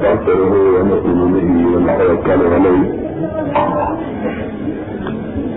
ونستغفره 0.00 0.52
ونؤمن 0.74 1.20
به 1.34 1.50
ونتوكل 1.72 2.40
عليه 2.54 2.82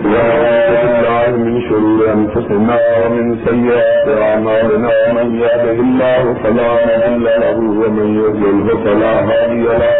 ونعوذ 0.04 0.72
بالله 0.82 1.30
من 1.44 1.54
شرور 1.68 2.00
انفسنا 2.18 2.76
ومن 3.00 3.24
سيئات 3.46 4.06
اعمالنا 4.28 4.92
من 5.16 5.28
يهده 5.44 5.78
الله 5.86 6.22
فلا 6.42 6.70
مضل 6.88 7.24
له 7.42 7.56
ومن 7.82 8.08
يضلل 8.22 8.68
فلا 8.84 9.12
هادي 9.28 9.64
له. 9.82 9.94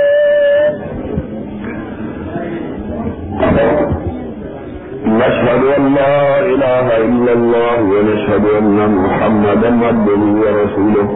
نشهد 5.20 5.62
أن 5.76 5.84
لا 5.98 6.16
إله 6.52 6.86
إلا 7.06 7.32
الله 7.38 7.78
ونشهد 7.94 8.44
أن 8.60 8.78
محمدا 9.04 9.70
عبده 9.88 10.22
ورسوله. 10.42 11.08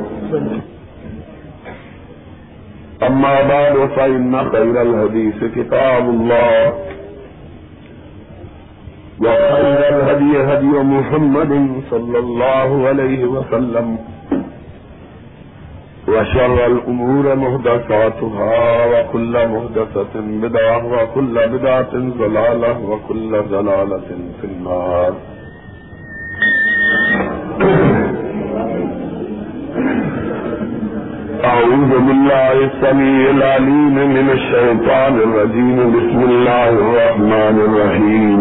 أما 3.03 3.43
بعد، 3.43 3.89
فإن 3.97 4.51
خير 4.51 4.83
الحديث 4.83 5.45
كتاب 5.57 6.09
الله. 6.09 6.73
وخير 9.21 9.89
الهدي 9.89 10.33
هدي 10.53 10.67
محمد 10.67 11.83
صلى 11.91 12.19
الله 12.19 12.89
عليه 12.89 13.25
وسلم. 13.25 13.99
وشر 16.09 16.67
الأمور 16.67 17.35
مهدساتها 17.35 18.87
وكل 18.87 19.49
مهدسة 19.49 20.15
بدعة، 20.15 21.03
وكل 21.03 21.49
بدعة 21.49 21.93
ضلالة، 21.95 22.79
وكل 22.91 23.43
ضلالة 23.43 24.09
في 24.41 24.47
النار. 24.47 25.13
أعوذ 31.79 31.95
بالله 32.09 32.53
السميع 32.71 33.31
العليم 33.31 33.95
من 34.17 34.27
الشيطان 34.39 35.15
الرجيم. 35.27 35.77
بسم 35.97 36.21
الله 36.31 36.69
الرحمن 36.69 37.57
الرحيم. 37.67 38.41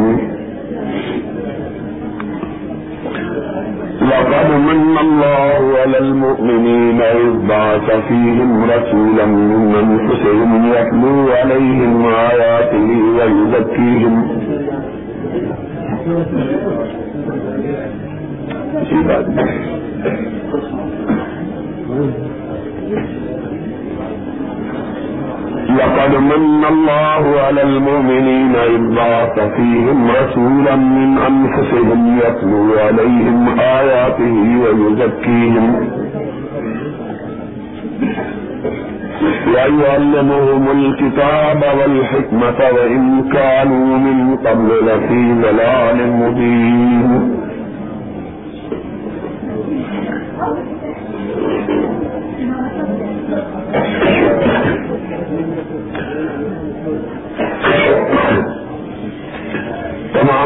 لقد 4.11 4.49
من 4.69 4.97
الله 5.05 5.61
على 5.81 5.97
المؤمنين 5.97 6.99
إذ 7.01 7.31
بعث 7.49 7.87
فيهم 8.07 8.51
رسولا 8.73 9.25
من 9.25 9.61
أنفسهم 9.83 10.51
يتلو 10.75 11.17
عليهم 11.39 11.93
آياته 12.05 12.89
ويزكيهم. 13.17 14.15
لقد 25.79 26.15
من 26.15 26.65
الله 26.69 27.39
على 27.41 27.61
المؤمنين 27.61 28.55
إذ 28.55 28.95
بعث 28.95 29.39
فيهم 29.39 30.07
رسولا 30.11 30.75
من 30.75 31.17
أنفسهم 31.17 32.19
يتلو 32.25 32.79
عليهم 32.79 33.59
آياته 33.59 34.35
ويزكيهم. 34.63 35.89
ويعلمهم 39.53 40.67
الكتاب 40.71 41.63
والحكمة 41.79 42.59
وإن 42.75 43.29
كانوا 43.33 43.97
من 43.97 44.35
قبل 44.35 44.69
لفي 44.85 45.33
ضلال 45.41 46.11
مبين. 46.21 47.36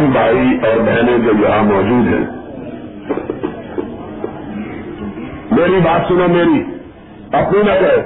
تمام 0.02 0.12
بھائی 0.12 0.38
اور 0.38 0.80
بہنیں 0.80 1.18
جو 1.18 1.32
یہاں 1.40 1.64
موجود 1.64 2.08
ہیں۔ 2.08 2.26
میری 5.52 5.80
بات 5.84 6.02
سنو 6.08 6.28
میری، 6.28 6.64
اپنی 7.32 7.60
نہ 7.60 7.72
کرے 7.72 7.98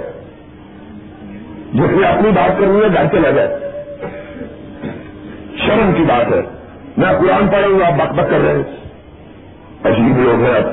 جس 1.73 1.99
نے 1.99 2.07
اپنی 2.07 2.31
بات 2.31 2.59
کرنی 2.59 2.79
ہے 2.81 2.87
گھر 2.93 3.05
چلا 3.11 3.29
جائے۔ 3.29 3.59
شرم 5.57 5.91
کی 5.97 6.03
بات 6.03 6.33
ہے۔ 6.33 6.41
میں 6.97 7.13
قرآن 7.19 7.47
پڑھوں 7.47 7.79
گا 7.79 7.87
آپ 7.87 7.93
بک 7.93 8.13
بک 8.13 8.29
کر 8.29 8.39
رہے 8.39 8.55
ہیں۔ 8.55 8.63
عجیب 9.83 10.19
لوگ 10.19 10.43
ہیں 10.43 10.53
اب 10.53 10.65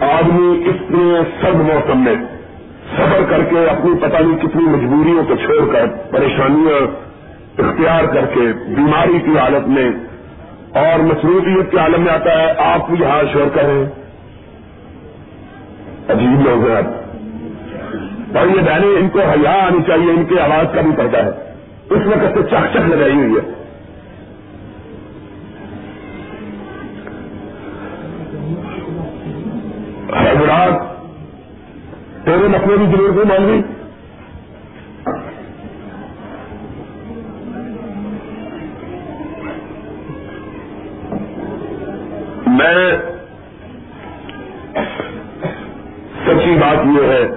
آدمی 0.00 0.64
اس 0.66 0.76
سب 1.40 1.54
موسم 1.54 2.04
میں 2.04 2.14
صبر 2.96 3.24
کر 3.30 3.42
کے 3.42 3.68
اپنی 3.68 3.94
پتہ 4.00 4.22
نہیں 4.22 4.38
کتنی 4.38 4.64
مجبوریوں 4.64 5.24
کو 5.24 5.34
چھوڑ 5.34 5.72
کر، 5.72 5.86
پریشانیاں 6.10 7.04
اختیار 7.58 8.04
کر 8.04 8.26
کے 8.34 8.40
بیماری 8.66 9.18
کی 9.20 9.38
حالت 9.38 9.68
میں 9.68 9.90
اور 10.74 10.98
مصروفیت 10.98 11.70
کے 11.70 11.78
عالم 11.78 12.02
میں 12.02 12.12
آتا 12.12 12.38
ہے، 12.38 12.54
آپ 12.58 12.90
بھی 12.90 12.98
یہاں 13.00 13.22
شور 13.32 13.48
کر 13.54 13.62
رہے 13.62 13.72
ہیں 13.72 13.90
عجیب 16.08 16.48
لوگ 16.48 16.68
ہیں 16.68 16.76
اب 16.76 16.86
اور 18.36 18.46
یہ 18.46 18.60
بہنیں، 18.60 19.00
ان 19.00 19.08
کو 19.08 19.18
حیا 19.18 19.66
آنی 19.66 19.78
چاہیے، 19.86 20.10
ان 20.10 20.24
کی 20.24 20.38
آواز 20.38 20.66
کا 20.74 20.80
بھی 20.80 20.90
پڑتا 20.96 21.24
ہے۔ 21.24 21.30
اس 21.90 22.06
وقت 22.06 22.34
سے 22.34 22.42
چک 22.42 22.72
چک 22.72 22.88
لگائی 22.88 23.12
ہوئی 23.12 23.34
ہے۔ 23.34 23.64
حضرات، 30.30 30.94
تیرے 32.24 32.48
مسئلے 32.48 32.76
بھی 32.76 32.86
ضرور 32.86 33.10
کو 33.10 33.24
مانگی 33.28 33.62
میں 42.54 42.96
سچی 46.26 46.58
بات 46.60 46.86
یہ 46.86 47.06
ہے 47.08 47.28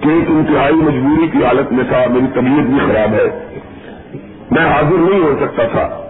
کہ 0.00 0.08
ایک 0.08 0.24
انتہائی 0.28 0.74
مجبوری 0.74 1.28
کی 1.28 1.44
حالت 1.44 1.72
میں 1.72 1.84
تھا، 1.88 2.04
میری 2.10 2.26
طبیعت 2.34 2.66
بھی 2.66 2.78
خراب 2.78 3.14
ہے۔ 3.14 3.56
میں 4.50 4.72
حاضر 4.72 5.10
نہیں 5.10 5.20
ہو 5.20 5.36
سکتا 5.40 5.62
تھا۔ 5.64 6.00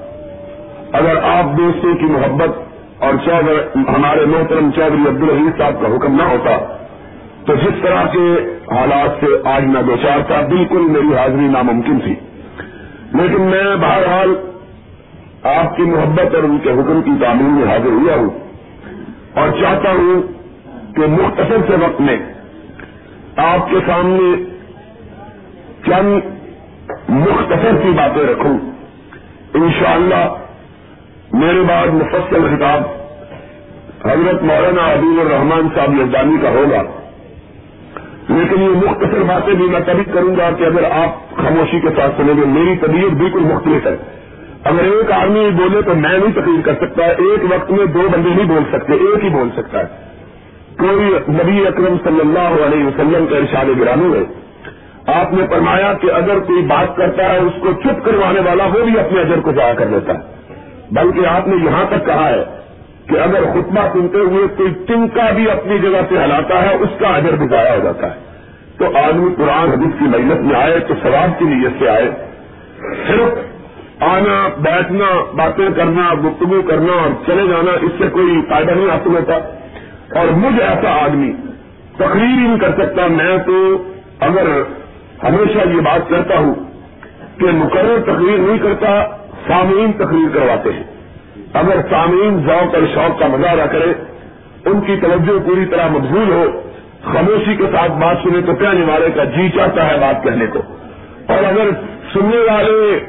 اگر 0.92 1.16
آپ 1.22 1.59
دوستوں 1.59 1.94
کی 1.94 2.04
محبت 2.04 2.48
اور 2.98 3.14
چودھری 3.25 3.80
ہمارے 3.97 4.25
محترم 4.25 4.70
چودھری 4.70 5.09
عبد 5.09 5.22
الحید 5.22 5.59
صاحب 5.59 5.75
کا 5.80 5.97
حکم 5.97 6.16
نہ 6.16 6.22
ہوتا، 6.22 6.76
تو 7.47 7.54
جس 7.54 7.82
طرح 7.82 8.03
کے 8.04 8.56
حالات 8.76 9.10
سے 9.20 9.48
آج 9.48 9.64
میں 9.64 9.82
دو 9.82 9.97
چار 10.03 10.19
تھا، 10.26 10.41
بالکل 10.41 10.80
میری 10.80 11.16
حاضری 11.16 11.48
ناممکن 11.48 12.00
تھی۔ 12.00 12.14
لیکن 13.14 13.42
میں 13.42 13.76
بہرحال 13.76 14.49
آپ 15.42 15.76
کی 15.76 15.82
محبت 15.82 16.34
اور 16.34 16.42
ان 16.42 16.58
کے 16.62 16.70
حکم 16.70 17.02
کی 17.02 17.10
تعمیر 17.20 17.48
میں 17.48 17.72
حاضر 17.72 17.90
ہوا 17.90 18.14
ہوں۔ 18.14 18.30
اور 19.34 19.48
چاہتا 19.60 19.90
ہوں 19.90 20.22
کہ 20.94 21.06
مختصر 21.06 21.56
سے 21.66 21.74
وقت 21.74 22.00
میں 22.00 22.16
آپ 23.36 23.70
کے 23.70 23.76
سامنے 23.86 24.44
چند 25.86 26.20
مختصر 27.08 27.76
کی 27.82 27.90
باتیں 27.90 28.22
رکھوں۔ 28.22 28.58
انشاءاللہ 29.54 30.34
میرے 31.32 31.60
بعد 31.60 31.86
مفصل 31.86 32.56
خطاب 32.56 32.82
حضرت 34.10 34.42
مولانا 34.42 34.92
عبید 34.92 35.18
الرحمان 35.18 35.68
صاحب 35.74 35.94
یزدانی 36.00 36.36
کا 36.42 36.50
ہوگا۔ 36.50 36.82
لیکن 38.28 38.62
یہ 38.62 38.68
مختصر 38.68 39.22
باتیں 39.28 39.54
بھی 39.54 39.66
میں 39.66 39.80
تبھی 39.80 40.04
کروں 40.04 40.36
گا 40.36 40.50
کہ 40.50 40.64
اگر 40.64 40.84
آپ 40.84 41.36
خاموشی 41.36 41.80
کے 41.80 41.88
ساتھ 41.96 42.12
سنیں 42.16 42.34
گے، 42.36 42.44
میری 42.46 42.76
طبیعت 42.76 43.10
بالکل 43.10 43.40
مختلف 43.40 43.86
ہے۔ 43.86 44.19
اگر 44.65 44.84
ایک 44.84 45.12
آدمی 45.12 45.50
بولے 45.50 45.82
تو 45.82 45.94
میں 45.94 46.19
نہیں 46.19 46.32
تقریر 46.32 46.60
کر 46.65 46.75
سکتا، 46.75 47.04
ایک 47.04 47.44
وقت 47.44 47.71
میں 47.71 47.87
دو 47.87 48.09
بندے 48.12 48.28
نہیں 48.28 48.47
بول 48.47 48.62
سکتے، 48.72 48.93
ایک 48.93 49.25
ہی 49.25 49.28
بول 49.28 49.48
سکتا 49.56 49.81
ہے۔ 49.81 50.10
کوئی 50.78 51.19
نبی 51.28 51.66
اکرم 51.66 51.97
صلی 52.04 52.21
اللہ 52.21 52.65
علیہ 52.66 52.84
وسلم 52.84 53.27
کا 53.30 53.36
ارشاد 53.36 53.80
گرانی 53.80 54.15
ہے۔ 54.15 54.51
آپ 55.07 55.33
نے 55.33 55.47
فرمایا 55.51 55.92
کہ 55.92 56.12
اگر 56.12 56.39
کوئی 56.39 56.62
بات 56.62 56.97
کرتا 56.97 57.33
ہے، 57.33 57.39
اس 57.39 57.53
کو 57.60 57.68
چپ 57.72 58.04
کروانے 58.04 58.41
والا 58.41 58.65
وہ 58.65 58.84
بھی 58.84 59.01
اپنے 59.01 59.21
اجر 59.21 59.41
کو 59.41 59.53
ضائع 59.53 59.74
کر 59.74 59.86
دیتا 59.86 60.15
ہے۔ 60.15 60.18
بلکہ 60.91 61.27
آپ 61.27 61.48
نے 61.48 61.56
یہاں 61.65 61.84
تک 61.89 62.06
کہا 62.06 62.28
ہے 62.28 62.45
کہ 63.06 63.21
اگر 63.21 63.42
خطبہ 63.42 63.89
سنتے 63.92 64.18
ہوئے 64.18 64.47
کوئی 64.56 64.74
ٹنکا 64.89 65.30
بھی 65.30 65.51
اپنی 65.51 65.78
جگہ 65.78 66.01
سے 66.09 66.24
ہلاتا 66.24 66.63
ہے، 66.63 66.74
اس 66.74 66.98
کا 66.98 67.09
اجر 67.09 67.36
بھی 67.36 67.47
ضائع 67.48 67.77
ہو 67.77 67.84
جاتا 67.84 68.06
ہے۔ 68.06 68.21
تو 68.78 68.97
آدمی 68.97 69.34
قرآن 69.36 69.68
حدیث 69.68 69.98
کی 69.98 70.04
مجلس 70.04 70.41
میں 70.41 70.56
آئے 70.56 70.80
تو 70.80 70.95
ثواب 71.03 71.39
کی 71.39 71.45
نیت 71.45 71.72
سے 71.78 71.89
آئے۔ 71.89 72.10
صرف 73.06 73.59
آنا، 74.00 74.48
بیٹھنا، 74.58 75.24
باتیں 75.36 75.68
کرنا، 75.76 76.14
گفتگو 76.14 76.62
کرنا 76.62 76.92
اور 76.92 77.10
چلے 77.26 77.47
جانا، 77.48 77.70
اس 77.82 77.92
سے 77.98 78.08
کوئی 78.08 78.41
فائدہ 78.48 78.70
نہیں 78.70 78.91
حاصل 78.91 79.16
ہوتا۔ 79.16 79.34
اور 80.20 80.26
مجھ 80.26 80.60
ایسا 80.60 81.04
آدمی، 81.04 81.32
تقریر 81.97 82.38
ہی 82.38 82.47
نہیں 82.47 82.58
کر 82.58 82.70
سکتا۔ 82.78 83.06
میں 83.06 83.38
تو 83.47 83.82
اگر 84.20 84.62
ہمیشہ 85.24 85.68
یہ 85.68 85.80
بات 85.80 86.10
کرتا 86.10 86.38
ہوں 86.38 86.54
کہ 87.38 87.47
مقرر 87.47 88.00
تقریر 88.02 88.38
نہیں 88.38 88.58
کرتا، 88.58 89.04
سامعین 89.48 89.92
تقریر 89.92 90.36
کرواتے 90.36 90.72
ہیں۔ 90.72 90.82
اگر 91.53 91.76
سامعین 91.91 92.46
ذوق 92.46 92.74
اور 92.74 92.82
شوق 92.94 93.20
کا 93.20 93.26
مظاہرہ 93.26 93.66
کرے، 93.66 93.92
ان 94.64 94.80
کی 94.80 94.96
توجہ 95.03 95.46
پوری 95.46 95.66
طرح 95.66 95.88
مقبول 95.88 96.32
ہو، 96.32 96.60
خاموشی 97.04 97.56
کے 97.56 97.64
ساتھ 97.64 97.92
بات 97.92 98.16
سنے 98.22 98.41
تو 98.42 98.54
کہنے 98.54 98.84
والے 98.92 99.10
کا 99.10 99.24
جی 99.24 99.48
چاہتا 99.48 99.91
ہے 99.91 99.98
بات 100.00 100.24
کہنے 100.24 100.46
کو۔ 100.46 100.58
اور 101.26 101.44
اگر 101.44 101.70
سننے 102.12 102.36
والے 102.36 103.00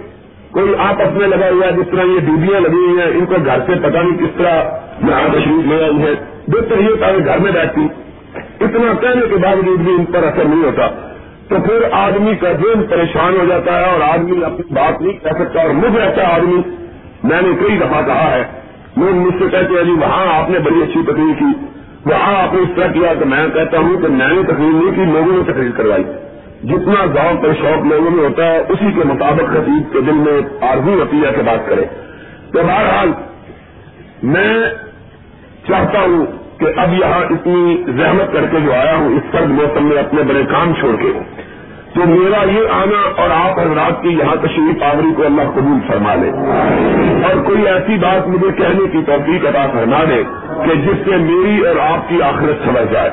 کوئی 0.51 0.74
آپ 0.80 1.01
اپنے 1.01 1.27
لگا 1.27 1.50
ہوا 1.50 1.68
ہے، 1.68 1.71
جس 1.71 1.92
طرح 1.92 2.01
یہ 2.01 2.19
ڈیوٹیاں 2.19 2.59
لگی 2.62 2.74
ہوئی 2.74 3.01
ہیں، 3.01 3.07
ان 3.07 3.25
کو 3.25 3.36
گھر 3.45 3.59
سے 3.59 3.71
پتہ 3.81 3.98
نہیں 3.98 4.18
کس 4.18 4.38
طرح 4.38 4.63
یہاں 5.09 5.30
تشریف 5.31 5.68
لے 5.68 5.83
آئی 5.83 6.01
ہے 6.01 6.13
بہتر 6.48 6.80
یہ 6.80 6.95
تاکہ 7.00 7.25
گھر 7.25 7.38
میں 7.38 7.51
بیٹھتی۔ 7.51 7.88
اتنا 8.62 8.94
کہنے 9.01 9.27
کے 9.30 9.36
باوجود 9.36 9.80
بھی 9.80 9.94
ان 9.94 10.06
پر 10.06 10.24
اثر 10.24 10.44
نہیں 10.45 10.63
ہوتا۔ 10.63 10.88
تو 11.48 11.56
پھر 11.65 11.83
آدمی 11.92 12.36
کا 12.36 12.51
دن 12.51 12.83
پریشان 12.89 13.36
ہو 13.39 13.45
جاتا 13.45 13.80
ہے 13.80 13.86
اور 13.86 14.01
آدمی 14.01 14.44
اپنی 14.44 14.74
بات 14.74 15.01
نہیں 15.01 15.13
کہہ 15.13 15.30
سکتا 15.39 15.62
اور 15.62 15.69
مجھ 15.69 15.98
ایسا 15.98 16.36
آدمی 16.36 16.62
میں 17.24 17.42
نے 17.42 17.50
کئی 17.59 17.77
دفعہ 17.77 18.01
کہا 18.06 18.31
ہے۔ 18.31 18.44
لوگ 18.97 19.15
مجھ 19.15 19.33
سے 19.39 19.50
کہتے 19.51 19.74
ہیں 19.74 19.83
جی 19.83 19.92
وہاں 19.92 20.42
آپ 20.42 20.50
نے 20.50 20.59
بڑی 20.59 20.81
اچھی 20.81 21.04
تقریر 21.04 21.39
کی۔ 21.39 21.65
وہاں 22.06 22.44
آپ 22.44 22.54
نے 22.54 22.62
اس 22.62 22.69
طرح 22.75 22.88
کیا 22.88 23.13
تو 23.19 23.25
میں 23.25 23.47
کہتا 23.54 23.77
ہوں 23.77 24.01
کہ 24.01 24.07
میں 24.07 24.27
نے 24.27 24.44
تقریر 24.44 24.74
نہیں 24.74 24.95
کی، 24.95 25.12
لوگوں 25.13 25.38
نے 25.38 25.54
تقریر 25.54 25.71
کروائی۔ 25.77 26.04
جتنا 26.63 27.05
گاؤں 27.05 27.41
پر 27.41 27.53
شوق 27.61 27.85
لوگوں 27.85 28.11
میں 28.11 28.23
ہوتا 28.23 28.45
ہے، 28.45 28.57
اسی 28.57 28.91
کے 28.95 29.01
مطابق 29.05 29.49
خطیب 29.49 29.93
کے 29.93 30.01
دل 30.01 30.13
میں 30.13 30.63
آرزو 30.63 30.93
ہوتی 30.93 31.17
ہے 31.17 31.31
کہ 31.35 31.41
بات 31.41 31.69
کرے۔ 31.69 31.85
تو 32.53 32.59
بہرحال، 32.63 33.11
میں 34.23 34.53
چاہتا 35.67 35.99
ہوں 35.99 36.25
کہ 36.59 36.65
اب 36.77 36.93
یہاں 36.93 37.33
اتنی 37.33 37.83
زحمت 37.87 38.33
کر 38.33 38.45
کے 38.51 38.57
جو 38.65 38.73
آیا 38.73 38.95
ہوں، 38.95 39.15
اس 39.15 39.23
سرد 39.31 39.49
موسم 39.49 39.85
میں 39.85 39.97
اپنے 39.97 40.23
بڑے 40.23 40.43
کام 40.51 40.73
چھوڑ 40.79 40.95
کے۔ 40.95 41.19
تو 41.93 42.01
میرا 42.05 42.43
یہ 42.51 42.67
آنا 42.71 43.21
اور 43.21 43.29
آپ 43.29 43.59
حضرات 43.59 44.03
کی 44.03 44.09
یہاں 44.09 44.35
تشریف 44.35 44.83
آوری 44.83 45.13
کو 45.17 45.25
اللہ 45.25 45.41
قبول 45.41 45.79
فرما 45.87 46.15
لے۔ 46.15 46.31
اور 47.23 47.43
کوئی 47.43 47.67
ایسی 47.67 47.97
بات 47.97 48.27
مجھے 48.27 48.51
کہنے 48.57 48.87
کی 48.91 48.99
توفیق 49.05 49.45
عطا 49.45 49.67
فرما 49.73 50.03
دے 50.09 50.23
کہ 50.65 50.75
جس 50.75 51.05
سے 51.05 51.17
میری 51.17 51.67
اور 51.67 51.75
آپ 51.75 52.09
کی 52.09 52.21
آخرت 52.21 52.65
سمجھ 52.65 52.93
جائے۔ 52.93 53.09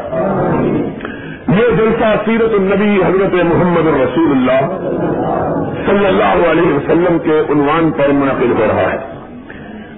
یہ 1.59 1.77
جلسہ 1.77 2.15
سیرت 2.25 2.53
النبی 2.53 3.03
حضرت 3.07 3.35
محمد 3.45 3.87
الرسول 3.87 4.31
اللہ 4.31 4.61
صلی 5.87 6.07
اللہ 6.07 6.51
علیہ 6.51 6.75
وسلم 6.75 7.19
کے 7.19 7.41
عنوان 7.49 7.91
پر 7.91 8.09
منعقد 8.09 8.61
ہو 8.61 8.67
رہا 8.69 8.93
ہے۔ 8.93 8.99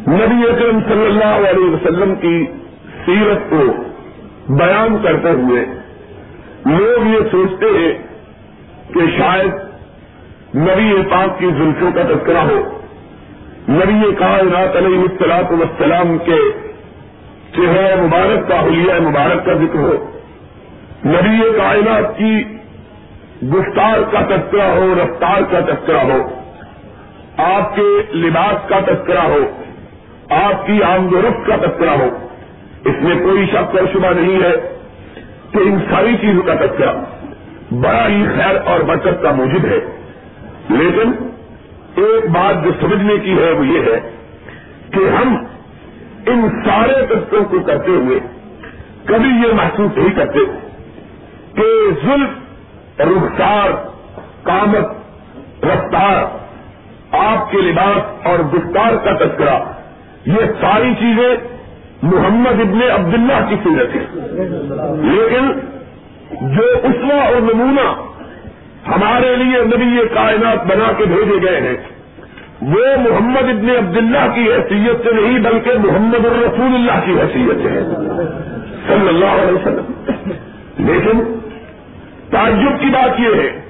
نبی 0.08 0.48
اکرم 0.48 0.80
صلی 0.88 1.06
اللہ 1.06 1.48
علیہ 1.50 1.70
وسلم 1.70 2.14
کی 2.14 2.46
سیرت 3.06 3.50
کو 3.50 3.82
بیان 4.48 4.96
کرتے 5.02 5.30
ہوئے 5.30 5.64
لوگ 6.66 7.06
یہ 7.06 7.18
سوچتے 7.30 7.66
ہیں 7.66 7.92
کہ 8.94 9.00
شاید 9.18 9.52
نبی 10.56 11.02
پاک 11.10 11.38
کی 11.38 11.46
زلفوں 11.46 11.90
کا 11.94 12.02
تذکرہ 12.02 12.38
ہو۔ 12.38 12.80
نبی 13.68 14.14
کائنات 14.18 14.76
علیہ 14.76 14.98
السلاط 14.98 15.52
وسلام 15.52 16.18
کے 16.18 16.38
چہرہ 17.56 18.02
مبارک 18.02 18.48
کا 18.48 18.60
حلیہ 18.60 19.08
مبارک 19.08 19.46
کا 19.46 19.52
ذکر 19.52 19.78
ہو۔ 19.78 20.09
نبی 21.06 21.58
کائنات 21.58 22.18
کی 22.18 22.44
گفتار 23.46 23.98
کا 24.12 24.20
تذکرہ 24.20 24.70
ہو، 24.70 24.94
رفتار 25.04 25.40
کا 25.50 25.60
تذکرہ 25.60 26.00
ہو، 26.00 26.28
آپ 27.36 27.76
کے 27.76 28.16
لباس 28.16 28.68
کا 28.68 28.80
تذکرہ 28.80 29.20
ہو، 29.20 29.38
آپ 30.30 30.66
کی 30.66 30.82
آمد 30.82 31.12
و 31.12 31.22
رفت 31.22 31.46
کا 31.46 31.56
تذکرہ 31.56 31.90
ہو، 31.90 32.26
اس 32.84 32.94
میں 33.00 33.20
کوئی 33.22 33.46
شک 33.46 33.76
اور 33.76 33.86
شبہ 33.92 34.20
نہیں 34.20 34.42
ہے 34.42 34.76
کہ 35.52 35.58
ان 35.58 35.78
ساری 35.90 36.16
چیزوں 36.20 36.42
کا 36.42 36.54
تذکرہ 36.54 36.92
بڑا 37.74 38.08
ہی 38.08 38.24
خیر 38.36 38.56
اور 38.64 38.80
برکت 38.80 39.22
کا 39.22 39.32
موجود 39.32 39.64
ہے۔ 39.64 39.78
لیکن 40.68 41.12
ایک 41.96 42.30
بات 42.30 42.64
جو 42.64 42.70
سمجھنے 42.80 43.18
کی 43.18 43.38
ہے 43.38 43.52
وہ 43.52 43.66
یہ 43.66 43.80
ہے 43.80 44.10
کہ 44.90 45.08
ہم 45.08 45.44
ان 46.26 46.62
سارے 46.64 47.06
تتوں 47.06 47.44
کو 47.44 47.60
کرتے 47.60 47.90
ہوئے 47.90 48.18
کبھی 49.04 49.28
یہ 49.28 49.52
محسوس 49.54 49.96
نہیں 49.96 50.14
کرتے۔ 50.16 50.69
کہ 51.56 51.68
ظلم، 52.04 52.30
رخسار، 53.00 53.70
کامت 54.42 55.64
رفتار 55.64 56.22
آپ 57.16 57.50
کے 57.50 57.58
لباس 57.58 58.26
اور 58.26 58.38
گفتار 58.38 58.96
کا 59.04 59.12
تذکرہ، 59.16 59.58
یہ 60.26 60.52
ساری 60.60 60.94
چیزیں 60.94 61.34
محمد 62.02 62.60
ابن 62.60 62.82
عبداللہ 62.82 63.38
کی 63.48 63.56
سیرت 63.62 63.94
ہے 63.94 64.04
لیکن 65.02 65.50
جو 66.54 66.64
اسوا 66.82 67.24
اور 67.24 67.40
نمونہ 67.40 67.88
ہمارے 68.88 69.36
لیے 69.36 69.62
نبی 69.64 70.06
کائنات 70.14 70.66
بنا 70.66 70.92
کے 70.98 71.04
بھیجے 71.04 71.40
گئے 71.42 71.60
ہیں، 71.60 71.76
وہ 72.62 73.10
محمد 73.10 73.48
ابن 73.48 73.70
عبداللہ 73.78 74.26
کی 74.34 74.42
حیثیت 74.52 75.04
سے 75.04 75.14
نہیں، 75.14 75.38
بلکہ 75.38 75.78
محمد 75.78 76.24
الرسول 76.24 76.74
اللہ 76.74 77.04
کی 77.04 77.20
حیثیت 77.20 77.62
سے 77.62 77.68
ہے 77.68 77.82
صلی 78.86 79.08
اللہ 79.08 79.42
علیہ 79.42 79.52
وسلم۔ 79.52 80.49
لیکن 80.78 81.38
تعجب 82.30 82.80
کی 82.80 82.86
بات 82.86 83.20
یہ 83.20 83.34
ہے 83.34 83.60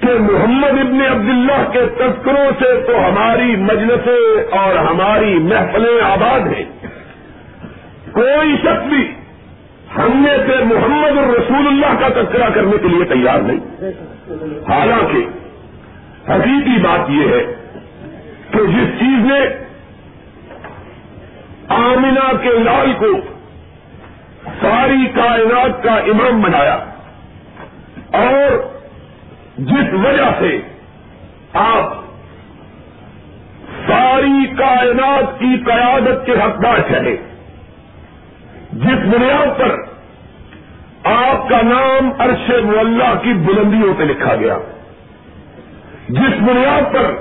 کہ 0.00 0.08
محمد 0.18 0.78
ابن 0.78 1.00
عبداللہ 1.00 1.70
کے 1.72 1.80
تذکروں 1.80 2.50
سے 2.58 2.80
تو 2.86 2.98
ہماری 3.08 3.56
مجلسیں 3.56 4.56
اور 4.58 4.74
ہماری 4.76 5.38
محفلیں 5.38 6.04
آباد 6.04 6.40
ہیں۔ 6.40 6.64
کوئی 8.12 8.56
شخص 8.56 8.86
بھی 8.88 9.12
ہم 9.96 10.24
نے 10.26 10.36
سے 10.46 10.64
محمد 10.64 11.18
الرسول 11.18 11.66
اللہ 11.66 12.00
کا 12.00 12.08
تذکرہ 12.08 12.50
کرنے 12.50 12.76
کے 12.82 12.88
لیے 12.88 13.04
تیار 13.04 13.38
نہیں۔ 13.38 13.58
حالانکہ 14.68 15.18
حقیقی 16.30 16.78
بات 16.80 17.10
یہ 17.10 17.28
ہے 17.28 17.44
کہ 18.50 18.66
جس 18.66 19.00
چیز 19.00 19.26
نے 19.26 19.40
آمنا 21.68 22.32
کے 22.42 22.58
لال 22.58 22.92
کو 22.98 23.33
ساری 24.44 25.06
کائنات 25.14 25.82
کا 25.82 25.94
امام 26.12 26.40
بنایا 26.40 26.74
اور 28.10 28.56
جس 29.58 29.92
وجہ 29.92 30.30
سے 30.38 30.58
آپ 31.52 31.92
ساری 33.86 34.46
کائنات 34.58 35.38
کی 35.38 35.56
قیادت 35.64 36.26
کے 36.26 36.32
حقدار 36.32 36.78
چلے، 36.88 37.16
جس 38.72 39.06
بنیاد 39.14 39.58
پر 39.58 39.74
آپ 41.04 41.48
کا 41.48 41.62
نام 41.62 42.10
عرش 42.18 42.48
ملا 42.64 43.14
کی 43.22 43.32
بلندیوں 43.32 43.94
پہ 43.98 44.04
لکھا 44.04 44.34
گیا، 44.34 44.58
جس 46.08 46.40
بنیاد 46.40 46.92
پر 46.94 47.12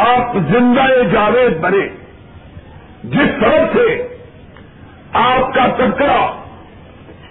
آپ 0.00 0.36
زندہ 0.50 0.86
جاوید 1.12 1.60
بنے، 1.60 1.86
جس 3.04 3.40
طرح 3.40 3.66
سے 3.72 3.86
آپ 5.14 5.54
کا 5.54 5.66
تذکرہ 5.66 6.26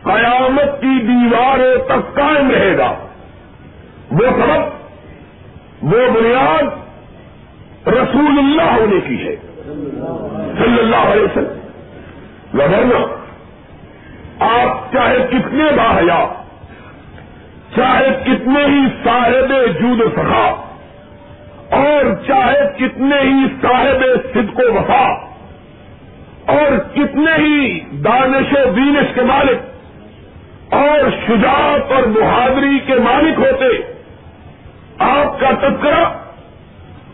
قیامت 0.03 0.81
کی 0.81 1.00
دیواروں 1.01 1.85
تک 1.85 2.15
قائم 2.15 2.52
رہے 2.52 2.78
گا۔ 2.78 2.94
وہ 4.11 4.25
سبب، 4.30 5.94
وہ 5.94 6.21
بنیاد 6.21 6.63
رسول 7.87 8.40
اللہ 8.40 8.61
ہونے 8.61 8.99
کی 9.07 9.28
ہے۔ 9.28 9.35
صلی 10.57 10.80
اللہ 10.80 10.95
علیہ 10.95 11.23
وسلم۔ 11.23 11.59
وغیرہ 12.54 13.04
آپ 14.40 14.94
چاہے 14.94 15.18
کتنے 15.31 15.63
باحیا 15.78 16.25
چاہے 17.75 18.09
کتنے 18.23 18.66
ہی 18.66 18.87
صاحب 19.04 19.52
جود 19.80 20.02
و 20.02 20.09
سخا، 20.09 20.49
اور 21.69 22.28
چاہے 22.28 22.59
کتنے 22.78 23.21
ہی 23.21 23.45
صاحب 23.61 24.04
صدق 24.33 24.59
و 24.59 24.73
وفا۔ 24.73 25.32
اور 26.45 26.95
کتنے 26.95 27.31
ہی 27.38 27.80
دانش 27.80 28.54
و 28.54 28.69
دینش 28.71 29.16
کے 29.16 29.21
مالک 29.21 30.73
اور 30.73 31.09
شجاعت 31.28 31.92
اور 31.92 32.04
بہادری 32.04 32.80
کے 32.80 32.94
مالک 32.94 33.40
ہوتے، 33.40 33.94
آپ 35.00 35.40
کا 35.40 35.50
تذکرہ 35.52 36.04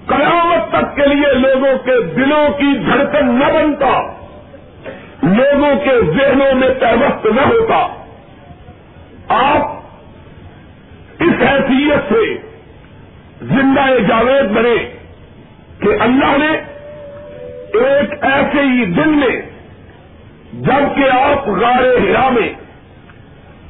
قیامت 0.05 0.71
تک 0.71 0.95
کے 0.95 1.05
لیے 1.05 1.33
لوگوں 1.33 1.77
کے 1.77 2.01
دلوں 2.15 2.50
کی 2.57 2.77
دھڑکن 2.86 3.25
نہ 3.25 3.45
بنتا، 3.45 4.01
لوگوں 5.24 5.75
کے 5.83 6.12
ذہنوں 6.12 6.55
میں 6.55 6.69
پیوست 6.79 7.25
نہ 7.25 7.41
ہوتا۔ 7.41 7.88
آپ 9.29 9.79
اس 11.19 11.41
حیثیت 11.41 12.13
سے 12.13 12.38
زندہ 13.41 14.00
جاوید 14.07 14.51
بنے 14.51 14.89
کہ 15.79 16.03
اللہ 16.03 16.38
نے 16.38 16.68
ایک 17.73 18.23
ایسے 18.23 18.61
ہی 18.61 18.85
دن 18.85 19.09
میں، 19.09 19.41
جبکہ 20.53 21.11
آپ 21.11 21.47
غار 21.47 21.83
ہرا 21.83 22.29
میں 22.29 22.49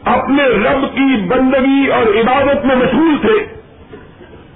اپنے 0.03 0.43
رب 0.43 0.95
کی 0.95 1.25
بندگی 1.27 1.87
اور 1.87 2.03
عبادت 2.03 2.65
میں 2.65 2.75
مشغول 2.75 3.17
تھے، 3.21 3.59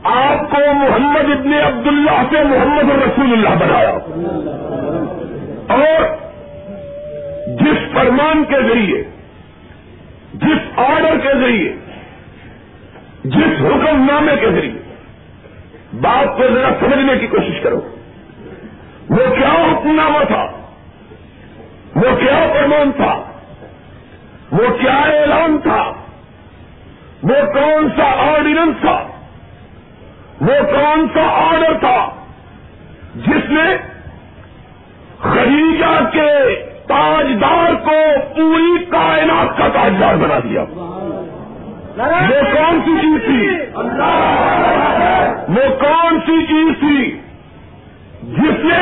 آپ 0.03 0.51
کو 0.51 0.73
محمد 0.73 1.31
ابن 1.31 1.53
عبداللہ 1.53 2.23
سے 2.29 2.43
محمد 2.43 2.91
رسول 2.91 3.33
اللہ 3.33 3.65
بنایا۔ 3.65 3.89
اور 5.73 6.15
جس 7.47 7.93
فرمان 7.93 8.43
کے 8.43 8.69
ذریعے، 8.69 9.03
جس 10.33 10.79
آرڈر 10.79 11.17
کے 11.23 11.39
ذریعے، 11.39 11.73
جس 13.23 13.62
حکم 13.62 14.07
نامے 14.12 14.31
کے 14.39 14.51
ذریعے، 14.51 14.95
بات 15.93 16.38
کو 16.38 16.43
ذرا 16.53 16.69
سمجھنے 16.79 17.17
کی 17.19 17.27
کوشش 17.27 17.62
کرو۔ 17.63 17.92
وہ 19.10 19.36
کیا 19.36 19.50
حکم 19.50 19.95
نامہ 19.95 20.24
تھا؟ 20.27 20.45
وہ 21.95 22.15
کیا 22.19 22.48
فرمان 22.53 22.91
تھا؟ 22.91 23.24
وہ 24.51 24.77
کیا 24.81 24.98
اعلان 24.98 25.57
تھا؟ 25.63 25.93
وہ 27.24 27.53
کون 27.53 27.89
سا 27.98 28.03
آرڈیننس 28.03 28.75
تھا؟ 28.81 29.07
وہ 30.41 30.63
کون 30.72 31.07
سا 31.13 31.27
آرڈر 31.27 31.77
تھا؟ 31.79 32.10
جس 33.15 33.50
نے 33.50 33.77
خدیجہ 35.19 36.00
کے 36.12 36.55
تاجدار 36.88 37.86
کو 37.86 38.19
پوری 38.36 38.86
کائنات 38.86 39.57
کا 39.57 39.67
تاجدار 39.67 40.15
بنا 40.15 40.39
دیا۔ 40.43 40.62
وہ 41.98 42.41
کون 42.55 42.81
سی 42.86 43.01
چیز 43.01 43.25
تھی؟ 43.25 43.50
وہ 45.48 45.79
کون 45.79 46.19
سی 46.25 46.45
چیز 46.45 46.79
تھی؟ 46.79 47.19
جس 48.37 48.65
نے 48.65 48.79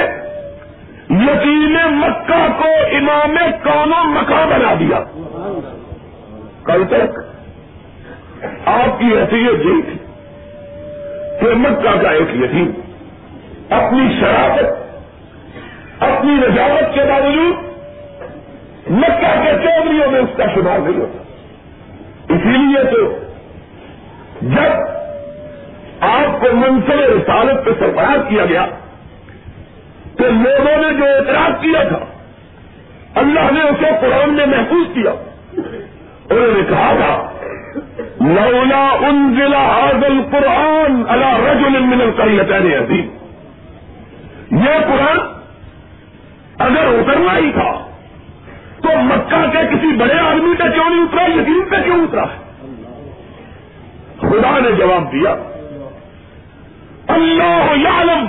یقین 1.09 1.77
مکہ 1.91 2.47
کو 2.57 2.69
امام 2.91 3.37
کون 3.63 3.93
مکہ 4.13 4.45
بنا 4.49 4.73
دیا۔ 4.79 4.99
کل 6.63 6.83
تک 6.89 7.19
آپ 8.65 8.99
کی 8.99 9.05
حیثیت 9.05 9.33
یہ 9.33 9.81
تھی 9.81 9.97
کہ 11.39 11.55
مکہ 11.55 12.01
کا 12.01 12.09
ایک 12.09 12.35
یتیم 12.35 12.71
اپنی 13.69 14.19
شرافت، 14.19 16.03
اپنی 16.03 16.31
نجاوت 16.31 16.93
کے 16.93 17.01
باوجود 17.01 17.55
مکہ 18.89 19.33
کے 19.43 19.51
چودھریوں 19.63 20.11
میں 20.11 20.19
اس 20.19 20.37
کا 20.37 20.45
شمار 20.55 20.79
نہیں 20.79 20.99
ہوتا۔ 20.99 21.23
اسی 22.33 22.57
لیے 22.57 22.83
تو 22.83 23.19
جب 24.41 24.71
آپ 26.01 26.41
کو 26.41 26.55
منصب 26.55 26.99
رسالت 26.99 27.65
پہ 27.65 27.71
سربراہ 27.79 28.15
کیا 28.29 28.45
گیا 28.45 28.65
تو 30.21 30.27
لوگوں 30.27 30.77
نے 30.81 30.93
جو 30.97 31.05
اعتراض 31.05 31.61
کیا 31.61 31.83
تھا، 31.83 31.99
اللہ 33.15 33.51
نے 33.51 33.61
اسے 33.61 33.91
قرآن 34.01 34.33
میں 34.33 34.45
محفوظ 34.45 34.93
کیا۔ 34.93 35.11
انہوں 36.29 36.53
نے 36.57 36.63
کہا 36.69 36.93
تھا 36.97 37.13
لولا 38.19 38.83
انزل 39.07 39.53
هذا 39.53 40.07
القرآن 40.07 41.03
على 41.09 41.29
رجل 41.45 41.79
من 41.79 42.01
القريتين 42.01 42.73
عظيم. 42.81 43.07
یہ 44.51 44.77
قرآن 44.87 45.19
اگر 46.57 46.87
اترنا 46.87 47.37
ہی 47.37 47.51
تھا، 47.51 47.71
تو 48.81 48.89
مکہ 49.03 49.41
کے 49.51 49.65
کسی 49.71 49.95
بڑے 49.97 50.19
آدمی 50.19 50.55
کا 50.55 50.67
کیوں 50.67 50.89
نہیں 50.89 51.03
اترا 51.03 51.23
یقین 51.31 51.63
پہ 51.69 51.81
کیوں 51.83 51.97
اترا؟ 52.03 52.25
خدا 54.21 54.59
نے 54.59 54.71
جواب 54.71 55.11
دیا، 55.11 55.33
اللہ 57.07 57.73
یعلم 57.77 58.25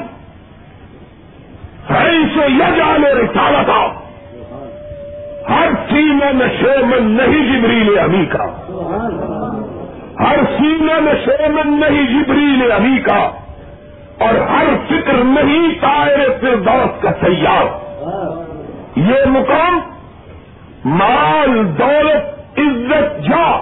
ہے 1.91 2.11
سو 2.35 2.41
یجعل 2.49 3.05
رسالہ 3.05 3.63
تھا 3.65 3.83
ہر 5.49 5.71
سینے 5.89 6.33
میں 6.33 6.47
شیرمن 6.59 7.11
نہیں 7.11 7.53
جبریل 7.53 7.99
امی 7.99 8.25
کا 8.27 8.45
ہر 10.21 10.37
سینے 10.59 11.01
میں 11.01 11.15
شیرمن 11.25 11.81
نہیں 11.81 12.07
جبریل 12.07 12.73
امی 12.73 12.99
کا 12.99 13.31
اور 14.19 14.35
ہر 14.35 14.67
فکر 14.89 15.25
نہیں 15.25 15.69
تائر 15.81 16.29
فردوس 16.41 17.03
کا 17.03 17.11
سیاح. 17.21 17.65
یہ 18.97 19.25
مقام 19.27 19.79
مال، 20.85 21.79
دولت، 21.79 22.59
عزت 22.59 23.21
جا 23.29 23.61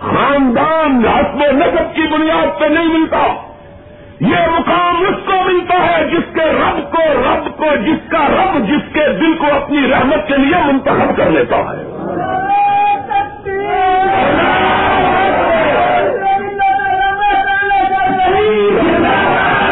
خاندان، 0.00 1.04
حسب 1.06 1.42
و 1.42 1.56
نصب 1.56 1.94
کی 1.94 2.02
بنیاد 2.02 2.60
پہ 2.60 2.64
نہیں 2.64 2.88
ملتا. 2.88 3.51
یہ 4.22 4.36
مقام 4.36 5.06
اس 5.08 5.26
کو 5.26 5.32
ملتا 5.44 5.86
ہے 5.86 6.04
جس 6.04 6.34
کے 6.34 6.44
رب 6.44 6.92
کو 6.92 7.02
رب 7.14 7.56
کو 7.56 7.64
جس 7.86 8.10
کا 8.10 8.26
رب 8.28 8.68
جس 8.68 8.92
کے 8.92 9.12
دل 9.20 9.38
کو 9.38 9.46
اپنی 9.46 9.90
رحمت 9.90 10.28
کے 10.28 10.36
لیے 10.36 10.72
منتخب 10.72 11.16
کر 11.16 11.30
لیتا 11.30 11.56
ہے۔ 11.56 11.92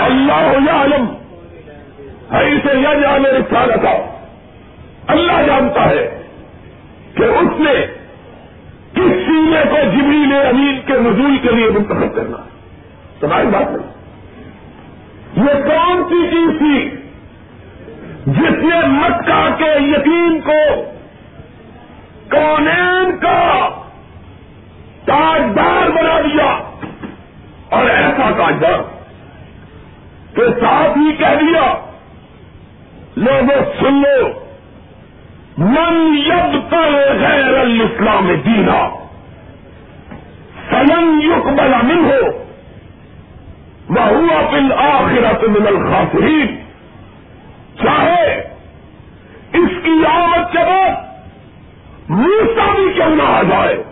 اللہ 0.04 0.71
عالم 0.71 1.07
ہے 2.33 2.49
اسے 2.49 2.78
یہ 2.78 3.00
جانے 3.00 3.28
رسالت 3.28 3.87
اللہ 5.07 5.42
جانتا 5.47 5.88
ہے 5.90 6.23
کہ 7.14 7.23
اس 7.23 7.61
نے 7.61 7.87
کس 8.92 9.26
سینے 9.26 9.62
کو 9.71 9.76
جبریل 9.76 10.47
امین 10.49 10.80
کے 10.87 10.92
نزول 10.92 11.38
کے 11.42 11.50
لیے 11.50 11.71
منتخب 11.71 12.16
کرنا۔ 12.16 12.37
تمہاری 13.21 13.47
بات 13.47 13.71
نہیں۔ 13.71 14.00
یہ 15.37 15.63
کون 15.67 16.03
سی 16.09 16.31
چیز 16.31 16.59
تھی 16.59 16.79
جس 18.27 18.65
نے 18.65 18.79
مکہ 18.87 19.49
کے 19.59 19.73
یقین 19.81 20.41
کو 20.41 20.63
کونین 22.31 23.17
کا 23.17 23.69
تاجدار 25.05 25.91
بنا 25.91 26.21
دیا 26.21 26.49
اور 27.69 27.91
ایسا 27.91 28.31
تاجدار 28.39 28.83
کہ 30.35 30.43
ساتھ 30.61 30.99
ہی 30.99 31.13
کہہ 31.17 31.35
دیا، 31.41 31.75
لوگوں، 33.17 33.61
سن 33.81 33.95
لو، 33.95 34.29
من 35.59 36.17
یب 36.17 36.71
کر 36.71 36.93
غیر 37.21 37.59
الاسلام 37.59 38.31
دینا، 38.45 38.89
فلن 40.71 41.21
یقبل 41.23 41.75
من 41.83 42.05
ہو 42.05 42.50
وہ 43.90 44.02
ہوا 44.02 44.50
پل 44.50 44.73
آخرت 44.73 45.44
من 45.49 45.66
الخاسرین 45.66 46.56
چاہے 47.82 48.40
اس 49.52 49.85
کی 49.85 50.06
آمد 50.06 50.52
کے 50.52 50.59
بعد 50.59 50.90
موسا 52.09 52.75
بھی 52.75 52.92
کیوں 52.94 53.16
نہ 53.16 53.23
آ 53.23 53.42
جائے؟ 53.42 53.82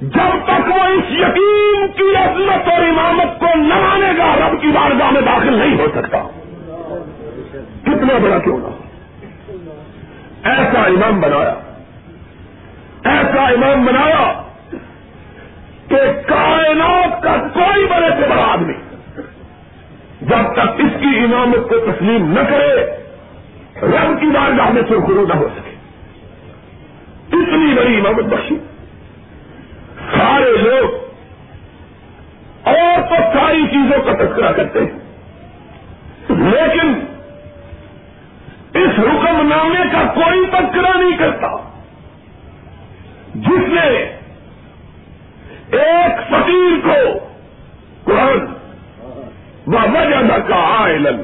جب 0.00 0.44
تک 0.44 0.68
وہ 0.68 0.82
اس 0.82 1.04
یقین 1.10 1.86
کی 1.96 2.16
عظمت 2.16 2.68
اور 2.68 2.82
امامت 2.82 3.40
کو 3.40 3.46
نہ 3.56 3.74
مانے 3.74 4.12
گا، 4.18 4.36
رب 4.36 4.60
کی 4.60 4.68
بارگاہ 4.68 5.10
میں 5.10 5.20
داخل 5.20 5.54
نہیں 5.54 5.78
ہو 5.78 5.86
سکتا۔ 5.94 6.18
کتنا 7.82 8.18
بڑا 8.22 8.38
کیوں 8.38 8.58
نہ؟ 8.58 8.68
ایسا 10.48 10.80
امام 10.80 11.20
بنایا۔ 11.20 11.54
ایسا 13.04 13.42
امام 13.42 13.84
بنایا 13.84 14.42
کہ 15.88 15.96
کائنات 16.28 17.22
کا 17.22 17.36
کوئی 17.52 17.86
بڑے 17.86 18.08
سے 18.20 18.26
بڑا 18.28 18.42
آدمی 18.52 18.93
جب 20.20 20.52
تک 20.52 20.58
اس 20.58 21.00
کی 21.00 21.18
امامت 21.18 21.68
کو 21.68 21.78
تسلیم 21.78 22.32
نہ 22.32 22.40
کرے، 22.40 22.86
رب 23.82 24.20
کی 24.20 24.26
بارگاہ 24.26 24.70
میں 24.70 24.82
سرخرو 24.88 25.26
نہ 25.26 25.34
ہو 25.34 25.48
سکے۔ 25.56 25.74
اتنی 27.32 27.74
بڑی 27.74 27.96
امامت 27.96 28.24
بخشی۔ 28.24 28.54
سارے 30.18 30.56
لوگ 30.56 30.90
اور 32.68 33.08
تو 33.08 33.14
ساری 33.14 33.62
چیزوں 33.62 34.02
کا 34.02 34.12
تذکرہ 34.12 34.52
کرتے 34.52 34.78
ہیں۔ 34.78 34.98
لیکن 36.28 37.00
اس 38.74 38.98
حکم 38.98 39.48
نامے 39.48 39.84
کا 39.92 40.12
کوئی 40.14 40.46
تذکرہ 40.46 40.98
نہیں 40.98 41.18
کرتا۔ 41.18 41.70
جس 43.34 43.68
نے 43.68 44.16
ایک 45.70 46.28
فقیر 46.28 46.86
کو 46.86 47.18
قرآن 48.04 48.46
و 49.66 49.70
وجہ 49.70 50.38
کا 50.48 50.82
آئلن 50.82 51.22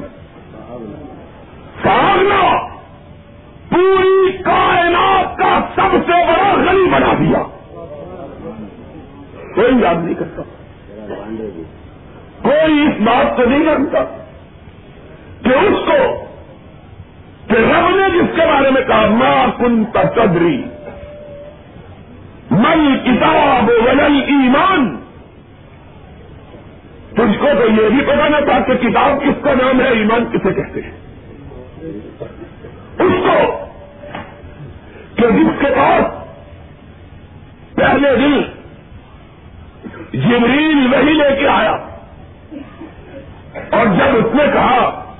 سامنا 1.83 2.67
پوری 3.69 4.37
کائنات 4.37 5.37
کا 5.37 5.59
سب 5.75 5.95
سے 6.05 6.11
بڑا 6.11 6.53
غنی 6.53 6.89
بنا 6.89 7.13
دیا۔ 7.19 7.43
کوئی 9.55 9.81
یاد 9.81 9.95
نہیں 9.95 10.15
کرتا۔ 10.15 10.41
کوئی 12.41 12.87
اس 12.87 13.01
بات 13.01 13.37
کو 13.37 13.43
نہیں 13.45 13.63
جانتا 13.63 14.03
کہ 15.43 15.49
اس 15.49 15.87
کو 15.87 16.25
کہ 17.47 17.53
رب 17.53 17.95
نے 17.95 18.09
جس 18.09 18.35
کے 18.35 18.45
بارے 18.45 18.71
میں 18.71 18.81
کہا 18.81 19.05
ماں 19.05 19.59
کن 19.59 19.85
تصدری 19.85 20.63
من 22.51 22.97
کتاب 23.05 23.69
ولل 23.69 24.21
ایمان 24.27 25.00
تجھ 27.21 27.39
کو 27.39 27.47
تو 27.57 27.83
یہ 27.83 27.89
بھی 27.89 28.05
پتا 28.05 28.27
نہ 28.27 28.37
تھا 28.37 28.59
کہ 28.59 28.73
کتاب 28.73 29.23
کس 29.23 29.43
کا 29.43 29.53
نام 29.53 29.81
ہے، 29.81 29.87
ایمان 29.87 30.25
کسے 30.25 30.53
کہتے 30.53 30.81
ہیں۔ 30.81 30.91
اس 32.99 33.13
کو 33.23 33.65
کہ 35.15 35.31
جس 35.31 35.59
کے 35.59 35.65
پاس 35.75 36.21
پہلے 37.75 38.15
دن 38.15 38.41
جبریل 40.13 40.93
وہی 40.93 41.13
لے 41.13 41.35
کے 41.39 41.47
آیا 41.47 41.71
اور 43.71 43.85
جب 43.85 44.15
اس 44.15 44.35
نے 44.35 44.43
کہا 44.53 45.13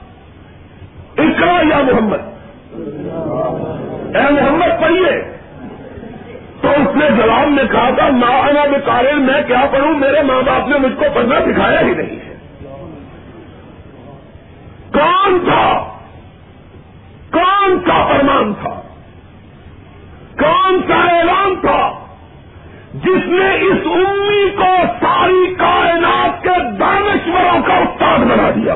اکرا 1.17 1.62
یا 1.70 1.77
محمد؟ 1.77 2.20
اے 4.15 4.31
محمد، 4.31 4.81
پڑھیے۔ 4.81 5.30
تو 6.62 6.68
اس 6.68 6.96
نے 6.96 7.10
جواب 7.10 7.48
میں 7.48 7.63
کہا 7.72 7.89
تھا 7.89 8.10
ماں 8.10 8.50
انا 8.50 8.65
میں 9.13 9.41
کیا 9.48 9.65
پڑھوں؟ 9.72 9.94
میرے 9.94 10.22
ماں 10.22 10.41
باپ 10.41 10.68
نے 10.68 10.77
مجھ 10.77 10.94
کو 10.96 11.06
پڑھنا 11.13 11.39
سکھایا 11.39 11.82
ہی 11.82 11.94
نہیں 11.94 12.20
ہے۔ 12.20 12.36
کون 14.94 15.39
تھا؟ 15.46 15.98
کون 17.32 17.80
سا 17.88 18.08
فرمان 18.08 18.53
تھا؟ 18.53 18.82
کون 20.39 20.82
سا 20.88 20.96
اعلان 20.96 21.56
تھا 21.62 21.91
جس 22.94 23.27
نے 23.27 23.56
اس 23.56 23.77
امی 23.86 24.50
کو 24.50 24.75
ساری 25.01 25.56
کائنات 25.56 26.44
کے 26.44 26.77
دانشوروں 26.80 27.63
کا 27.68 27.74
استاد 27.74 28.20
بنا 28.20 28.50
دیا؟ 28.56 28.74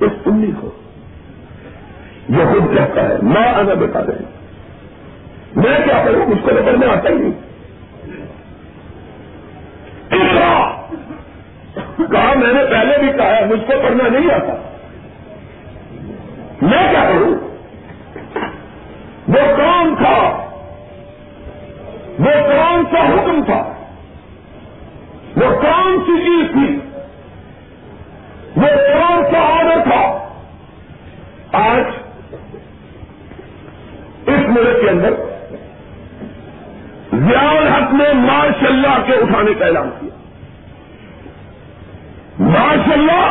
اس 0.00 0.12
امی 0.26 0.50
کو۔ 0.60 0.70
یہ 2.28 2.44
خود 2.44 2.76
کہتا 2.76 3.08
ہے 3.08 3.14
میں 3.22 3.48
اگر 3.48 3.74
بتا 3.74 4.00
دیں 4.00 4.41
میں 5.56 5.78
کیا 5.84 6.04
کروں؟ 6.04 6.26
اس 6.26 6.38
کو 6.42 6.50
پڑھنے 6.66 6.86
آتا 6.86 7.08
ہی 7.08 7.14
نہیں۔ 7.14 7.52
کہا 11.96 12.34
میں 12.34 12.52
نے 12.52 12.64
پہلے 12.70 12.98
بھی 12.98 13.12
کہا 13.12 13.36
ہے، 13.36 13.46
مجھ 13.46 13.60
کو 13.60 13.72
پڑھنا 13.82 14.08
نہیں 14.08 14.30
آتا۔ 14.30 14.54
میں 16.62 16.90
کیا 16.90 17.04
کروں؟ 17.04 17.34
وہ 19.28 19.56
کون 19.56 19.94
تھا؟ 19.96 20.46
وہ 22.18 22.52
کون 22.52 22.84
سا 22.90 23.06
حکم 23.06 23.44
تھا؟ 23.44 23.72
وہ 25.36 25.60
کون 25.60 25.98
سی 26.06 26.20
چیز 26.20 26.52
تھی؟ 26.52 26.78
وہ 28.56 28.66
کون 28.66 29.22
سا 29.32 29.38
آڈر 29.38 29.82
تھا؟ 29.82 30.28
آج 31.52 31.84
اس 34.26 34.40
ملک 34.48 34.84
کے 34.84 34.90
اندر 34.90 35.31
ضیاء 37.12 37.54
حق 37.70 37.92
نے 37.94 38.12
ماشاء 38.18 38.68
اللہ 38.68 39.02
کے 39.06 39.14
اٹھانے 39.22 39.54
کا 39.54 39.66
اعلان 39.66 39.90
کیا۔ 40.00 40.14
ماشاء 42.40 42.92
اللہ 42.92 43.26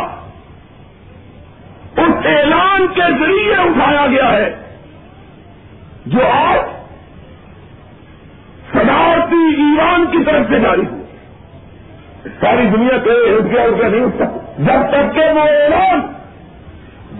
اس 2.01 2.25
اعلان 2.25 2.85
کے 2.95 3.07
ذریعے 3.19 3.55
اٹھایا 3.63 4.05
گیا 4.11 4.31
ہے 4.31 4.49
جو 6.05 6.27
آج 6.27 6.59
صدارتی 8.73 9.41
ایران 9.63 10.05
کی 10.11 10.23
طرف 10.25 10.47
سے 10.49 10.59
جاری 10.59 10.85
ہوئی 10.91 12.29
ساری 12.41 12.67
دنیا 12.67 12.97
کے 13.03 13.11
روپیہ 13.33 13.61
روپیہ 13.61 13.89
نہیں 13.89 14.05
اٹھتا 14.05 14.25
جب 14.67 14.89
تک 14.91 15.15
کہ 15.15 15.25
وہ 15.35 15.47
اعلان 15.57 15.99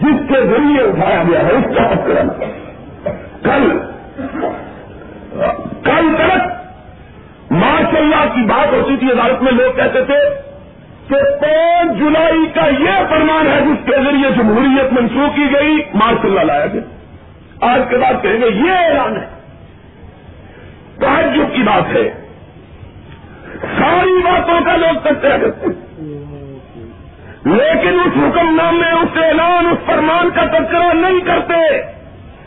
جس 0.01 0.21
کے 0.29 0.45
ذریعے 0.47 0.83
اٹھایا 0.83 1.23
گیا 1.23 1.45
ہے، 1.45 1.51
اس 1.51 1.75
کا 1.75 1.83
کل 3.43 3.69
کل 5.83 6.15
تک 6.17 6.50
ماشاء 7.93 8.19
اللہ 8.19 8.33
کی 8.33 8.45
بات 8.45 8.73
ہوتی 8.73 8.97
تھی، 8.97 9.11
عدالت 9.11 9.41
میں 9.41 9.51
لوگ 9.51 9.71
کہتے 9.75 10.05
تھے 10.05 10.41
کہ 11.07 11.15
پانچ 11.41 11.99
جولائی 11.99 12.45
کا 12.53 12.65
یہ 12.65 13.03
فرمان 13.09 13.47
ہے 13.47 13.61
جس 13.61 13.85
کے 13.85 13.91
ذریعے 13.91 14.31
جمہوریت 14.31 14.93
منسوخ 14.93 15.35
کی 15.35 15.45
گئی 15.53 15.77
ماشاء 15.93 16.29
اللہ 16.29 16.39
لایا 16.39 16.65
گیا۔ 16.65 16.81
آج 17.61 17.81
کے 17.89 17.97
بعد 17.97 18.13
کہیں 18.21 18.41
گے 18.41 18.47
یہ 18.47 18.71
اعلان 18.71 19.17
ہے۔ 19.17 19.25
تعجب 20.99 21.55
کی 21.55 21.63
بات 21.63 21.95
ہے۔ 21.95 22.25
ساری 23.61 24.21
باتوں 24.23 24.65
کا 24.65 24.75
لوگ 24.75 24.99
کرتے 25.03 25.27
ہیں 25.27 25.37
لیکن 27.45 27.99
اس 27.99 28.17
حکم 28.17 28.55
نامے، 28.55 28.91
اس 28.91 29.17
اعلان، 29.23 29.65
اس 29.65 29.85
فرمان 29.85 30.29
کا 30.29 30.45
تذکرہ 30.45 30.93
نہیں 30.93 31.19
کرتے۔ 31.19 31.81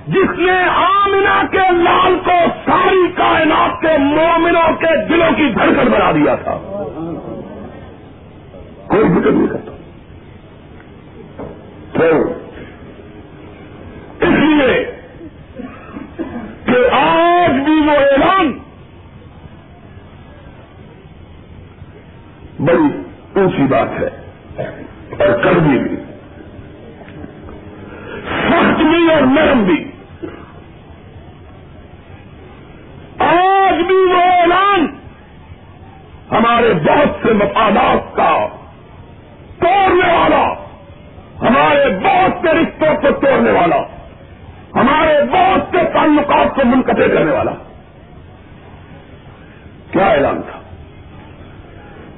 جس 0.09 0.39
نے 0.39 0.63
آمنا 0.69 1.43
کے 1.51 1.73
لال 1.73 2.19
کو 2.25 2.47
ساری 2.65 3.13
کائنات 3.17 3.81
کے 3.81 3.99
مومنوں 3.99 4.77
کے 4.81 5.07
دلوں 5.09 5.33
کی 5.37 5.53
دھڑکن 5.55 5.91
بنا 5.91 6.13
دیا 6.13 6.35
تھا۔ 6.35 6.59
کوئی 8.87 9.09
ذکر 9.09 9.31
نہیں 9.31 9.47
کرتا۔ 9.47 9.71
تو 11.93 12.33
اس 14.21 14.29
لیے 14.29 14.97
کہ 16.65 16.95
آج 16.95 17.51
بھی 17.51 17.81
وہ 17.87 17.91
اعلان 17.91 18.59
بڑی 22.61 23.03
اونچی 23.35 23.63
بات 23.63 23.89
ہے 24.01 24.07
اور 25.11 25.43
کرنی 25.43 25.79
بھی۔ 25.79 25.97
سخت 28.49 28.79
بھی 28.79 29.15
اور 29.15 29.23
نرم 29.23 29.65
بھی۔ 29.65 29.94
آج 33.19 33.83
بھی 33.83 33.95
وہ 33.95 34.23
اعلان 34.23 34.87
ہمارے 36.31 36.75
بہت 36.75 37.27
سے 37.27 37.33
مفادات 37.33 38.17
کا 38.17 38.47
توڑنے 39.61 40.13
والا، 40.13 40.55
ہمارے 41.41 41.85
بہت 42.05 42.33
سے 42.43 42.49
رشتوں 42.49 42.95
کو 42.95 43.27
توڑنے 43.27 43.51
والا، 43.51 43.77
ہمارے 44.75 45.25
بہت 45.33 45.63
سے 45.71 45.79
تعلقات 45.93 46.55
کو 46.55 46.61
منقطع 46.65 47.07
کرنے 47.15 47.33
والا۔ 47.33 47.51
کیا 49.91 50.07
اعلان 50.07 50.43
تھا؟ 50.43 50.59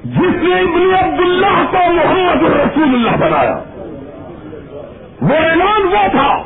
جس 0.03 0.43
نے 0.43 0.59
ابن 0.59 0.95
عبداللہ 0.95 1.65
کو 1.71 1.93
محمد 1.93 2.43
الرسول 2.43 2.83
اللہ 2.83 3.15
بنایا، 3.15 3.63
وہ 5.21 5.35
اعلان 5.35 5.83
وہ 5.83 6.07
تھا 6.11 6.41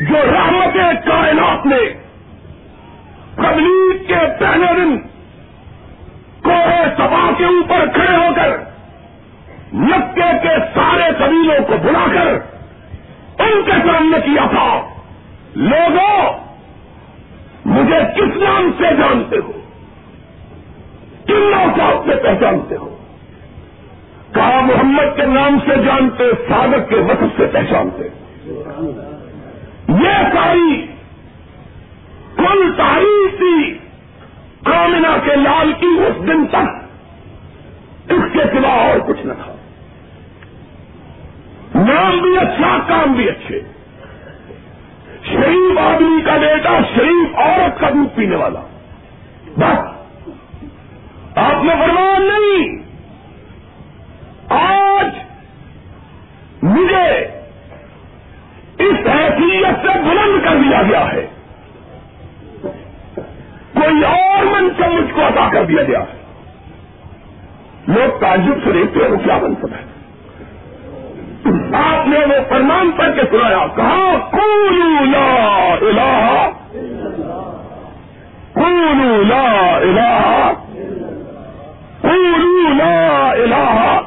جو 0.00 0.16
رحمت 0.32 0.74
کائنات 1.04 1.66
نے 1.66 2.09
قبلیت 3.42 4.08
کے 4.08 4.14
پہلے 4.38 4.66
دن 4.76 4.98
کوہے 6.42 6.84
سبا 6.96 7.30
کے 7.38 7.44
اوپر 7.44 7.86
کھڑے 7.94 8.16
ہو 8.16 8.34
کر 8.36 8.48
مکے 9.72 10.32
کے 10.42 10.58
سارے 10.74 11.12
قبیلوں 11.18 11.64
کو 11.66 11.74
بلا 11.82 12.06
کر 12.14 12.26
ان 13.42 13.62
کے 13.64 13.70
سامنے 13.70 14.18
کیا 14.24 14.46
تھا۔ 14.50 14.88
لوگوں، 15.54 16.32
مجھے 17.64 17.98
کس 18.16 18.36
نام 18.36 18.70
سے 18.78 18.84
جانتے 18.84 19.36
ہو؟ 19.36 19.52
کن 21.26 21.50
نوسات 21.50 22.08
سے 22.08 22.22
پہچانتے 22.22 22.76
ہو؟ 22.76 22.96
کہا، 24.34 24.60
محمد 24.60 25.16
کے 25.16 25.26
نام 25.26 25.58
سے 25.58 25.76
جانتے 25.76 26.24
ساگت 26.48 26.88
کے 26.88 26.96
وقت 26.96 27.36
سے 27.36 27.46
پہچانتے۔ 27.46 28.04
یہ 29.88 30.34
ساری 30.34 30.89
کل 32.40 32.72
تاریخ 32.76 33.38
تھی 33.38 33.78
کامنا 34.64 35.16
کے 35.24 35.36
لال 35.36 35.72
کی 35.72 35.86
اس 35.86 36.26
دن 36.26 36.46
تک۔ 36.46 36.80
اس 38.12 38.32
کے 38.32 38.38
سوا 38.38 38.72
اور 38.72 38.98
کچھ 38.98 39.26
نہ 39.26 39.32
تھا۔ 39.32 39.54
نام 41.74 42.18
بھی 42.18 42.38
اچھا 42.38 42.78
کام 42.88 43.12
بھی 43.12 43.28
اچھے۔ 43.28 43.60
شریف 45.24 45.78
آدمی 45.78 46.22
کا 46.22 46.36
بیٹا 46.36 46.78
شریف 46.94 47.36
عورت 47.36 47.80
کا 47.80 47.88
دودھ 47.88 48.16
پینے 48.16 48.36
والا۔ 48.36 48.60
بس۔ 49.56 50.00
آپ 51.38 51.64
نے 51.64 51.72
فرمایا 51.78 52.18
نہیں۔ 52.18 52.78
آج 54.48 55.06
مجھے 56.62 57.26
اس 58.78 59.06
حیثیت 59.06 59.76
سے 59.82 59.98
بلند 59.98 60.44
کر 60.44 60.56
دیا 60.56 60.82
گیا 60.82 61.12
ہے۔ 61.12 61.19
کوئی 63.82 64.04
اور 64.04 64.44
منصب 64.44 64.92
مجھ 64.92 65.14
کو 65.14 65.20
ادا 65.24 65.48
کر 65.52 65.64
دیا 65.64 65.82
گیا۔ 65.82 66.04
لوگ 67.88 68.20
تعجب 68.20 68.64
سے 68.64 68.72
دیکھتے 68.72 69.00
ہیں 69.00 69.10
وہ 69.10 69.16
کیا 69.16 69.38
منصب 69.42 69.66
ہے۔ 69.66 69.90
آپ 71.72 72.08
نے 72.08 72.18
وہ 72.18 72.34
فرمان 72.48 72.90
پڑھ 72.90 73.14
کے 73.14 73.20
سنایا، 73.30 73.66
کہا 73.76 74.30
کولو 74.30 75.04
لا 75.04 75.74
الہ 75.80 76.50
کولو 78.54 79.22
لا 79.22 79.76
الہ 79.76 80.52
کولو 82.00 82.68
لا 82.68 83.30
الہ 83.30 84.00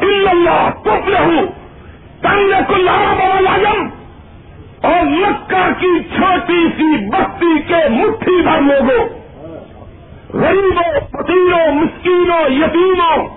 الا 0.00 0.30
اللہ 0.30 0.68
تب 0.82 1.08
لہو 1.08 1.46
تنگ 2.20 2.50
کلّہ 2.68 3.14
بڑا 3.18 3.72
اور 4.86 5.04
مکہ 5.04 5.68
کی 5.78 6.02
چھوٹی 6.16 6.66
سی 6.76 7.08
بستی 7.08 7.62
کے 7.68 7.88
مٹھی 7.88 8.42
بھر 8.42 8.60
لوگوں 8.60 9.08
غریبوں، 10.32 11.00
فقیروں، 11.10 11.74
مسکینوں، 11.74 12.52
یتیموں 12.52 13.28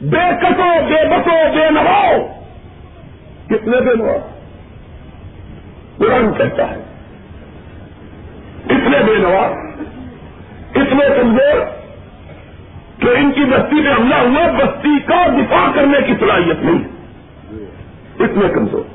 بے 0.00 0.30
کسو 0.42 0.68
بے 0.88 1.08
بسو 1.08 1.36
بے 1.54 1.70
نواؤ 1.70 2.26
کتنے 3.46 3.80
بے 3.80 3.94
نوا 3.94 4.18
قرآن 5.98 6.32
کہتا 6.32 6.70
ہے، 6.70 6.80
اتنے 8.64 8.98
بے 9.06 9.18
نوا 9.18 9.46
اتنے 10.74 11.04
کمزور 11.20 11.60
کہ 12.98 13.08
ان 13.08 13.32
کی 13.32 13.44
بستی 13.44 13.80
میں 13.80 13.92
حملہ 13.92 14.14
ہوا 14.14 14.64
بستی 14.64 14.98
کا 15.06 15.26
دفاع 15.26 15.66
کرنے 15.74 15.98
کی 16.06 16.14
صلاحیت 16.20 16.62
نہیں۔ 16.62 16.84
اتنے 18.20 18.48
کمزور۔ 18.54 18.93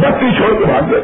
بستی 0.00 0.36
چھوڑ 0.36 0.58
کے 0.58 0.64
بھاگ 0.64 0.82
گئے۔ 0.90 1.00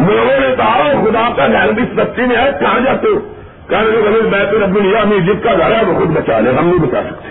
لوگوں 0.00 0.40
نے 0.40 0.54
کہا 0.56 0.92
خدا 0.92 1.28
کا 1.36 1.46
گھر 1.46 1.68
اس 1.68 1.88
بستی 1.94 2.22
میں 2.22 2.36
ہے، 2.36 2.50
کہاں 2.60 2.80
جاتے 2.80 3.06
ہو؟ 3.08 3.34
کہنے 3.68 3.90
لوگ 3.90 4.06
اگر 4.06 4.20
میں 4.20 4.44
تو 4.50 4.66
رب 4.66 4.78
لیا 4.78 5.04
میں 5.04 5.18
جس 5.18 5.42
کا 5.42 5.52
گھر 5.52 5.76
ہے، 5.76 5.84
وہ 5.84 5.98
خود 5.98 6.08
بچا 6.08 6.40
لے، 6.40 6.50
ہم 6.50 6.66
نہیں 6.66 6.78
بچا 6.78 7.02
سکتے۔ 7.02 7.28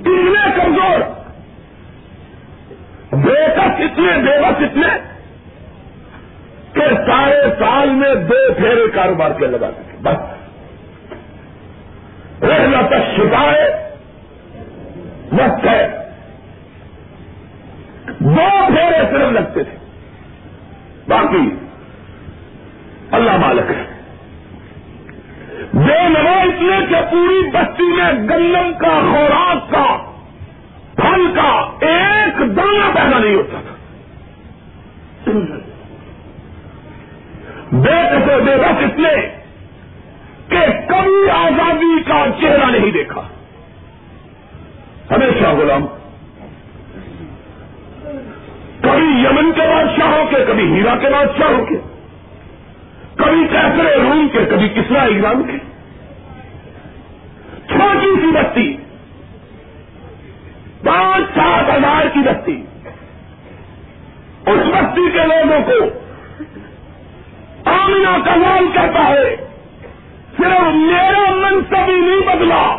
اتنے 0.00 0.62
کمزور۔ 0.62 1.00
بے 3.16 3.46
کس 3.56 3.80
اتنے 3.80 4.12
بے 4.22 4.40
بس 4.40 4.54
اتنے 4.58 4.86
کہ 6.72 6.94
سارے 6.94 7.42
سال 7.58 7.90
میں 7.90 8.14
دو 8.14 8.34
کاروبار 8.94 9.30
کے 9.30 9.46
لگاتے 9.46 9.82
تھے 9.86 9.98
بس۔ 10.02 10.16
رہنا 12.42 12.80
تک 12.86 13.16
شکایت 13.16 13.74
وقت 15.32 15.66
ہے۔ 15.66 15.99
دو 18.18 18.66
پھیرے 18.66 19.06
صرف 19.10 19.32
لگتے 19.32 19.64
تھے۔ 19.64 19.76
باقی 21.08 21.54
اللہ 23.10 23.36
مالک 23.36 23.70
ہے۔ 23.70 23.84
بے 25.74 26.08
نوا 26.08 26.42
اتنے 26.42 26.86
کہ 26.88 27.10
پوری 27.10 27.50
بستی 27.50 27.82
میں 27.82 28.12
گندم 28.12 28.72
کا، 28.78 28.88
خوراک 28.88 29.70
کا، 29.70 29.96
پھل 30.96 31.32
کا 31.34 31.76
ایک 31.80 32.56
دانا 32.56 32.90
پیدا 32.94 33.18
نہیں 33.18 33.34
ہوتا 33.34 33.60
تھا۔ 33.60 33.74
بے 37.72 38.08
سے 38.26 38.42
بے 38.42 38.56
بس 38.56 38.84
اتنے 38.84 39.28
کہ 40.48 40.88
کبھی 40.88 41.30
آزادی 41.30 42.02
کا 42.02 42.24
چہرہ 42.40 42.70
نہیں 42.70 42.90
دیکھا۔ 42.90 43.22
ہمیشہ 45.10 45.46
غلام 45.46 45.86
کبھی 48.82 49.24
یمن 49.24 49.52
کے 49.52 49.60
بادشاہوں 49.60 50.24
کے، 50.30 50.44
کبھی 50.48 50.72
ہیرا 50.72 50.96
کے 50.96 51.06
بادشاہوں 51.08 51.66
کے، 51.66 51.74
کبھی 53.16 53.46
کیسرے 53.50 53.96
روم 53.96 54.28
کے، 54.32 54.38
کبھی 54.50 54.68
کسرا 54.68 55.02
ایگزام 55.02 55.42
کے۔ 55.42 55.58
چھوٹی 57.66 58.20
سی 58.20 58.26
بستی، 58.26 58.76
پانچ 60.84 61.24
سات 61.34 61.70
ہزار 61.70 62.08
کی 62.12 62.20
بستی۔ 62.20 62.64
اس 64.46 64.66
بستی 64.66 65.10
کے 65.12 65.18
لوگوں 65.18 65.60
کو 65.60 66.00
آمنا 67.70 68.18
کا 68.24 68.34
نام 68.36 68.70
کہتا 68.72 69.08
ہے، 69.08 69.36
صرف 70.36 70.74
میرا 70.74 71.34
منصب 71.34 71.88
ہی 71.88 72.00
نہیں 72.00 72.36
بدلا، 72.36 72.76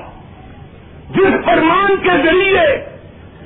جس 1.09 1.45
فرمان 1.45 1.95
کے 2.03 2.09
ذریعے 2.09 2.95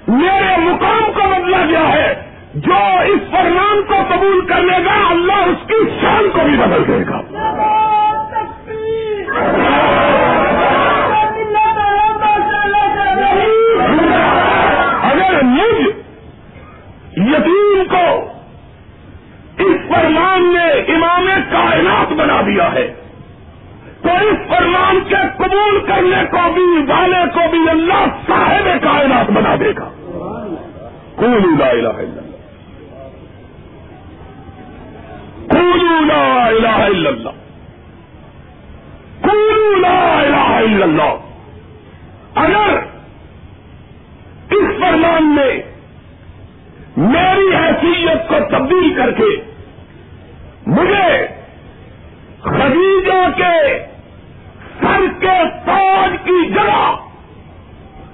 میرے 0.07 0.57
مقام 0.57 1.11
کو 1.15 1.21
بدلا 1.29 1.65
گیا 1.69 1.93
ہے۔ 1.93 2.24
جو 2.55 2.73
اس 3.05 3.31
فرمان 3.31 3.83
کو 3.83 4.15
قبول 4.15 4.45
کر 4.45 4.61
لے 4.61 4.85
گا، 4.85 5.09
اللہ 5.09 5.33
اس 5.33 5.67
کی 5.67 5.89
شان 6.01 6.29
کو 6.33 6.39
بھی 6.45 6.57
بدل 6.57 6.87
دے 6.87 7.03
گا۔ 7.09 7.17
اگر 15.01 15.43
مجھ 15.43 15.87
یتیم 17.17 17.83
کو 17.89 18.29
اس 19.57 19.87
فرمان 19.87 20.53
نے 20.53 20.95
امام 20.95 21.29
کائنات 21.51 22.13
بنا 22.13 22.41
دیا 22.41 22.73
ہے، 22.73 22.93
تو 24.01 24.09
اس 24.09 24.49
فرمان 24.49 24.99
کے 25.09 25.43
قبول 25.43 25.79
کرنے 25.87 26.25
کو 26.31 26.53
بھی، 26.53 26.91
والے 26.91 27.25
کو 27.33 27.49
بھی 27.51 27.69
اللہ 27.69 28.05
صاحب 28.27 28.83
کائنات 28.83 29.31
بنا 29.31 29.55
دے 29.59 29.71
گا۔ 29.77 29.89
لا 31.59 31.69
الہ 31.69 31.87
الا 31.87 31.89
اللہ۔ 31.89 32.34
لا 35.55 36.45
الہ 36.45 36.77
الا 36.85 37.09
اللہ 37.09 37.43
لا 39.81 39.99
الہ 40.19 40.49
الا 40.55 40.83
اللہ 40.85 42.41
اگر 42.43 42.75
اس 44.57 44.67
فرمان 44.79 45.23
میں 45.35 45.53
میری 46.97 47.55
حیثیت 47.55 48.27
کو 48.29 48.39
تبدیل 48.51 48.93
کر 48.97 49.11
کے 49.19 49.29
مجھے 50.67 51.09
خدیجہ 52.43 53.21
کے 53.37 53.57
سر 54.81 55.05
کے 55.21 55.37
تاج 55.65 56.17
کی 56.25 56.45
جگہ 56.53 56.95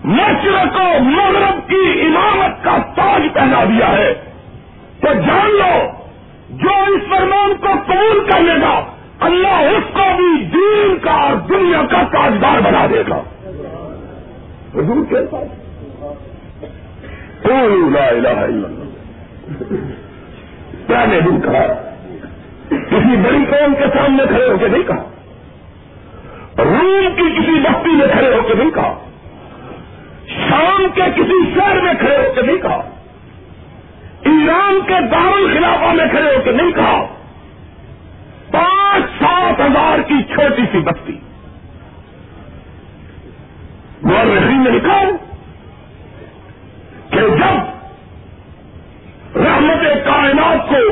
مشرق 0.06 0.76
و 0.82 1.00
مغرب 1.04 1.58
کی 1.70 1.84
امامت 2.06 2.64
کا 2.64 2.78
تاج 2.96 3.28
پہنا 3.34 3.64
دیا 3.70 3.90
ہے، 3.98 4.14
تو 5.02 5.14
جان 5.28 5.58
لو 5.58 5.76
جو 6.62 6.70
اس 6.70 7.10
فرمان 7.10 7.54
کو 7.62 7.68
قبول 7.86 8.28
کر 8.32 8.40
لے 8.40 8.62
گا، 8.62 8.86
اللہ 9.20 9.78
اس 9.78 9.94
کو 9.94 10.18
بھی 10.18 10.46
دین 10.46 10.98
کا 11.02 11.12
اور 11.12 11.36
دنیا 11.36 11.82
کا 11.92 12.04
تاجدار 12.04 12.62
بنا 12.62 12.86
دے 12.94 13.04
گا۔ 13.10 13.22
حضور 14.76 15.06
کے 15.10 15.16
پاس۔ 15.32 15.62
لا 17.46 18.08
الہ 18.08 18.30
الا 18.30 18.42
اللہ۔ 18.42 18.68
پہلے 20.88 21.20
دن 21.20 21.42
کہا؟ 21.42 21.74
کسی 22.70 23.16
بڑی 23.16 23.46
قوم 23.50 23.76
کے 23.76 23.86
سامنے 23.98 24.24
کھڑے 24.28 24.50
ہو 24.50 24.58
کے 24.58 24.68
نہیں 24.68 24.84
کہا۔ 24.84 25.04
روم 26.58 27.16
کی 27.16 27.40
کسی 27.40 27.60
بستی 27.60 27.90
میں 27.90 28.08
کھڑے 28.12 28.36
ہو 28.36 28.42
کے 28.48 28.54
نہیں 28.54 28.72
کہا۔ 28.72 29.00
شام 30.28 30.88
کے 30.96 31.02
کسی 31.16 31.52
شہر 31.56 31.82
میں 31.82 31.94
کھڑے 31.94 32.18
ہو 32.18 32.34
کے 32.36 32.42
نہیں 32.42 32.58
کہا۔ 32.58 32.91
ایران 34.24 34.80
کے 34.88 35.02
دار 35.12 35.58
خلافہ 35.58 35.94
میں 35.94 36.08
کھڑے 36.08 36.36
ہو 36.36 36.42
کے 36.42 36.52
نہیں 36.52 36.72
کہا۔ 36.72 37.08
پانچ 38.52 39.04
سات 39.20 39.60
ہزار 39.60 40.02
کی 40.02 40.24
چھوٹی 40.24 40.62
سی 40.72 40.80
بستی۔ 40.80 41.18
نے 44.58 44.70
لکھا 44.70 45.04
کہ 47.10 47.20
جب 47.20 47.82
رحمت 49.38 50.06
کائنات 50.06 50.70
کو 50.70 50.90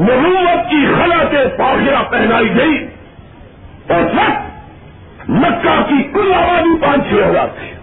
نبوت 0.00 0.70
کی 0.70 0.86
خلا 0.86 1.24
سے 1.30 1.48
پاخرہ 1.58 2.02
پہنائی 2.10 2.56
گئی 2.56 2.88
اور 3.88 4.02
سب 4.14 4.48
مکہ 5.28 5.82
کی 5.88 6.02
کل 6.02 6.34
آبادی 6.34 6.78
پانچ 6.82 7.02
چھ 7.08 7.14
ہزار 7.14 7.46
تھی۔ 7.46 7.77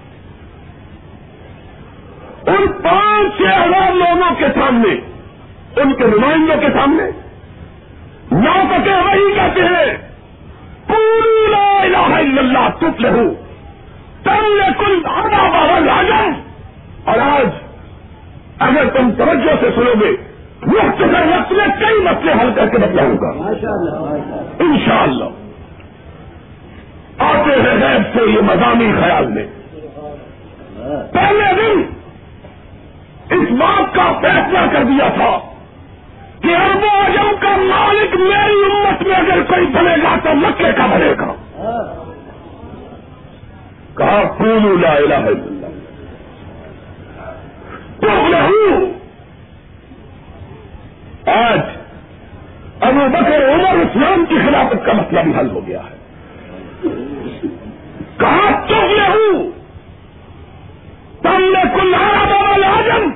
ان 2.47 2.67
پانچ 2.67 3.37
چھ 3.37 3.41
ہزار 3.41 3.91
لوگوں 3.91 4.35
کے 4.39 4.45
سامنے، 4.55 4.93
ان 5.81 5.93
کے 5.93 6.05
نمائندوں 6.05 6.57
کے 6.61 6.67
سامنے 6.73 7.03
نہ 8.31 8.53
سکے 8.71 8.91
وہی 8.91 9.33
کہتے 9.35 9.61
ہیں 9.61 9.97
پوری 10.87 11.51
لا 11.51 11.81
الہ 11.81 12.15
الا 12.15 12.41
اللہ 12.41 12.69
تک 12.77 13.01
لہو 13.01 13.33
تم 14.23 14.45
نے 14.57 14.67
کل 14.79 14.99
آدھا 15.05 15.49
بابل 15.49 15.89
آ 15.89 16.01
اور 17.05 17.19
آج 17.19 17.47
اگر 18.59 18.89
تم 18.89 19.11
توجہ 19.17 19.55
سے 19.61 19.69
سنو 19.75 19.93
گے، 20.01 20.11
وقت 20.67 20.99
کر 20.99 21.27
وقت 21.27 21.51
میں 21.51 21.67
کئی 21.79 21.99
مسئلے 21.99 22.31
حل 22.31 22.51
کر 22.55 22.67
کے 22.67 22.77
بتلاؤں 22.77 23.17
گا۔ 23.17 23.29
ان 24.59 24.77
شاء 24.85 25.01
اللہ 25.01 25.29
آتے 27.17 27.61
ہیں 27.61 27.75
غیب 27.81 28.17
سے 28.17 28.31
یہ 28.31 28.41
مضامی 28.41 28.91
خیال 29.01 29.25
میں۔ 29.27 29.45
پہلے 31.13 31.53
دن 31.53 31.81
اس 33.31 33.51
بات 33.51 33.95
کا 33.95 34.19
فیصلہ 34.21 34.59
کر 34.71 34.83
دیا 34.83 35.07
تھا 35.15 35.39
کہ 36.41 36.55
ارب 36.55 36.83
و 36.83 36.97
اجم 36.97 37.35
کا 37.39 37.55
مالک 37.55 38.15
میری 38.15 38.63
امت 38.71 39.01
میں 39.01 39.15
اگر 39.15 39.41
کوئی 39.41 39.65
بنے 39.65 39.95
گا 40.03 40.15
تو 40.23 40.35
مکے 40.35 40.71
کا 40.77 40.85
بنے 40.85 41.13
گا۔ 41.19 41.33
کہا 43.97 44.21
پھول 44.37 44.81
لا 44.81 44.91
الہ 44.91 45.13
الا 45.13 45.45
اللہ۔ 45.45 45.65
تو 47.99 48.09
آج 51.31 51.59
ابو 52.81 52.99
بکر 53.11 53.49
عمر 53.49 53.79
اسلام 53.81 54.25
کی 54.25 54.35
خلافت 54.45 54.85
کا 54.85 54.93
مسئلہ 54.93 55.19
بھی 55.19 55.31
حل 55.39 55.49
ہو 55.49 55.67
گیا 55.67 55.79
ہے۔ 55.79 55.95
کہا 58.17 58.65
تو 58.67 58.75
ہوں 58.75 59.51
تم 61.21 61.41
نے 61.41 61.63
کلارا 61.75 62.23
بابا 62.23 62.57
لاجم 62.57 63.09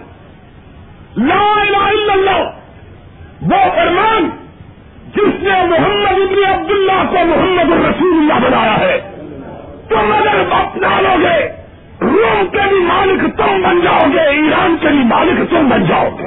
لا 1.18 1.44
الہ 1.62 1.84
الا 1.84 2.14
اللہ 2.14 2.50
وہ 3.42 3.58
فرمان 3.76 4.30
جس 5.16 5.44
نے 5.44 5.52
محمد 6.70 6.90
ابن 6.90 7.08
کو 7.08 7.26
محمد 7.26 7.72
الرسول 7.72 8.14
اللہ 8.14 8.48
بنایا 8.48 8.80
ہے۔ 8.80 9.02
تم 9.90 10.14
اگر 10.18 10.44
اپنا 10.52 11.02
لو 11.02 11.16
گے، 11.22 11.50
روم 12.02 12.48
کے 12.52 12.60
بھی 12.70 12.80
مالک 12.80 13.38
تم 13.38 13.62
بن 13.62 13.82
جاؤ 13.82 14.10
گے، 14.14 14.20
ایران 14.20 14.76
کے 14.82 14.88
بھی 14.88 15.04
مالک 15.06 15.50
تم 15.50 15.70
بن 15.70 15.84
جاؤ 15.86 16.10
گے۔ 16.20 16.26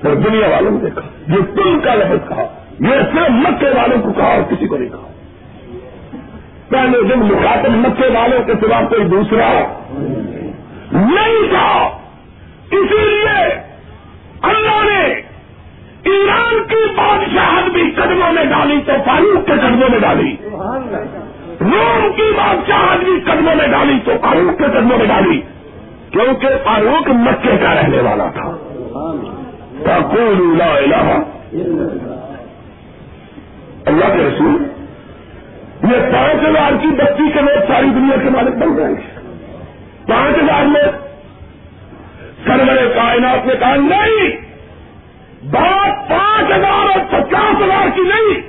پھر 0.00 0.14
دنیا 0.14 0.48
والوں 0.48 0.70
نے 0.70 0.78
دیکھا 0.78 1.00
یہ 1.28 1.62
تم 1.62 1.80
کا 1.80 1.94
لفظ 1.94 2.28
کہا 2.28 2.42
یہ 2.80 3.00
صرف 3.14 3.30
مکے 3.30 3.68
والوں 3.68 4.02
کو 4.02 4.12
کہا 4.12 4.26
اور 4.26 4.42
کسی 4.42 4.66
کو 4.66 4.76
نہیں 4.76 4.88
کہا۔ 4.88 5.08
پہلے 6.68 7.02
دن 7.02 7.18
مخاطب 7.18 7.70
مکے 7.70 8.08
والوں 8.08 8.44
کے 8.44 8.52
سوا 8.60 8.80
کوئی 8.88 9.04
دوسرا 9.04 9.48
نہیں 10.92 11.48
تھا 11.50 11.90
اسی 12.70 12.98
لیے 12.98 13.54
اللہ 14.42 14.84
نے 14.84 15.23
ایران 16.04 16.64
کی 16.68 16.94
بادشاہت 16.96 17.70
بھی 17.72 17.90
قدموں 17.90 18.32
میں 18.32 18.44
ڈالی 18.44 18.80
تو 18.86 18.92
فاروق 19.06 19.46
کے 19.46 19.52
قدموں 19.52 19.88
میں 19.90 19.98
ڈالی۔ 19.98 20.36
روم 21.60 22.12
کی 22.16 22.32
بادشاہت 22.36 23.04
بھی 23.04 23.20
قدموں 23.20 23.56
میں 23.56 23.68
ڈالی 23.68 23.98
تو 24.04 24.12
فاروق 24.20 24.58
کے 24.58 24.64
قدموں 24.64 24.98
میں 24.98 25.06
ڈالی۔ 25.06 25.40
کیونکہ 26.10 26.48
فاروق 26.64 27.08
مکے 27.08 27.56
کا 27.56 27.74
رہنے 27.74 27.98
والا 27.98 28.30
تھا۔ 28.30 28.56
لا 30.56 30.66
الہ 30.66 31.22
اللہ 33.86 34.04
کے 34.04 34.28
رسول 34.28 34.62
یہ 35.82 36.12
پانچ 36.12 36.42
ہزار 36.48 36.72
کی 36.80 36.86
بچی 36.86 37.30
کے 37.34 37.40
لوگ 37.40 37.72
ساری 37.72 37.86
دنیا 37.86 38.16
کے 38.16 38.30
مالک 38.30 38.54
بن 38.54 38.76
گئے۔ 38.76 38.94
پانچ 40.06 40.36
ہزار 40.36 40.64
لوگ 40.64 40.90
سرور 42.44 42.94
کائنات 42.94 43.46
نے 43.46 43.54
کہا، 43.58 43.76
نہیں! 43.76 44.53
بات 45.52 46.08
پانچ 46.08 46.50
ہزار 46.50 46.86
اور 46.88 47.00
پچاس 47.10 47.62
ہزار 47.62 47.88
کی 47.94 48.00
نہیں، 48.00 48.40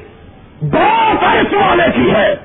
بہت 0.61 1.23
ایسے 1.23 1.55
والے 1.55 1.83
کی 1.95 2.11
ہے 2.11 2.35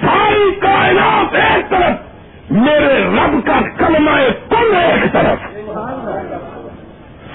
ساری 0.00 0.50
کائنات 0.60 1.34
ایک 1.34 1.70
طرف، 1.70 2.50
میرے 2.50 2.94
رب 3.04 3.46
کا 3.46 3.60
کلمہ 3.78 4.10
کل 4.48 4.76
ایک 4.76 5.12
طرف۔ 5.12 5.38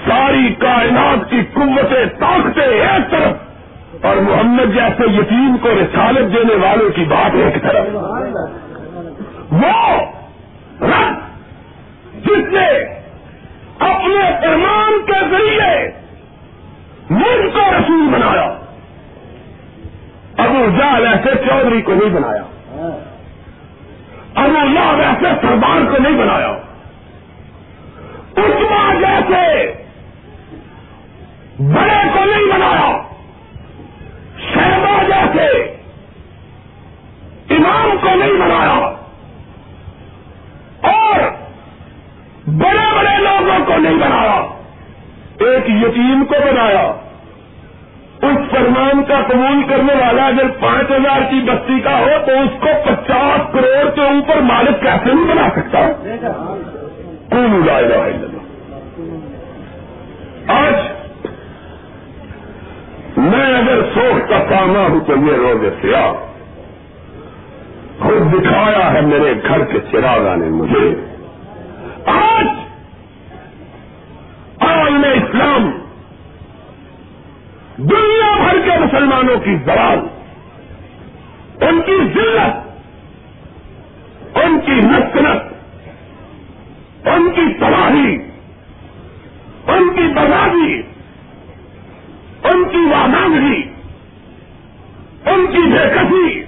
ساری 0.06 0.54
کائنات 0.58 1.30
کی 1.30 1.40
قوتیں، 1.54 2.04
طاقتیں 2.18 2.66
ایک 2.66 3.10
طرف، 3.10 4.04
اور 4.06 4.16
محمد 4.16 4.74
جیسے 4.74 5.10
یتیم 5.10 5.56
کو 5.62 5.68
رسالت 5.68 6.32
دینے 6.32 6.54
والوں 6.54 6.90
کی 6.90 7.04
بات 7.04 7.34
ایک 7.34 7.62
طرف۔ 7.62 7.86
وہ 9.52 10.00
رب 10.80 11.14
جس 12.26 12.52
نے 12.52 12.68
اپنے 13.78 14.30
فرمان 14.40 15.04
کے 15.06 15.20
ذریعے 15.30 16.07
مجھ 17.10 17.54
کو 17.54 17.60
رسول 17.60 18.08
بنایا۔ 18.12 18.58
ابو 20.36 20.66
جال 20.78 21.06
ایسے 21.06 21.30
چودھری 21.46 21.82
کو 21.82 21.94
نہیں 21.94 22.10
بنایا۔ 22.10 22.42
ابو 24.34 24.58
اللہ 24.58 24.92
ویسے 24.96 25.34
سردار 25.40 25.90
کو 25.90 26.02
نہیں 26.02 26.18
بنایا۔ 26.18 26.48
اسما 28.36 28.94
جیسے 28.94 29.72
بڑے 31.58 32.08
کو 32.12 32.24
نہیں 32.24 32.52
بنایا۔ 32.54 33.02
شہبا 34.54 35.02
جیسے 35.02 35.46
امام 37.50 37.96
کو 38.00 38.14
نہیں 38.14 38.32
بنایا۔ 38.32 38.92
اور 40.80 41.20
بڑے 42.46 42.96
بڑے 42.96 43.18
لوگوں 43.18 43.66
کو 43.66 43.76
نہیں 43.76 43.94
بنایا۔ 43.94 44.57
ایک 45.40 45.68
یتیم 45.68 46.24
کو 46.28 46.34
بنایا۔ 46.46 46.92
اس 48.22 48.50
فرمان 48.50 49.02
کا 49.08 49.20
قبول 49.28 49.62
کرنے 49.68 49.94
والا 49.94 50.26
اگر 50.26 50.48
پانچ 50.60 50.90
ہزار 50.90 51.20
کی 51.30 51.40
بستی 51.40 51.80
کا 51.80 51.98
ہو 51.98 52.16
تو 52.26 52.32
اس 52.32 52.60
کو 52.60 52.68
پچاس 52.84 53.52
کروڑ 53.52 53.90
کے 53.94 54.00
اوپر 54.00 54.40
مالک 54.40 54.82
کیسے 54.82 55.12
نہیں 55.12 55.34
بنا 55.34 55.48
سکتا 55.56 55.86
کون 57.30 57.62
جائے 57.66 57.88
گا 57.88 58.00
آج 60.54 60.74
میں 63.16 63.54
اگر 63.54 63.82
سوچ 63.94 64.28
کا 64.28 64.38
سامنا 64.48 64.86
ہوں 64.88 65.00
تو 65.00 65.12
یہ 65.12 65.36
روز 65.36 65.64
سیاہ۔ 65.82 66.12
خود 67.98 68.32
دکھایا 68.32 68.92
ہے 68.92 69.00
میرے 69.00 69.34
گھر 69.48 69.64
کے 69.64 69.78
چراغا 69.92 70.34
نے 70.34 70.46
مجھے 70.46 70.94
آج 72.06 72.46
عالم 74.60 75.04
اسلام 75.04 75.70
دنیا 77.78 78.30
بھر 78.36 78.58
کے 78.64 78.78
مسلمانوں 78.78 79.36
کی 79.38 79.56
زوال، 79.64 79.98
ان 81.64 81.80
کی 81.86 81.96
ذلت، 82.14 82.56
ان 84.36 84.60
کی 84.64 84.72
نسنت 84.72 85.56
ان 87.08 87.30
کی 87.34 87.54
تباہی، 87.54 88.14
ان 89.66 89.94
کی 89.94 90.12
بربادی، 90.14 90.82
ان 92.44 92.64
کی 92.64 92.78
وامانگی، 92.78 93.62
ان 95.26 95.46
کی 95.52 95.58
بے 95.58 95.88
کسی 95.94 96.42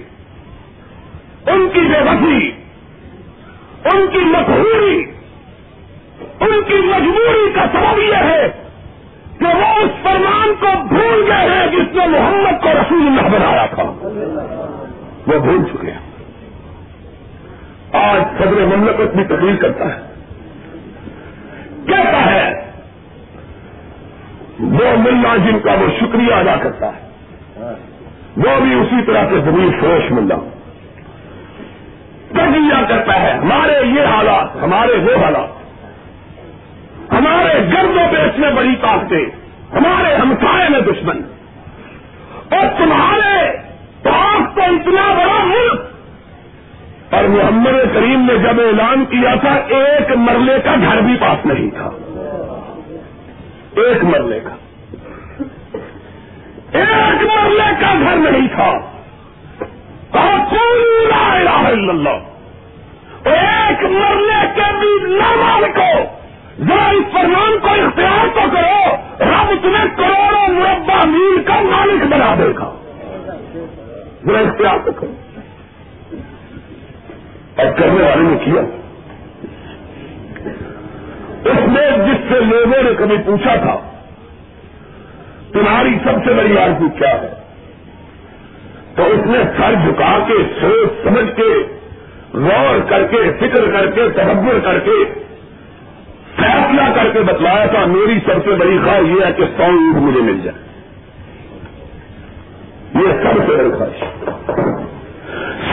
ان 1.47 1.69
کی 1.73 1.79
بے 1.79 2.03
بسی 2.05 2.51
ان 3.85 4.07
کی 4.11 4.19
مقبوری 4.19 5.05
ان 6.39 6.61
کی 6.67 6.73
مجبوری 6.73 7.51
کا 7.53 7.65
سبب 7.73 7.99
یہ 7.99 8.15
ہے 8.15 8.60
کہ 9.41 9.47
وہ 9.47 9.81
اس 9.81 10.03
فرمان 10.03 10.53
کو 10.59 10.83
بھول 10.87 11.31
گئے 11.31 11.49
ہیں 11.49 11.67
جس 11.67 11.95
نے 11.95 12.07
محمد 12.07 12.63
کو 12.63 12.69
رسول 12.71 13.07
اللہ 13.07 13.21
بنایا 13.21 13.65
تھا۔ 13.65 13.83
وہ 15.27 15.39
بھول 15.39 15.63
چکے 15.63 15.91
ہیں۔ 15.91 16.11
آج 17.91 18.21
صدر 18.37 18.65
مملکت 18.65 19.15
بھی 19.15 19.23
تبدیل 19.23 19.57
کرتا 19.57 19.85
ہے۔ 19.85 20.01
کہتا 21.87 22.25
ہے، 22.25 22.71
وہ 24.59 24.97
ملا 24.97 25.37
جن 25.37 25.59
کا 25.59 25.71
وہ 25.71 25.87
شکریہ 25.99 26.33
ادا 26.33 26.55
کرتا 26.55 26.87
ہے۔ 26.87 27.09
وہ 28.37 28.61
بھی 28.61 28.73
اسی 28.73 29.05
طرح 29.07 29.29
سے 29.29 29.39
زمین 29.39 29.71
فروش 29.79 30.11
ملا 30.11 30.35
تجزیہ 32.29 32.85
کرتا 32.89 33.21
ہے، 33.21 33.31
ہمارے 33.31 33.81
یہ 33.85 34.05
حالات، 34.05 34.63
ہمارے 34.63 34.93
وہ 34.93 35.25
حالات۔ 35.25 35.60
ہمارے 37.11 37.59
گردوں 37.59 38.11
پہ 38.11 38.17
اس 38.17 38.39
میں 38.39 38.51
بڑی 38.51 38.75
طاقتیں، 38.81 39.25
ہمارے 39.73 40.15
ہمسائے 40.15 40.69
میں 40.69 40.79
دشمن۔ 40.79 41.21
اور 42.51 42.65
تمہارے 42.77 43.57
پاس 44.03 44.55
تو 44.55 44.61
اتنا 44.61 45.13
بڑا 45.13 45.43
ملک۔ 45.43 45.81
اور 47.13 47.23
محمد 47.23 47.93
کریم 47.93 48.25
نے 48.31 48.37
جب 48.37 48.61
اعلان 48.61 49.05
کیا 49.05 49.35
تھا، 49.35 49.53
ایک 49.53 50.17
مرلے 50.17 50.59
کا 50.63 50.75
گھر 50.81 51.01
بھی 51.01 51.15
پاس 51.19 51.45
نہیں 51.45 51.69
تھا۔ 51.69 51.89
ایک 53.75 54.03
مرلے 54.03 54.39
کا۔ 54.39 54.49
ایک 56.77 57.23
مرلے 57.23 57.71
کا 57.79 57.93
گھر 57.99 58.31
نہیں 58.31 58.47
تھا۔ 58.47 58.71
الہ 60.13 61.49
الا 61.49 61.91
اللہ۔ 61.91 62.31
ایک 63.27 63.83
مرلے 63.83 64.47
کے 64.55 64.73
بھی 64.79 65.13
نہ 65.13 65.65
کو 65.75 66.20
ذرا 66.61 66.89
اس 66.89 67.11
فرمان 67.11 67.59
کو 67.61 67.67
اختیار 67.67 68.27
تو 68.33 68.41
کرو، 68.51 68.95
رب 69.19 69.61
تمہیں 69.61 69.97
کروڑوں 69.97 70.47
مربع 70.47 71.03
میل 71.05 71.43
کا 71.43 71.53
مالک 71.53 72.03
بنا 72.03 72.35
دے 72.37 72.47
گا۔ 72.47 72.75
ذرا 74.25 74.39
اختیار 74.39 74.77
تو 74.85 74.91
کرو۔ 74.91 75.13
اور 77.55 77.71
کرنے 77.71 78.03
والے 78.03 78.21
نے 78.21 78.37
کیا؟ 78.45 78.61
اس 81.51 81.59
نے 81.59 82.05
جس 82.05 82.33
سے 82.33 82.39
لوگوں 82.39 82.83
نے 82.83 82.89
کبھی 82.97 83.17
پوچھا 83.25 83.55
تھا، 83.55 83.77
تمہاری 85.51 85.97
سب 86.03 86.25
سے 86.25 86.33
بڑی 86.33 86.57
آرزو 86.57 86.89
کیا 86.89 87.21
ہے؟ 87.21 87.29
تو 88.95 89.05
اس 89.05 89.25
نے 89.25 89.37
سر 89.57 89.73
جھکا 89.73 90.19
کے، 90.27 90.33
سوچ 90.61 90.89
سمجھ 91.03 91.35
کے، 91.35 91.77
غور 92.33 92.89
کر 92.89 93.07
کے، 93.07 93.17
فکر 93.39 93.71
کر 93.71 93.91
کے 93.91 94.09
تبر 94.09 94.59
کر 94.59 94.79
کے 94.79 95.21
فیصلہ 96.41 96.81
کر 96.95 97.09
کے 97.13 97.19
بتلایا 97.19 97.65
تھا، 97.65 97.85
میری 97.85 98.19
سب 98.19 98.45
سے 98.45 98.51
بڑی 98.51 98.77
خواہش 98.83 99.19
یہ 99.19 99.25
ہے 99.25 99.31
کہ 99.31 99.43
سو 99.57 99.63
اونٹ 99.63 99.95
مجھے 99.95 100.21
مل 100.21 100.39
جائے 100.43 100.57
یہ 102.95 103.11
سب 103.23 103.39
سے 103.47 103.55
بڑی 103.55 103.69
خواہش۔ 103.77 103.99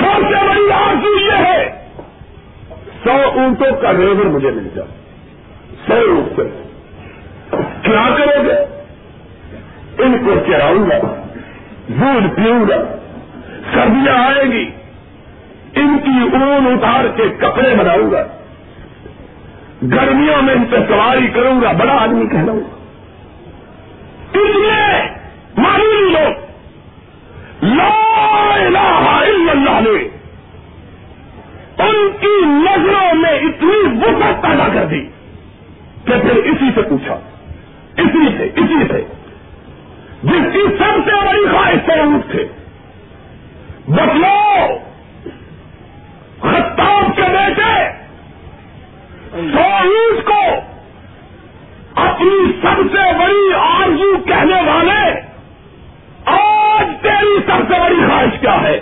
سب 0.00 0.16
سے 0.16 0.48
بڑی 0.48 0.72
آرزو 0.72 1.20
یہ 1.20 1.32
ہے، 1.32 1.86
سو 3.04 3.10
اونٹوں 3.10 3.80
کا 3.82 3.92
ریور 3.92 4.26
مجھے 4.26 4.50
مل 4.50 4.68
جائے۔ 4.74 4.88
سو 5.86 5.94
اونٹ 5.94 6.36
سے۔ 6.36 6.64
کیا 7.82 8.08
کرو 8.16 8.42
گے؟ 8.42 8.84
ان 10.02 10.18
کو 10.24 10.34
چراؤں 10.46 10.90
گا، 10.90 10.98
دودھ 11.88 12.34
پیوں 12.34 12.68
گا، 12.68 12.96
سردیاں 13.74 14.14
آئیں 14.14 14.52
گی، 14.52 14.70
ان 15.74 15.98
کی 16.04 16.36
اون 16.36 16.66
اتار 16.66 17.04
کے 17.16 17.22
کپڑے 17.38 17.74
بناؤں 17.74 18.10
گا۔ 18.10 18.26
گرمیوں 19.82 20.42
میں 20.42 20.54
ان 20.54 20.64
پہ 20.70 20.76
سواری 20.88 21.26
کروں 21.26 21.60
گا، 21.62 21.72
بڑا 21.72 21.96
آدمی 22.00 22.26
کہلاؤں 22.26 22.60
گا۔ 22.60 22.76
اس 24.32 24.56
لیے 24.56 25.02
معلوم 25.56 26.10
لوگ، 26.10 26.32
لا 27.62 28.54
الہ 28.54 29.00
الا 29.08 29.52
اللہ 29.52 29.80
نے 29.80 30.08
ان 31.78 32.08
کی 32.20 32.46
نظروں 32.46 33.14
میں 33.14 33.32
اتنی 33.32 34.04
وسعت 34.04 34.42
پیدا 34.42 34.68
کر 34.74 34.84
دی 34.84 35.00
کہ 36.04 36.12
پھر 36.22 36.36
اسی 36.36 36.70
سے 36.74 36.82
پوچھا، 36.82 37.14
اسی 37.96 38.28
سے 38.38 38.44
اسی 38.44 38.84
سے۔ 38.90 39.04
جس 40.22 40.52
کی 40.52 40.62
سب 40.78 41.10
سے 41.10 41.26
بڑی 41.26 41.46
خواہش 41.50 41.78
سے 41.86 41.92
اونٹ 41.92 42.30
تھے 42.30 42.44
بتلو 43.88 44.66
خطاب 46.40 47.16
کے 47.16 47.22
بیٹے 47.22 47.67
سوئس 49.38 50.24
کو 50.24 50.42
اپنی 51.94 52.52
سب 52.62 52.82
سے 52.92 53.12
بڑی 53.18 53.54
آرزو 53.54 54.16
کہنے 54.26 54.70
والے، 54.70 55.20
آج 56.24 57.02
تیری 57.02 57.38
سب 57.46 57.74
سے 57.74 57.80
بڑی 57.80 57.96
خواہش 58.08 58.40
کیا 58.40 58.62
ہے؟ 58.62 58.80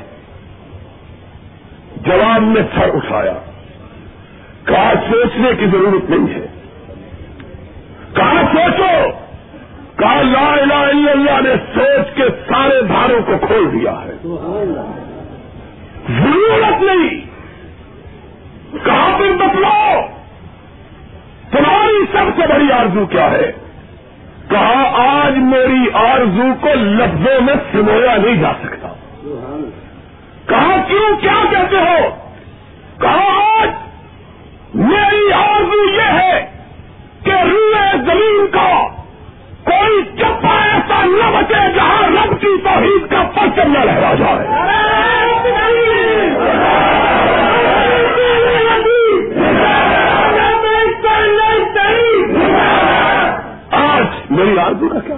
جواب 1.97 2.43
نے 2.43 2.61
سر 2.75 2.91
اٹھایا۔ 2.95 3.33
کہا، 4.65 4.93
سوچنے 5.11 5.51
کی 5.59 5.67
ضرورت 5.67 6.11
نہیں 6.11 6.35
ہے۔ 6.35 6.47
کہا، 8.15 8.43
سوچو۔ 8.53 9.11
کہا، 9.97 10.23
لا 10.23 10.53
الہ 10.53 10.75
الا 10.75 11.11
اللہ 11.13 11.41
نے 11.41 11.55
سوچ 11.75 12.17
کے 12.17 12.23
سارے 12.23 12.83
دھاروں 12.83 13.23
کو 13.23 13.47
کھول 13.47 13.73
دیا 13.73 13.93
ہے۔ 13.93 14.13
ضرورت 16.09 16.83
نہیں۔ 16.83 17.21
کہاں 18.85 19.19
پھر 19.19 19.33
بتلاؤ۔ 19.37 20.16
تمہاری 21.53 22.05
سب 22.13 22.41
سے 22.41 22.47
بڑی 22.55 22.73
آرزو 22.73 23.07
کیا 23.07 23.31
ہے؟ 23.31 23.53
کہا، 24.51 24.83
آج 25.07 25.39
میری 25.39 25.85
آرزو 25.95 26.55
کو 26.61 26.69
لفظوں 26.75 27.41
میں 27.41 27.55
سمویا 27.73 28.17
نہیں 28.17 28.43
جا 28.43 28.53
سکتا۔ 28.63 28.89
کہا، 30.47 30.77
کیوں 30.89 31.17
کیا 31.21 31.45
کہتے 31.51 31.77
ہو؟ 31.77 32.09
کہا، 33.01 33.53
آج 33.61 33.69
میری 34.75 35.33
آرزو 35.33 35.91
یہ 35.95 36.13
ہے 36.13 36.47
کہ 37.25 37.31
روئے 37.31 37.97
زمین 38.07 38.47
کا 38.51 38.89
کوئی 39.65 40.03
چپا 40.19 40.57
ایسا 40.73 41.05
نہ 41.05 41.31
بچے 41.37 41.73
جہاں 41.75 42.03
رب 42.09 42.41
کی 42.41 42.57
توحید 42.65 43.11
کا 43.11 43.23
پرچم 43.35 43.73
نہ 43.73 43.79
لہرا 43.79 44.15
جائے 44.15 44.65
میری 54.31 54.59
آرزو 54.59 54.89
کا 54.89 54.99
کیا 55.07 55.17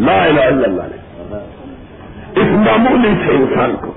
لا 0.00 0.22
الہ 0.24 0.40
الا 0.40 0.64
اللہ 0.64 0.82
نے 0.82 1.38
اس 2.42 2.48
معمولی 2.66 3.14
سے 3.26 3.32
انسان 3.32 3.74
کو 3.80 3.92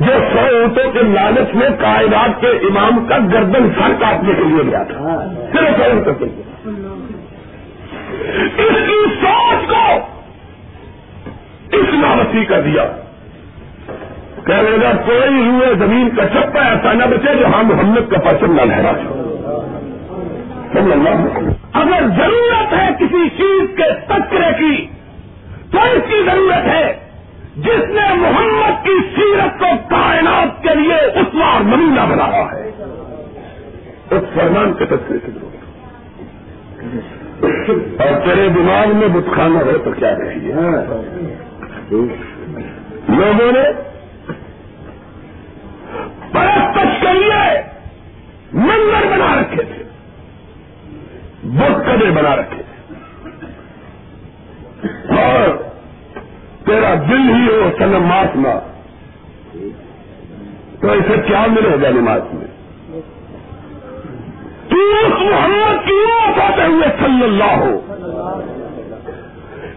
جو 0.00 0.12
سو 0.32 0.44
اونٹوں 0.56 0.90
کے 0.92 0.99
لالچ 1.12 1.54
میں 1.54 1.68
کائنات 1.80 2.40
کے 2.40 2.46
امام 2.46 3.06
کا 3.06 3.18
گردن 3.18 3.70
سر 3.78 3.92
کاٹنے 4.00 4.34
کے 4.34 4.42
لیے 4.44 4.62
گیا 4.70 4.82
تھا۔ 4.82 5.32
صرف 5.52 6.18
کے۔ 6.18 6.24
لیے 6.24 6.42
اس 8.46 8.86
کی 8.86 9.26
سوچ 9.26 9.68
کو 9.68 9.96
اس 11.72 11.86
وسیع 11.92 12.44
کر 12.48 12.60
دیا۔ 12.60 12.84
کہنے 14.46 14.76
لگا، 14.76 14.92
کوئی 15.06 15.44
روئے 15.44 15.74
زمین 15.74 16.10
کا 16.10 16.28
چپا 16.28 16.62
ایسا 16.62 16.92
نہ 16.92 17.04
بچے 17.04 17.34
جو 17.34 17.46
ہم 17.46 17.68
محمد 17.68 18.10
کا 18.10 18.18
پرچم 18.18 18.52
نہ 18.52 18.62
لہرا 18.62 18.92
اگر 21.72 22.08
ضرورت 22.16 22.72
ہے 22.72 22.88
کسی 22.98 23.28
چیز 23.28 23.76
کے 23.76 23.82
تذکرے 24.06 24.52
کی، 24.58 24.86
تو 25.70 25.78
اس 25.78 26.02
کی 26.10 26.22
ضرورت 26.26 26.68
ہے۔ 26.68 26.99
جس 27.56 27.88
نے 27.88 28.14
محمد 28.14 28.84
کی 28.84 28.96
سیرت 29.16 29.58
کو 29.58 29.66
کائنات 29.88 30.62
کے 30.62 30.74
لیے 30.74 30.94
اس 30.94 31.34
بار 31.34 31.60
نمونہ 31.60 32.00
بنایا 32.00 32.44
ہے، 32.44 32.68
اس 34.10 34.22
فرمان 34.34 34.72
کے 34.72 34.84
تذکرے 34.84 35.18
کی 35.18 35.32
ضرورت 35.32 35.58
اور 38.00 38.26
تیرے 38.26 38.48
دماغ 38.48 38.96
میں 38.96 39.08
بتخانہ 39.08 39.58
ہے 39.58 39.78
تو 39.84 39.90
کیا 39.90 40.14
رہی 40.18 40.52
ہے؟ 40.52 40.60
لوگوں 43.08 43.52
نے 43.52 43.64
پرستش 46.32 47.00
کے 47.00 47.12
لیے 47.12 47.62
منظر 48.52 49.06
بنا 49.10 49.40
رکھے 49.40 49.62
تھے، 49.62 49.84
بت 51.44 51.86
کدے 51.86 52.10
بنا 52.10 52.36
رکھے 52.36 52.62
تھے۔ 52.62 52.76
اور 55.16 55.69
تیرا 56.70 56.94
دل 56.94 57.34
ہی 57.34 57.48
ہو 57.48 57.70
سنم 57.78 58.02
ماس 58.02 58.36
نہ 58.36 58.48
تو 60.80 60.92
اسے 60.92 61.14
کیا 61.26 61.46
ملے 61.46 61.82
گا 61.82 61.90
نماز 61.90 62.22
میں؟ 62.32 62.46
تو 64.68 64.76
اس 64.76 65.22
محمد 65.30 65.88
کی 65.88 66.40
آتے 66.40 66.62
ہوئے 66.66 66.88
صلی 66.98 67.24
اللہ 67.24 67.56
ہو۔ 67.56 67.80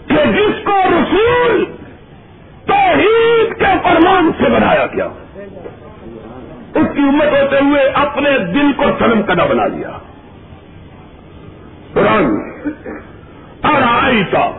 کہ 0.08 0.32
جس 0.32 0.66
کو 0.66 0.72
رسول 0.72 1.66
توحید 2.66 3.60
کے 3.60 3.74
فرمان 3.84 4.32
سے 4.38 4.50
بنایا 4.50 4.86
گیا۔ 4.86 5.06
اس 6.76 6.88
کی 6.96 7.02
امت 7.02 7.28
ہوتے 7.28 7.60
ہوئے 7.60 7.82
اپنے 7.82 8.38
دل 8.38 8.72
کو 8.78 8.84
سنم 9.00 9.22
کدا 9.22 9.46
بنا 9.46 9.68
لیا۔ 9.68 9.90
قرآن 11.94 12.26
اور 13.62 13.82
آئی 14.04 14.24
کا 14.32 14.52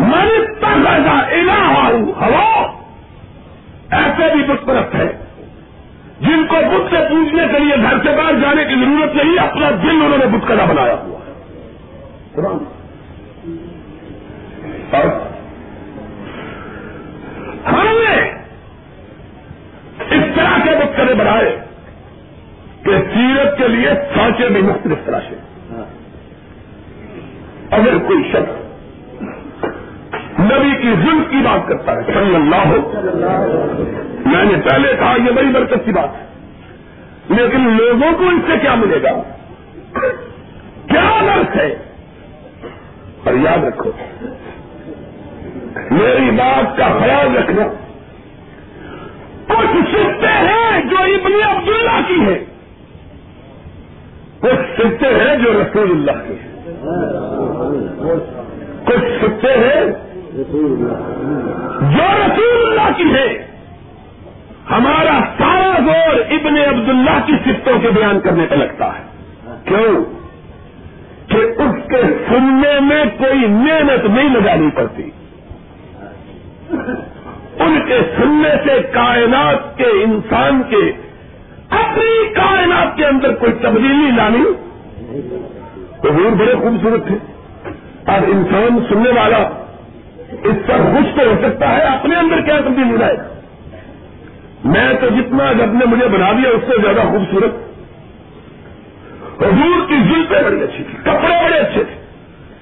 من 0.00 0.44
تغذا 0.60 1.18
الہ 1.30 1.78
ہوا 2.24 2.66
ایسے 3.90 4.34
بھی 4.34 4.42
بت 4.42 4.66
پرست 4.66 4.94
ہے 4.94 5.12
جن 6.20 6.46
کو 6.46 6.56
بت 6.56 6.90
سے 6.90 6.96
پوچھنے 7.10 7.42
کے 7.52 7.58
لیے 7.58 7.76
گھر 7.82 7.96
سے 8.02 8.16
باہر 8.16 8.32
جانے 8.42 8.64
کی 8.64 8.74
ضرورت 8.74 9.14
نہیں 9.14 9.38
اپنا 9.38 9.70
دل 9.70 9.88
انہوں 9.88 10.18
نے 10.18 10.26
بت 10.26 10.48
کلا 10.48 10.64
بنایا 10.64 10.94
ہوا 10.94 11.18
ہے۔ 11.18 11.32
قرآن۔ 12.34 12.58
اور 14.90 15.04
ہم 17.72 17.86
نے 17.86 18.30
اس 20.10 20.24
طرح 20.34 20.58
کے 20.64 20.70
بت 20.70 20.96
کلے 20.96 21.14
بنائے 21.14 21.60
کہ 22.84 22.90
سیرت 23.14 23.58
کے 23.58 23.68
لیے 23.68 23.90
سانچے 24.14 24.48
بھی 24.48 24.62
مختلف 24.62 24.98
طرح 25.04 25.20
سے 25.28 25.34
اگر 27.70 27.98
کوئی 27.98 28.30
شخص 28.32 28.69
نبی 30.50 30.82
کی 30.82 30.94
ظلم 31.04 31.22
کی 31.30 31.36
بات 31.36 31.68
کرتا 31.68 31.92
ہے، 31.92 32.02
صلی 32.06 32.34
اللہ 32.34 32.56
ہو 32.56 32.92
میں 34.26 34.44
نے 34.44 34.68
پہلے 34.70 34.94
کہا، 34.98 35.14
یہ 35.26 35.30
بڑی 35.30 35.48
برکت 35.52 35.84
کی 35.84 35.92
بات 35.92 36.08
ہے۔ 36.08 36.26
لیکن 37.28 37.60
لوگوں 37.60 38.12
کو 38.18 38.24
اس 38.24 38.42
سے 38.46 38.52
کیا 38.62 38.74
ملے 38.74 39.02
گا؟ 39.02 39.22
کیا 40.86 41.22
درد 41.26 41.56
ہے؟ 41.56 41.76
اور 43.24 43.34
یاد 43.34 43.64
رکھو، 43.64 43.90
میری 45.90 46.30
بات 46.30 46.76
کا 46.76 46.98
خیال 47.00 47.36
رکھنا۔ 47.36 47.62
کچھ 49.48 49.90
سکتے 49.90 50.26
ہیں 50.26 50.84
جو 50.84 50.96
ابن 50.96 51.32
عبداللہ 51.42 52.00
کی 52.08 52.20
ہے 52.24 52.44
کچھ 54.40 54.80
سکتے 54.80 55.06
ہیں 55.06 55.36
جو 55.36 55.62
رسول 55.62 55.90
اللہ 55.90 56.28
کے 56.28 56.34
ہیں۔ 56.34 56.60
کچھ 58.86 59.24
سکتے 59.24 59.48
ہیں 59.48 60.09
جو 60.34 62.26
رسول 62.26 62.66
اللہ 62.66 62.96
کی 62.96 63.14
ہے۔ 63.14 63.46
ہمارا 64.70 65.20
سارا 65.38 65.78
زور 65.78 66.20
ابن 66.30 66.58
عبداللہ 66.58 67.26
کی 67.26 67.32
سفتوں 67.32 67.78
کے 67.80 67.88
بیان 67.90 68.20
کرنے 68.20 68.46
پہ 68.50 68.54
لگتا 68.54 68.86
ہے۔ 68.86 69.02
کیوں؟ 69.64 70.04
کہ 71.30 71.36
اس 71.36 71.88
کے 71.88 72.02
سننے 72.28 72.80
میں 72.80 73.04
کوئی 73.18 73.46
محنت 73.46 74.04
نہیں 74.04 74.28
لگانی 74.34 74.70
پڑتی۔ 74.70 75.10
ان 77.58 77.80
کے 77.86 78.00
سننے 78.16 78.50
سے 78.64 78.82
کائنات 78.82 79.78
کے 79.78 79.84
انسان 79.84 80.62
کے، 80.68 80.92
اپنی 81.70 82.34
کائنات 82.34 82.96
کے 82.96 83.06
اندر 83.06 83.34
کوئی 83.34 83.52
تبدیلی 83.52 84.10
لانی۔ 84.16 84.42
حضور 86.04 86.30
بڑے 86.30 86.54
خوبصورت 86.54 87.06
تھے۔ 87.06 87.16
اور 88.12 88.28
انسان 88.28 88.78
سننے 88.88 89.20
والا 89.20 89.59
اس 90.44 90.56
پر 90.66 90.76
خوش 90.76 91.16
تو 91.16 91.30
ہو 91.30 91.34
سکتا 91.42 91.76
ہے، 91.76 91.82
اپنے 91.82 92.16
اندر 92.16 92.40
کیا 92.40 92.56
تبدیلی 92.56 92.96
لائے 92.96 93.16
گا 93.16 93.34
میں 94.64 94.94
تو 95.00 95.06
جتنا 95.08 95.52
جب 95.52 95.72
نے 95.72 95.84
مجھے 95.86 96.08
بنا 96.08 96.32
دیا، 96.32 96.50
اس 96.50 96.62
سے 96.66 96.82
زیادہ 96.82 97.08
خوبصورت۔ 97.08 97.52
حضور 99.42 99.88
کی 99.88 99.94
زلفیں 99.94 100.42
بڑی 100.42 100.62
اچھی 100.62 100.84
تھی 100.84 100.94
کپڑے 101.02 101.44
بڑے 101.44 101.58
اچھے 101.58 101.84
تھے۔ 101.84 102.00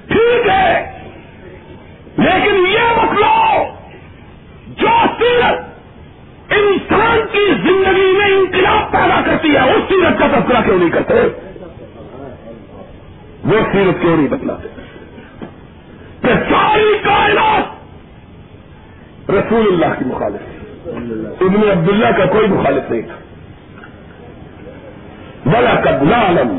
ٹھیک 0.09 0.49
ہے، 0.49 0.99
لیکن 2.19 2.55
یہ 2.67 2.95
بتلاؤ 2.97 3.65
جو 4.67 5.07
سیرت 5.19 5.59
انسان 6.53 7.21
کی 7.33 7.47
زندگی 7.63 8.19
میں 8.19 8.27
انقلاب 8.27 8.93
پیدا 8.93 9.21
کرتی 9.27 9.55
ہے، 9.55 9.71
اس 9.71 9.83
سیرت 9.89 10.19
کا 10.19 10.27
تذکرہ 10.27 10.63
کیوں 10.65 10.79
نہیں 10.79 10.91
کرتے؟ 10.91 11.15
وہ 13.45 13.57
سیرت 13.73 14.01
کیوں 14.01 14.17
نہیں 14.17 14.29
بتلاتے؟ 14.29 14.69
کہ 16.23 16.53
ساری 16.53 16.99
کائنات 17.05 17.68
رسول 19.29 19.67
اللہ 19.67 19.99
کی 19.99 20.05
مخالف 20.05 20.41
ابن 21.41 21.71
عبداللہ 21.71 22.07
کا 22.17 22.27
کوئی 22.27 22.49
مخالف 22.49 22.91
نہیں 22.91 23.03
تھا۔ 23.03 23.15
بلا 25.47 25.75
قبل 25.85 26.13
عالم 26.13 26.59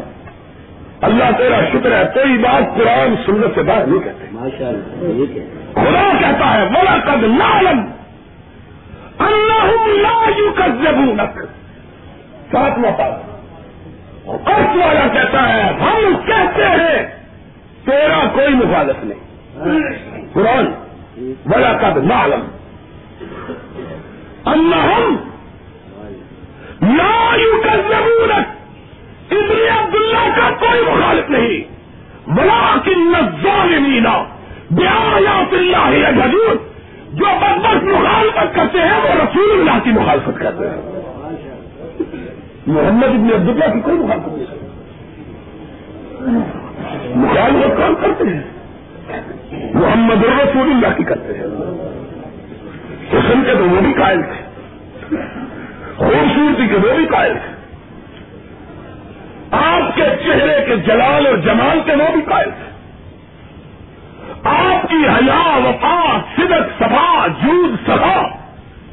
اللہ 1.01 1.23
تیرا 1.37 1.59
شکر 1.73 1.91
ہے 1.91 2.03
کوئی 2.13 2.37
بات 2.37 2.77
قرآن 2.77 3.15
سنت 3.25 3.55
سے 3.55 3.63
باہر 3.63 3.85
نہیں 3.85 4.03
کہتے۔ 4.03 4.25
خدا 5.73 6.11
کہتا 6.19 6.53
ہے 6.53 6.65
بلا 6.65 6.97
قبل 7.05 7.41
عالم 7.41 7.85
اللہ 9.19 9.71
لا 10.01 10.29
یکذبونک۔ 10.37 11.39
ساتواں 12.51 12.91
پارا 12.97 13.17
ارس 14.25 14.75
والا 14.75 15.07
کہتا 15.13 15.53
ہے 15.53 15.61
ہم 15.61 16.15
کہتے 16.27 16.65
ہیں 16.65 17.07
تیرا 17.85 18.27
کوئی 18.33 18.55
مخالف 18.55 19.03
نہیں۔ 19.03 19.19
قرآن 20.33 20.65
بلا 21.45 21.73
قد 21.73 21.97
معلم 21.97 22.58
اللہ 24.45 25.09
لا 26.81 27.35
یکذبونک 27.35 28.57
ابن 29.31 29.57
عبداللہ 29.77 30.35
کا 30.35 30.49
کوئی 30.59 30.81
مخالف 30.81 31.29
نہیں. 31.29 31.63
بلا 32.27 32.75
کن 32.85 33.15
الظالمین 33.15 34.07
بیایات 34.71 35.53
اللہ 35.53 35.89
یجھدون 35.91 36.57
جو 37.13 37.25
بدبخت 37.25 37.83
مخالفت 37.83 38.55
کرتے 38.55 38.77
ہیں، 38.77 38.99
وہ 39.03 39.23
رسول 39.23 39.51
اللہ 39.51 39.83
کی 39.83 39.89
مخالفت 39.89 40.39
کرتے 40.39 40.69
ہیں. 40.69 40.77
محمد 42.67 43.07
ابن 43.07 43.29
عبداللہ 43.33 43.73
کی 43.73 43.79
کوئی 43.81 43.97
مخالفت 43.97 44.27
نہیں. 44.27 44.45
مخالفت 47.15 47.77
کون 47.77 47.95
کرتے 48.01 48.23
ہیں؟ 48.23 48.41
محمد 49.73 50.23
رسول 50.23 50.71
اللہ 50.71 50.97
کی 50.97 51.03
کرتے 51.03 51.33
ہیں. 51.33 51.47
حسن 53.13 53.43
کے 53.43 53.55
تو 53.55 53.69
وہ 53.69 53.81
بھی 53.81 53.93
قائل 53.93 54.21
تھے۔ 54.21 54.43
خوبصورتی 55.95 56.67
کے 56.67 56.75
وہ 56.75 56.93
بھی 56.95 57.05
قائل 57.05 57.33
تھے۔ 57.33 57.55
آپ 59.51 59.95
کے 59.95 60.03
چہرے 60.23 60.65
کے 60.65 60.75
جلال 60.75 61.27
اور 61.27 61.37
جمال 61.37 61.79
کے 61.85 61.91
وہ 61.91 62.11
بھی 62.13 62.21
قائل 62.21 62.49
تھے۔ 62.49 62.69
آپ 64.43 64.89
کی 64.89 65.07
حیا، 65.07 65.57
وفا، 65.57 66.17
صدق 66.35 66.83
سفا 66.83 67.27
جود 67.27 67.75
سفا 67.87 68.21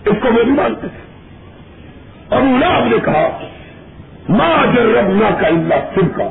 اس 0.04 0.16
کو 0.22 0.28
وہ 0.28 0.44
بھی 0.44 0.52
مانتے 0.52 0.86
تھے۔ 0.88 1.06
اور 2.28 2.42
اللہ 2.42 2.94
نے 2.94 2.96
کہا 3.04 3.38
ماں 4.28 4.74
جربنا 4.74 5.30
کا 5.40 5.46
اللہ 5.46 5.74
سن 5.74 6.08
کا 6.08 6.24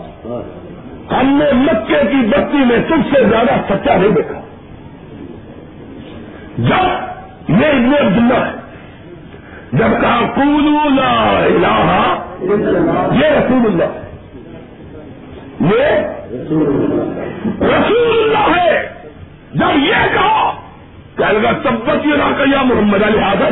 ہم 1.12 1.42
نے 1.44 1.52
مکے 1.54 2.02
کی 2.12 2.28
بستی 2.30 2.58
میں 2.58 2.78
سب 2.88 3.16
سے 3.16 3.24
زیادہ 3.26 3.74
سچا 3.74 3.96
نہیں 3.96 4.12
دیکھا۔ 4.12 4.42
جب 6.58 7.15
یہ 7.62 7.68
ابن 7.68 8.08
عبداللہ 8.08 8.46
ہے۔ 8.46 8.52
جب 9.74 10.02
کہا 10.02 10.20
لا 10.96 11.14
الہ 11.46 12.16
یہ 13.16 13.26
رسول 13.26 13.66
اللہ 13.66 13.92
یہ 15.74 15.86
رسول 17.62 18.18
اللہ 18.20 18.60
ہے۔ 18.60 18.88
جب 19.54 19.78
یہ 19.84 20.08
کہا 20.14 20.54
کہ 21.16 21.24
گا 21.44 21.52
تبت 21.52 22.06
یہ 22.06 22.16
نہ 22.16 22.34
کہا 22.38 22.64
محمد 22.64 23.04
علی 23.04 23.20
آزاد 23.20 23.52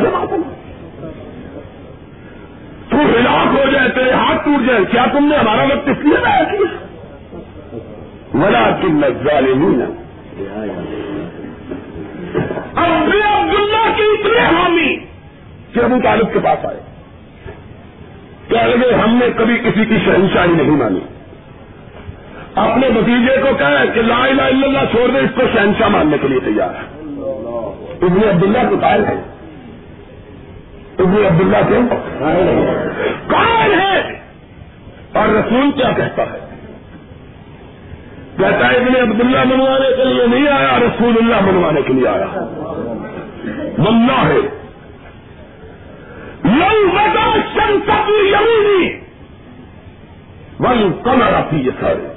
تو 2.89 2.97
ہلاک 2.97 3.47
ہو 3.47 3.70
جائے، 3.72 3.89
تیرے 3.89 4.12
ہاتھ 4.12 4.45
ٹوٹ 4.45 4.68
جائے۔ 4.68 4.84
کیا 4.91 5.06
تم 5.12 5.26
نے 5.26 5.38
ہمارا 5.38 5.64
وقت 5.64 5.89
اس 5.89 5.97
لیے 6.04 6.18
لایا 6.22 6.43
کیا؟ 6.43 6.78
ملا 8.34 8.78
کن 8.82 9.01
ظالمین 9.24 9.82
اب 12.76 12.86
عبداللہ 12.86 13.96
کی 13.96 14.04
اتنے 14.04 14.40
حامی 14.40 14.98
کہ 15.74 15.80
ابو 15.80 15.96
طالب 16.04 16.34
کے 16.34 16.40
پاس 16.40 16.66
آئے۔ 16.66 16.80
کہہ 18.48 18.62
لگے 18.62 18.94
ہم 18.94 19.16
نے 19.16 19.30
کبھی 19.38 19.58
کسی 19.58 19.86
کی 19.86 19.98
شہنشاہی 20.06 20.52
نہیں 20.52 20.78
مانی۔ 20.78 21.00
اپنے 22.56 22.90
بتیجے 22.90 23.38
کو 23.42 23.56
کہے 23.58 23.88
کہ 23.94 24.02
لا 24.02 24.24
الہ 24.24 24.42
الا 24.42 24.68
اللہ 24.68 24.92
چھوڑ 24.92 25.12
دے، 25.12 25.20
اس 25.20 25.30
کو 25.36 25.42
شہنشاہ 25.54 25.88
ماننے 25.88 26.18
کے 26.22 26.28
لیے 26.28 26.40
تیار۔ 26.40 26.70
ہے 26.70 28.02
ابن 28.02 28.30
عبداللہ 28.30 28.70
کو 28.70 28.76
قائل 28.82 29.06
ہے۔ 29.06 29.22
ابن 31.00 31.26
عبداللہ 31.26 31.58
کے 31.68 31.96
قائل 33.28 33.80
ہے۔ 33.80 34.20
اور 35.14 35.28
رسول 35.28 35.72
کیا 35.72 35.92
کہتا 35.92 36.24
ہے؟ 36.24 36.40
کہتا 38.38 38.72
ہے 38.72 38.76
ابن 38.76 39.12
عبداللہ 39.12 39.44
منوانے 39.44 39.96
کے 39.98 40.04
لیے 40.06 40.28
نہیں 40.28 40.48
آیا، 40.48 40.78
رسول 40.78 41.14
اللہ 41.18 41.52
منوانے 41.52 41.82
کے 41.82 41.94
لیے 41.94 42.08
آیا۔ 42.08 42.60
منا 43.78 44.28
ہے۔ 44.28 44.64
لو 46.44 46.88
بتا 46.88 47.38
شنسا 47.54 48.10
یمینی 48.10 49.00
ون 50.60 50.91
کمر 51.04 51.34
آتی 51.34 51.66
ہے 51.66 51.72
سارے 51.80 52.08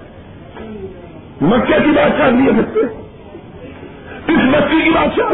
مکے 1.40 1.72
کی 1.84 1.90
بادشاہ 1.90 2.30
نہیں 2.30 2.46
ہے 2.46 2.52
بچے 2.52 2.80
اس 4.32 4.40
بچی 4.52 4.80
کی 4.84 4.90
بادشاہ۔ 4.90 5.28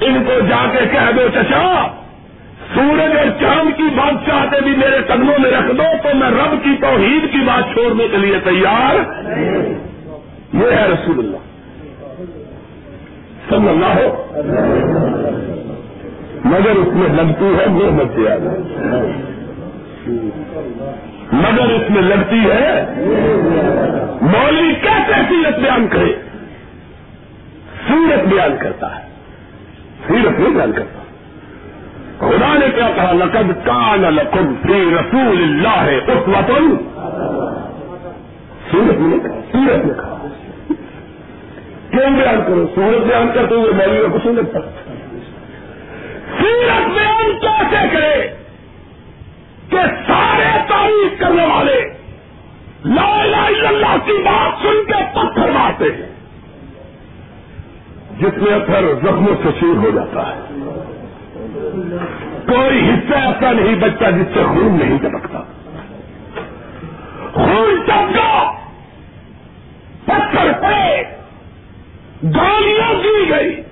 ان 0.00 0.24
کو 0.24 0.40
جا 0.48 0.66
کے 0.72 0.78
کہہ 0.92 1.12
دو، 1.16 1.28
چچا، 1.34 1.86
سورج 2.74 3.18
اور 3.18 3.40
چاند 3.40 3.76
کی 3.76 3.82
بادشاہ 3.82 4.60
بھی 4.60 4.76
میرے 4.76 4.98
قدموں 5.06 5.38
میں 5.38 5.50
رکھ 5.50 5.72
دو، 5.72 5.82
تو 6.02 6.16
میں 6.16 6.30
رب 6.30 6.64
کی 6.64 6.70
توحید 6.80 7.32
کی 7.32 7.38
بات 7.38 7.72
چھوڑنے 7.72 8.08
کے 8.10 8.16
لیے 8.16 8.38
تیار۔ 8.44 8.94
یہ 10.54 10.70
ہے 10.70 10.88
رسول 10.88 11.18
اللہ۔ 11.18 11.53
سب 13.48 13.68
اللہ 13.68 13.86
ہو. 13.86 14.32
مگر 16.44 16.70
اس 16.70 16.88
میں 16.92 17.08
لگتی 17.08 17.44
ہے 17.44 17.68
وہ 17.68 17.90
مت 17.90 18.18
مگر 21.32 21.70
اس 21.70 21.90
میں 21.90 22.02
لگتی 22.02 22.40
ہے 22.40 22.84
مولوی 24.20 24.74
کیسے 24.74 25.12
سیرت 25.28 25.58
بیان 25.58 25.86
کرے؟ 25.90 26.12
سورت 27.88 28.28
بیان 28.28 28.56
کرتا 28.60 28.96
ہے. 28.96 29.02
سیرت 30.06 30.40
نہیں 30.40 30.54
بیان 30.54 30.72
کرتا. 30.72 31.00
خدا 32.18 32.58
نے 32.58 32.66
کیا 32.74 32.90
کہا؟ 32.94 33.12
لقد 33.12 33.66
کان 33.66 34.00
لکم 34.00 34.54
فی 34.62 34.84
رسول 34.84 35.42
اللہ 35.42 35.82
ہے 35.82 35.96
اس 35.96 36.28
وطن 36.28 36.76
سورت 38.70 39.00
نے 39.00 39.16
کہا. 39.18 39.40
سورت 39.52 39.84
نے 39.84 39.92
کہا. 39.96 40.13
کیوں 41.94 42.10
بیان 42.10 42.40
کرو 42.46 42.66
سورت 42.74 43.06
بیان 43.06 43.28
کرتے 43.34 43.54
ہوئے 43.54 43.72
مولوی 43.72 44.02
کا 44.02 44.18
کچھ 44.18 44.26
نہیں 44.26 44.36
لگتا 44.36 44.60
سورت 46.40 46.88
بیان 46.90 47.38
کیسے 47.40 47.88
کرے 47.92 48.34
کہ 49.70 49.76
سارے 50.06 50.58
تعریف 50.68 51.20
کرنے 51.20 51.46
والے 51.46 51.80
لا 52.84 53.22
الہ 53.22 53.36
الا 53.36 53.68
اللہ 53.68 53.96
کی 54.04 54.12
بات 54.12 54.62
سن 54.62 54.84
کے 54.86 55.02
پتھر 55.14 55.50
مارتے 55.50 55.84
ہیں۔ 55.84 56.14
جس 58.18 58.42
میں 58.42 58.54
اثر 58.54 58.94
زخموں 58.94 59.34
سے 59.42 59.48
شیر 59.60 59.76
ہو 59.76 59.90
جاتا 59.90 60.28
ہے۔ 60.28 60.40
کوئی 62.46 62.90
حصہ 62.90 63.14
ایسا 63.14 63.52
نہیں 63.52 63.74
بچتا 63.74 64.10
جس 64.10 64.26
سے 64.34 64.42
خون 64.42 64.78
نہیں 64.78 64.98
چمکتا۔ 64.98 65.40
خون 67.32 67.80
چمکا، 67.86 68.52
پتھر 70.04 70.52
پڑے۔ 70.62 71.23
گالیاں 72.24 72.94
دی 72.94 73.30
گئی۔ 73.30 73.62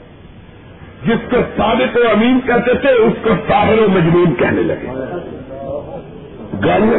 جس 1.06 1.30
کو 1.30 1.36
ثابت 1.56 1.96
و 1.96 2.00
امین 2.10 2.40
کہتے 2.46 2.74
تھے، 2.74 2.88
اس 2.88 3.12
کو 3.22 3.30
ساحر 3.48 3.78
و 3.78 3.88
مجنون 3.88 4.34
کہنے 4.34 4.62
لگے۔ 4.62 4.86
گالیاں 6.64 6.98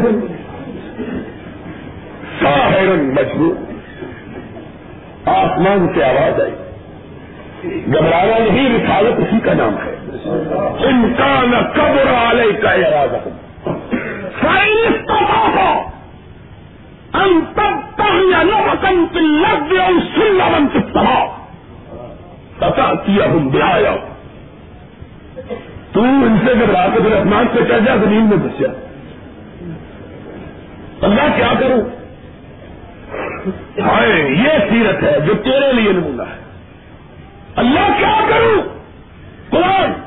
ساحر 2.44 2.88
مجنون۔ 3.02 3.66
آسمان 5.26 5.88
سے 5.96 6.04
آواز 6.04 6.42
آئی۔ 6.42 6.52
گھبرانا 7.86 8.38
نہیں، 8.40 8.80
رسالت 8.80 9.20
اسی 9.20 9.40
کا 9.40 9.54
نام 9.54 9.74
ہے۔ 9.74 9.96
انسان 10.88 11.52
قبر 11.74 12.12
والے 12.12 12.52
کا 12.54 12.72
ارادہ 12.72 13.18
سائنس 14.42 15.08
کا 15.08 15.84
ہم 17.14 17.40
تب 17.56 17.96
تک 17.96 19.18
لگ 19.18 19.74
سن 20.16 20.68
کتنا 20.74 21.43
پتا 22.60 22.94
کیا 23.06 23.26
ہم 23.26 23.48
بلایا 23.50 23.96
تو 25.92 26.02
ان 26.02 26.38
سے 26.46 26.54
گھبرا 26.54 26.88
کے 26.94 27.02
پھر 27.02 27.16
اپنا 27.18 27.44
سے 27.54 27.60
چل 27.68 27.86
جا 27.86 27.96
زمین 27.96 28.26
میں 28.26 28.38
بچا 28.38 28.68
اللہ 31.02 31.36
کیا 31.36 31.54
کروں؟ 31.60 31.82
ہائے، 33.82 34.22
یہ 34.30 34.50
سیرت 34.70 35.04
ہے 35.04 35.20
جو 35.26 35.34
تیرے 35.34 35.74
لیے 35.74 35.92
نمونہ 35.92 36.22
ہے۔ 36.22 36.40
اللہ 37.56 37.98
کیا 37.98 38.20
کروں؟ 38.30 38.62
قرآن۔ 39.50 40.04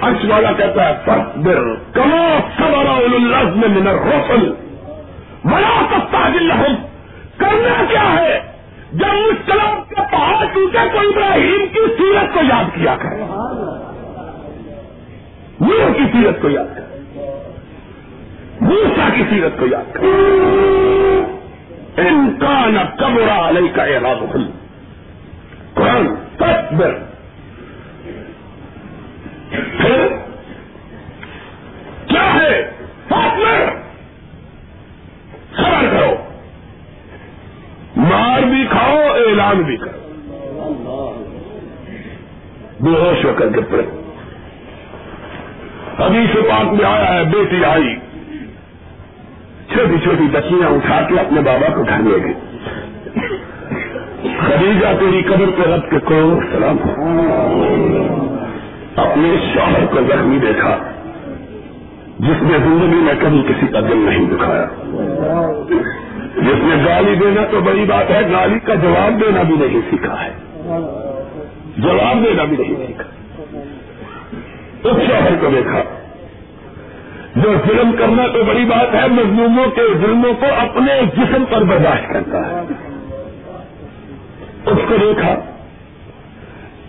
عرش 0.00 0.24
والا 0.24 0.52
کہتا 0.52 0.88
ہے 0.88 0.94
فصبر 1.04 1.74
کما 1.92 2.40
صبر 2.56 2.86
اللہ 2.88 3.54
میں 3.54 3.68
من 3.68 3.88
الرسل 3.88 4.52
بڑا 5.44 5.84
سستا 5.90 6.28
لہم 6.28 6.74
کرنا 7.36 7.84
کیا 7.88 8.14
ہے؟ 8.20 8.51
جب 8.92 9.06
اس 9.06 9.50
کے 9.88 9.94
پہاڑ 9.94 10.46
ٹوٹے 10.46 10.78
تو 10.92 10.98
ابراہیم 10.98 11.66
کی 11.72 11.80
سیرت 11.98 12.34
کو 12.34 12.40
یاد 12.42 12.64
کیا 12.74 12.96
کرے۔ 12.96 13.16
نور 15.60 15.94
کی 15.96 16.02
سیرت 16.12 16.42
کو 16.42 16.48
یاد 16.48 16.64
کرے۔ 16.64 16.98
موسا 18.60 19.08
کی 19.14 19.22
سیرت 19.30 19.52
کو 19.60 19.66
یاد 19.66 19.94
کرے۔ 19.94 20.06
انکان 21.96 22.76
کمرا 22.98 23.48
علیہ 23.48 23.72
کا 23.74 23.84
اعلان 23.84 24.48
قرآن 25.74 26.14
تصبر 26.36 26.98
پھر 29.50 30.08
کیا 32.06 32.34
ہے؟ 32.34 32.70
پارٹنر 33.08 33.68
خبر 35.52 35.88
کرو۔ 35.90 36.31
مار 37.96 38.42
بھی 38.42 38.66
کھاؤ، 38.70 38.96
اعلان 38.96 39.62
بھی 39.62 39.76
کرو۔ 39.76 39.98
بے 42.80 42.90
ہوش 42.90 43.24
ہو 43.24 43.32
کر 43.36 43.48
کے 43.48 43.60
پڑے 43.60 43.82
ابھی 45.96 46.26
سے 46.32 46.40
پاک 46.40 46.72
میں 46.72 46.84
آیا 46.84 47.14
ہے، 47.14 47.24
بیٹی 47.24 47.64
آئی۔ 47.64 47.96
چھوٹی 49.72 49.98
چھوٹی 50.02 50.24
بچیاں 50.32 50.68
اٹھا 50.68 51.02
کے 51.02 51.14
اپنے 51.20 51.40
بابا 51.40 51.74
کو 51.74 51.82
گھر 51.82 51.98
لے 51.98 52.24
گئی 52.24 52.34
خدیجہ، 54.22 54.86
تیری 55.00 55.22
قبر 55.22 55.50
پہ 55.56 55.74
رب 55.74 55.90
کے 55.90 55.98
کو 55.98 56.40
سلام۔ 56.52 56.76
اپنے 58.96 59.34
شوہر 59.54 59.86
کو 59.86 60.00
زخمی 60.08 60.38
دیکھا۔ 60.38 60.78
جس 62.18 62.42
نے 62.42 62.58
زندگی 62.58 63.00
میں 63.00 63.14
کبھی 63.18 63.42
کسی 63.48 63.66
کا 63.66 63.80
دل 63.80 63.96
نہیں 63.96 64.30
دکھایا۔ 64.30 64.66
گالی 66.86 67.14
دینا 67.14 67.40
تو 67.50 67.60
بڑی 67.60 67.84
بات 67.84 68.10
ہے، 68.10 68.20
گالی 68.32 68.58
کا 68.58 68.74
جواب 68.74 69.20
دینا 69.20 69.42
بھی 69.42 69.54
نہیں 69.54 69.80
سیکھا 69.90 70.24
ہے۔ 70.24 70.30
جواب 71.76 72.24
دینا 72.24 72.44
بھی 72.44 72.56
نہیں 72.56 72.86
سیکھا۔ 72.86 73.04
اس 74.84 74.96
شوہر 75.08 75.34
کو 75.40 75.46
دیکھا۔ 75.54 75.82
جو 77.36 77.54
ظلم 77.66 77.92
کرنا 77.98 78.26
تو 78.26 78.44
بڑی 78.44 78.64
بات 78.64 78.94
ہے، 78.94 79.08
مظلوموں 79.08 79.66
کے 79.66 79.82
ظلموں 80.00 80.34
کو 80.40 80.46
اپنے 80.58 81.00
جسم 81.16 81.44
پر 81.50 81.62
برداشت 81.64 82.12
کرتا 82.12 82.38
ہے۔ 82.38 82.60
اس 84.66 84.78
کو 84.88 84.96
دیکھا۔ 84.96 85.34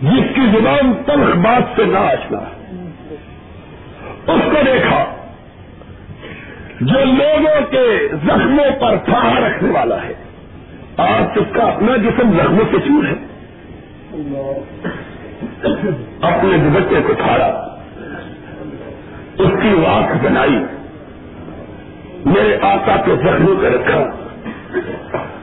جس 0.02 0.34
کی 0.34 0.40
زبان 0.40 0.92
تلخ 1.06 1.36
بات 1.36 1.76
سے 1.76 1.84
نہ 1.84 1.98
آچنا 1.98 2.38
اس 4.32 4.42
کو 4.44 4.62
دیکھا۔ 4.66 5.23
جو 6.80 7.04
لوگوں 7.04 7.60
کے 7.70 8.08
زخموں 8.24 8.80
پر 8.80 8.96
پھاڑ 8.96 9.42
رکھنے 9.42 9.70
والا 9.70 10.02
ہے۔ 10.02 10.12
آج 10.96 11.24
اس 11.36 11.46
کا 11.52 11.62
اپنا 11.62 11.96
جسم 11.96 12.30
زخموں 12.30 12.64
سے 12.70 12.76
چور 12.88 13.04
ہے۔ 13.04 13.14
اپنے 16.20 16.58
دوبچے 16.58 17.00
کو 17.06 17.14
پھاڑا۔ 17.14 17.76
اس 19.38 19.62
کی 19.62 19.68
واک 19.68 20.24
بنائی۔ 20.24 20.58
میرے 22.24 22.56
آقا 22.62 22.96
کے 22.96 23.16
زخموں 23.16 23.54
پہ 23.60 23.66
رکھا۔ 23.66 23.98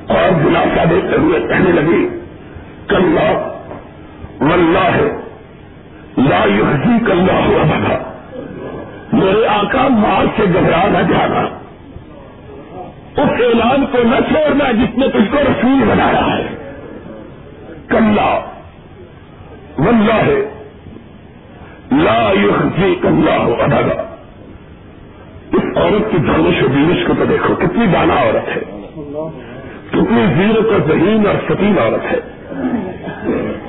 اور 0.08 0.40
دلاسا 0.46 0.84
دیتے 0.90 1.16
ہوئے 1.16 1.40
کہنے 1.40 1.72
لگی 1.72 2.10
کل 2.88 3.18
ولہ 4.40 4.80
ہے 4.80 5.10
لا 6.18 6.46
یحزی 6.46 7.06
کلّا 7.06 7.46
ہوا 7.46 7.64
بھگا 7.64 8.11
میرے 9.22 9.47
آقا 9.47 9.88
مار 9.88 10.26
سے 10.38 10.43
گھبرا 10.53 10.88
نہ 10.88 11.13
جانا۔ 11.13 11.39
اس 13.22 13.41
اعلان 13.41 13.86
کو 13.91 13.97
نہ 14.03 14.15
چھوڑنا 14.15 14.72
جس 14.72 14.97
نے 14.97 15.07
تجھ 15.07 15.32
کو 15.32 15.38
رسول 15.38 15.84
بنایا 15.89 16.38
ہے۔ 16.38 16.47
کلّا۔ 17.89 18.39
ولہ 19.78 20.13
ہے 20.13 20.49
لا 21.91 22.32
یحزی 22.34 22.95
کلّا 23.01 23.38
ہوا 23.38 23.65
بھگا 23.65 24.03
اس 25.53 25.78
عورت 25.78 26.11
کی 26.11 26.17
دانش 26.17 26.63
و 26.63 26.67
بینش 26.67 27.07
کو 27.07 27.13
تو 27.19 27.26
دیکھو، 27.26 27.55
کتنی 27.55 27.86
دانا 27.88 28.13
عورت 28.13 28.55
ہے۔ 28.55 28.61
کتنی 29.89 30.26
زیرت 30.38 30.65
اور 30.74 30.80
ذہین 30.88 31.28
اور 31.28 31.36
سکین 31.49 31.80
عورت 31.80 32.11
ہے۔ 32.11 32.19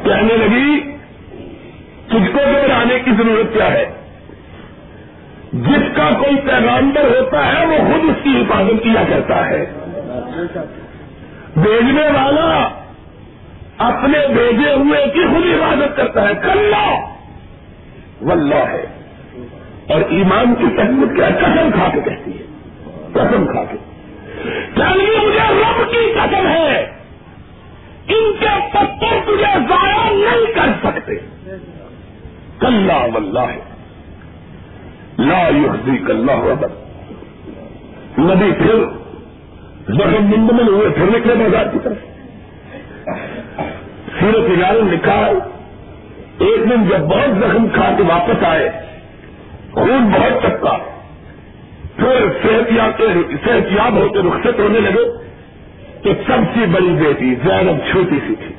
کہنے 0.02 0.36
لگی، 0.36 0.80
تجھ 2.06 2.32
کو 2.32 2.38
گھبرانے 2.38 2.98
کی 3.04 3.10
ضرورت 3.18 3.54
کیا 3.54 3.72
ہے؟ 3.72 4.01
جس 5.52 5.96
کا 5.96 6.10
کوئی 6.18 6.36
پیغامبر 6.36 7.00
ہوتا 7.00 7.52
ہے 7.52 7.66
وہ 7.66 7.78
خود 7.78 8.10
اس 8.10 8.24
کی 8.24 8.30
حفاظت 8.30 8.82
کیا 8.82 9.02
کرتا 9.08 9.48
ہے۔ 9.48 9.64
بھیجنے 11.56 12.02
والا 12.02 12.68
اپنے 13.78 14.18
بھیجے 14.28 14.72
ہوئے 14.72 15.06
کی 15.14 15.24
خود 15.24 15.46
حفاظت 15.46 15.96
کرتا 15.96 16.28
ہے۔ 16.28 16.34
کلّا! 16.34 17.00
واللہ 18.22 18.54
ہے۔ 18.54 18.86
اور 19.88 20.00
ایمان 20.00 20.54
کی 20.54 20.76
تحمت 20.76 21.16
کیا؟ 21.16 21.28
قسم 21.28 21.70
کھا 21.70 21.88
کے 21.92 22.00
کہتی 22.00 22.30
ہے۔ 22.38 22.42
قسم 23.12 23.46
کھا 23.46 23.64
کے۔ 23.64 23.76
چلیے 24.74 25.26
مجھے 25.26 25.38
رب 25.50 25.90
کی 25.90 26.12
قسم 26.14 26.48
ہے۔ 26.48 26.80
ان 28.08 28.32
کے 28.40 28.68
پتھر 28.72 29.20
تجھے 29.24 29.58
ضائع 29.68 30.10
نہیں 30.10 30.54
کر 30.54 30.90
سکتے۔ 30.90 31.14
کلّا 32.60 32.96
واللہ 32.96 33.40
ہے۔ 33.40 33.71
لا 35.26 35.48
یحزی 35.48 35.98
کلّا 35.98 36.34
وبر 36.34 36.68
نبی 38.18 38.52
پھر 38.52 38.84
زخم 39.88 40.24
مندمل 40.24 40.68
ہوئے، 40.68 40.88
پھر 40.88 41.18
نکلے 41.18 41.34
بازار 41.34 41.64
کی 41.72 41.78
طرف. 41.82 41.96
سیرت 44.20 44.50
ادارے 44.50 44.80
نکال 44.82 45.38
ایک 46.38 46.70
دن 46.70 46.88
جب 46.88 46.98
بہت 46.98 47.38
زخم 47.38 47.66
کھا 47.74 47.94
کے 47.96 48.02
واپس 48.02 48.44
آئے، 48.44 48.70
خون 49.72 50.10
بہت 50.12 50.42
چپکا، 50.42 50.78
پھر 51.96 52.26
صحت 53.44 53.72
یاب 53.72 53.92
ہوتے 53.92 54.18
رخصت 54.18 54.60
ہونے 54.60 54.80
لگے 54.80 55.04
کہ 56.02 56.12
سب 56.26 56.38
سے 56.54 56.66
بڑی 56.66 56.94
بیٹی 56.98 57.34
زیادہ 57.34 57.70
چھوٹی 57.90 58.18
سی 58.26 58.34
تھی۔ 58.34 58.54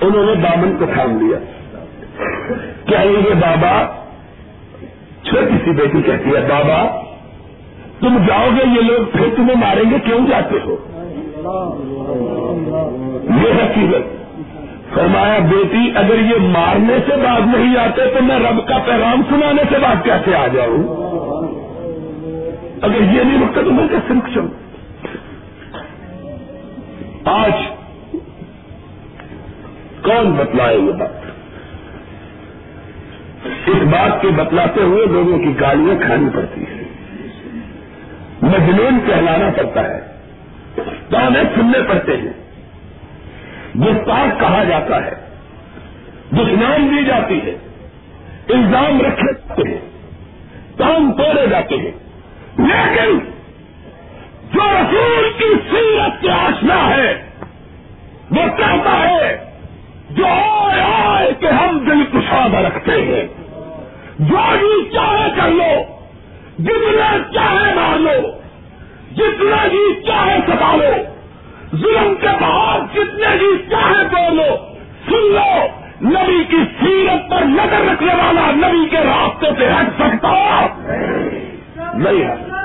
انہوں 0.00 0.26
نے 0.26 0.34
دامن 0.34 0.76
کو 0.78 0.86
تھام 0.94 1.20
لیا۔ 1.20 1.38
کیا 2.86 3.00
یہ 3.00 3.34
بابا 3.34 4.02
چھوٹی 5.30 5.56
سی 5.64 5.70
بیٹی 5.70 6.02
کہتی 6.02 6.30
ہے 6.30 6.40
بابا، 6.40 7.00
تم 8.00 8.16
جاؤ 8.26 8.46
گے، 8.56 8.68
یہ 8.76 8.80
لوگ 8.80 9.16
پھر 9.16 9.36
تمہیں 9.36 9.56
ماریں 9.56 9.90
گے، 9.90 9.96
کیوں 10.04 10.26
جاتے 10.26 10.58
ہو؟ 10.64 10.76
یہ 13.28 13.52
حقیقت۔ 13.62 14.16
فرمایا، 14.94 15.38
بیٹی، 15.38 15.90
اگر 15.94 16.18
یہ 16.18 16.34
مارنے 16.40 16.98
سے 17.06 17.16
بعد 17.24 17.40
نہیں 17.56 17.76
آتے 17.78 18.02
تو 18.06 18.22
میں 18.22 18.38
رب 18.38 18.68
کا 18.68 18.78
پیغام 18.86 19.22
سنانے 19.28 19.62
سے 19.70 19.78
بعد 19.82 20.04
کیسے 20.04 20.34
آ 20.34 20.46
جاؤں؟ 20.46 20.82
اگر 22.82 23.00
یہ 23.00 23.22
نہیں 23.22 23.48
رکتا 23.48 23.60
تو 23.62 23.70
میں 23.70 23.88
کیسے 23.88 24.14
رک 24.14 24.34
چاہوں 24.34 24.48
آج 27.24 27.52
کون 30.02 30.30
بتلائے 30.30 30.76
یہ 30.76 30.92
بات؟ 30.92 31.25
اس 33.66 33.82
بات 33.82 34.22
کے 34.22 34.28
بتلاتے 34.28 34.82
ہوئے 34.82 35.06
لوگوں 35.06 35.38
کی 35.38 35.60
گالیاں 35.60 36.06
کھانی 36.06 36.30
پڑتی 36.34 36.60
ہیں۔ 36.60 36.84
مجنون 38.42 38.98
کہلانا 39.06 39.50
پڑتا 39.56 39.80
ہے۔ 39.84 40.16
گانے 41.12 41.40
سننے 41.54 41.78
پڑتے 41.88 42.16
ہیں۔ 42.16 42.32
گفتاخ 43.78 44.40
کہا 44.40 44.64
جاتا 44.64 45.04
ہے 45.04 45.10
دشنام 46.32 46.96
دی 46.96 47.04
جاتی 47.04 47.40
ہے، 47.42 47.56
الزام 48.48 49.00
رکھے 49.00 49.32
جاتے 49.32 49.68
ہیں 49.68 49.78
کام 50.78 51.12
توڑے 51.12 51.46
جاتے 51.46 51.76
ہیں۔ 51.76 51.90
لیکن 52.58 53.18
جو 54.54 54.60
رسول 54.60 55.32
کی 55.38 55.54
سیرت 55.70 56.22
کے 56.22 56.30
آشنا 56.30 56.96
ہے، 56.96 57.24
وہ 58.30 58.56
کہتا 58.56 59.08
ہے، 59.08 59.44
جو 60.10 60.26
آئے 60.26 60.80
آئے 60.80 61.32
کہ 61.40 61.46
ہم 61.46 61.78
دل 61.78 62.18
کشادہ 62.18 62.56
رکھتے 62.56 62.92
ہیں۔ 62.92 63.35
جو 64.18 64.56
بھی 64.58 64.90
چاہے 64.92 65.30
کر 65.36 65.48
لو 65.48 65.82
جتنا 66.58 67.18
چاہے 67.34 67.74
مار 67.74 67.98
لو 67.98 68.30
جتنا 69.16 69.68
بھی 69.68 70.00
چاہے 70.06 70.38
ستا 70.46 70.76
لو۔ 70.76 71.02
ظلم 71.76 72.14
کے 72.20 72.28
بعد 72.40 72.94
جتنے 72.94 73.36
بھی 73.38 73.70
چاہے 73.70 74.04
بولو 74.04 74.56
سن 75.08 75.32
لو، 75.32 75.66
نبی 76.02 76.44
کی 76.44 76.56
سیرت 76.80 77.30
پر 77.30 77.44
نظر 77.44 77.92
رکھنے 77.92 78.14
والا 78.14 78.50
نبی 78.50 78.88
کے 78.88 78.96
راستے 78.96 79.46
سے 79.58 79.66
ہٹ 79.66 79.86
سکتا۔ 79.98 80.66
نہیں 81.94 82.24
ہے۔ 82.24 82.56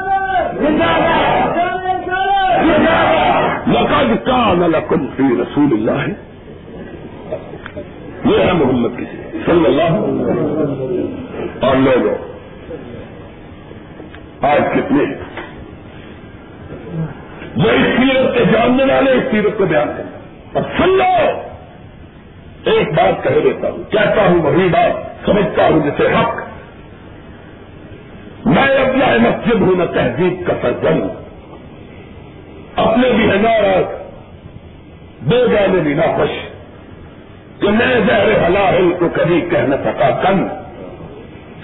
لقد 3.68 4.26
کان 4.26 4.60
لکم 4.60 5.08
فی 5.08 5.42
رسول 5.42 5.70
اللہ 5.72 6.08
یہ 8.26 8.40
ہے 8.40 8.54
محمد 8.54 8.90
کی۔ 8.98 9.06
صلی 9.46 9.66
اللہ 9.66 11.21
اور 11.62 11.76
لوگوں۔ 11.76 12.16
آج 14.42 14.62
کتنے 14.74 15.16
جو 17.56 17.70
اس 17.70 17.86
سیرت 17.98 18.36
کے 18.36 18.46
جاننے 18.54 18.94
والے 18.94 19.12
اس 19.12 19.24
سیرت 19.32 19.58
کو 19.58 19.66
بیان 19.66 19.88
کریں۔ 19.98 20.22
اور 20.54 20.64
سن 20.78 20.90
لو۔ 20.90 21.42
ایک 22.66 22.94
بات 22.94 23.24
کہہ 23.24 23.40
دیتا 23.44 23.70
ہوں، 23.70 23.92
کہتا 23.92 24.22
ہوں 24.22 24.42
وہی 24.42 24.70
بات، 24.70 25.26
سمجھتا 25.26 25.68
ہوں 25.68 25.80
جسے 25.80 26.08
حق۔ 26.08 26.36
میں 28.48 28.64
اپنا 28.64 29.06
مسجد 29.30 29.62
ہوں، 29.62 29.76
نہ 29.78 29.84
تہذیب 29.84 30.48
کا 30.48 30.54
سرجن 30.62 31.02
اپنے 32.76 33.10
بھی 33.10 33.30
ہے 33.30 33.36
ناراض 33.36 34.02
دو 35.20 35.48
جانے 35.48 35.80
بھی 35.80 35.94
نہ 35.94 36.06
خوش۔ 36.16 36.30
کہ 37.62 37.70
میں 37.70 38.00
زہر 38.08 38.48
حلال 38.48 38.94
کو 39.00 39.10
کبھی 39.14 39.42
کہہ 39.42 39.58
نہ 39.58 39.76
سکا، 39.76 40.10
کن۔ 40.10 40.61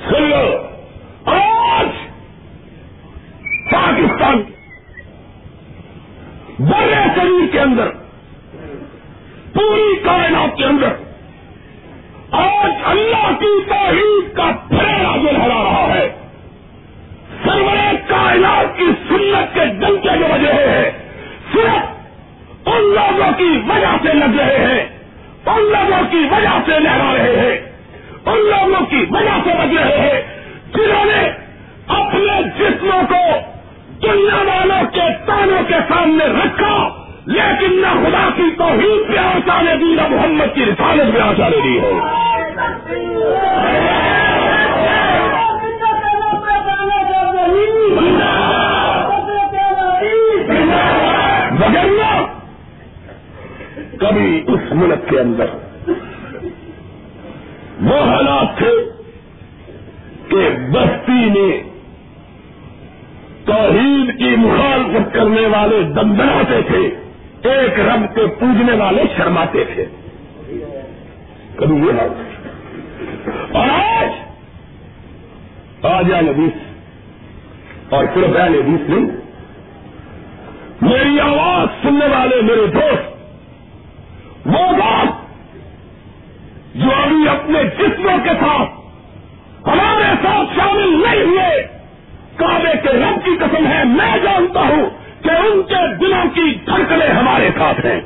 سن 0.10 0.24
لو 0.24 0.45
آج 1.26 1.88
پاکستان 3.72 4.41
بڑے 6.60 7.01
شریر 7.16 7.51
کے 7.51 7.60
اندر، 7.60 7.89
پوری 9.53 9.95
کائنات 10.03 10.58
کے 10.58 10.66
اندر، 10.66 10.93
آج 12.32 12.72
اللہ 12.84 13.28
کی 13.39 13.51
توحید 13.70 14.36
کا 14.36 14.51
پھیلا 14.70 15.16
لہرا 15.16 15.64
رہا 15.64 15.93
ہے، 15.93 16.08
سرور 17.43 17.93
کائنات 18.08 18.78
کی 18.78 18.91
سنت 19.10 19.53
کے 19.53 19.66
دل 19.66 19.97
کے 20.03 20.18
جو 20.20 20.34
وجہ 20.34 20.53
ہے 20.53 20.91
صرف 21.53 22.68
ان 22.68 22.82
لوگوں 22.82 23.32
کی 23.38 23.51
وجہ 23.68 23.95
سے 24.03 24.14
لگ 24.14 24.39
رہے 24.39 24.66
ہیں، 24.66 24.86
ان 25.45 25.64
لوگوں 25.64 26.03
کی 26.12 26.28
وجہ 26.32 26.60
سے 26.66 26.80
لہرا 26.80 27.14
رہے 27.14 27.39
ہیں۔ 27.39 27.66
ان 28.28 28.39
لوگوں 28.45 28.86
کی 28.89 29.03
وجہ 29.11 29.36
سے 29.43 29.51
بج 29.59 29.78
رہے 29.78 29.99
ہیں، 29.99 30.21
جنہوں 30.73 31.05
نے 31.05 31.21
اپنے 31.97 32.41
جسموں 32.59 33.01
کو 33.09 33.23
دنیا 34.03 34.41
والوں 34.47 34.91
کے 34.93 35.05
تانوں 35.25 35.61
کے 35.67 35.80
سامنے 35.89 36.25
رکھا، 36.25 36.75
لیکن 37.28 37.82
نہ 37.82 37.93
خدا 38.03 38.28
کی 38.36 38.49
توحید 38.57 39.07
پہ 39.07 39.17
آسانے 39.17 39.75
دی، 39.75 39.93
نہ 39.95 40.07
محمد 40.09 40.55
کی 40.55 40.65
رسالت 40.65 41.13
پہ 41.13 41.21
آسانے 41.21 41.61
دی 41.63 41.78
ہو 41.80 41.99
وغیرہ 51.59 52.11
کبھی 53.99 54.43
اس 54.47 54.71
ملک 54.71 55.09
کے 55.09 55.19
اندر 55.19 55.55
وہ 57.82 57.97
حالات 57.97 58.57
تھے 58.57 58.71
کہ 60.30 60.49
بستی 60.71 61.25
میں 61.25 61.63
توحید 63.45 64.19
کی 64.19 64.36
مخالفت 64.38 65.13
کرنے 65.13 65.47
والے 65.47 65.84
دمدراتے 65.84 66.61
تھے، 66.67 66.88
ایک 67.49 67.80
رب 67.80 68.15
کے 68.15 68.28
پوجنے 68.28 68.73
والے 68.73 69.03
شرماتے 69.17 69.63
تھے۔ 69.75 69.86
کبھی 71.55 71.75
یہ 71.75 71.91
حال 71.91 72.09
اور 73.51 73.69
آج 73.69 74.09
آج 75.86 76.11
نبیس 76.11 77.93
اور 77.93 78.05
پھر 78.13 78.21
بین 78.21 78.51
نبیس 78.51 78.89
نہیں 78.89 79.05
میری 80.82 81.19
آواز 81.19 81.84
سننے 81.84 82.05
والے 82.05 82.41
میرے 82.41 82.65
دوست، 82.67 84.47
وہ 84.47 84.71
بات 84.71 85.26
جو 86.78 86.89
ابھی 86.95 87.28
اپنے 87.30 87.63
جسموں 87.78 88.17
کے 88.23 88.34
ساتھ 88.39 88.75
ہمارے 89.67 90.09
ساتھ 90.23 90.55
شامل 90.55 90.91
نہیں 91.01 91.23
ہوئے، 91.23 91.63
کعبے 92.38 92.73
کے 92.84 92.91
رب 92.93 93.23
کی 93.25 93.36
قسم 93.39 93.67
ہے، 93.67 93.84
میں 93.86 94.17
جانتا 94.23 94.61
ہوں 94.61 94.86
کہ 95.23 95.32
ان 95.38 95.61
کے 95.63 95.82
دلوں 96.01 96.30
کی 96.36 96.53
دھڑکنے 96.67 97.07
ہمارے 97.07 97.49
ساتھ 97.57 97.86
ہیں۔ 97.86 97.99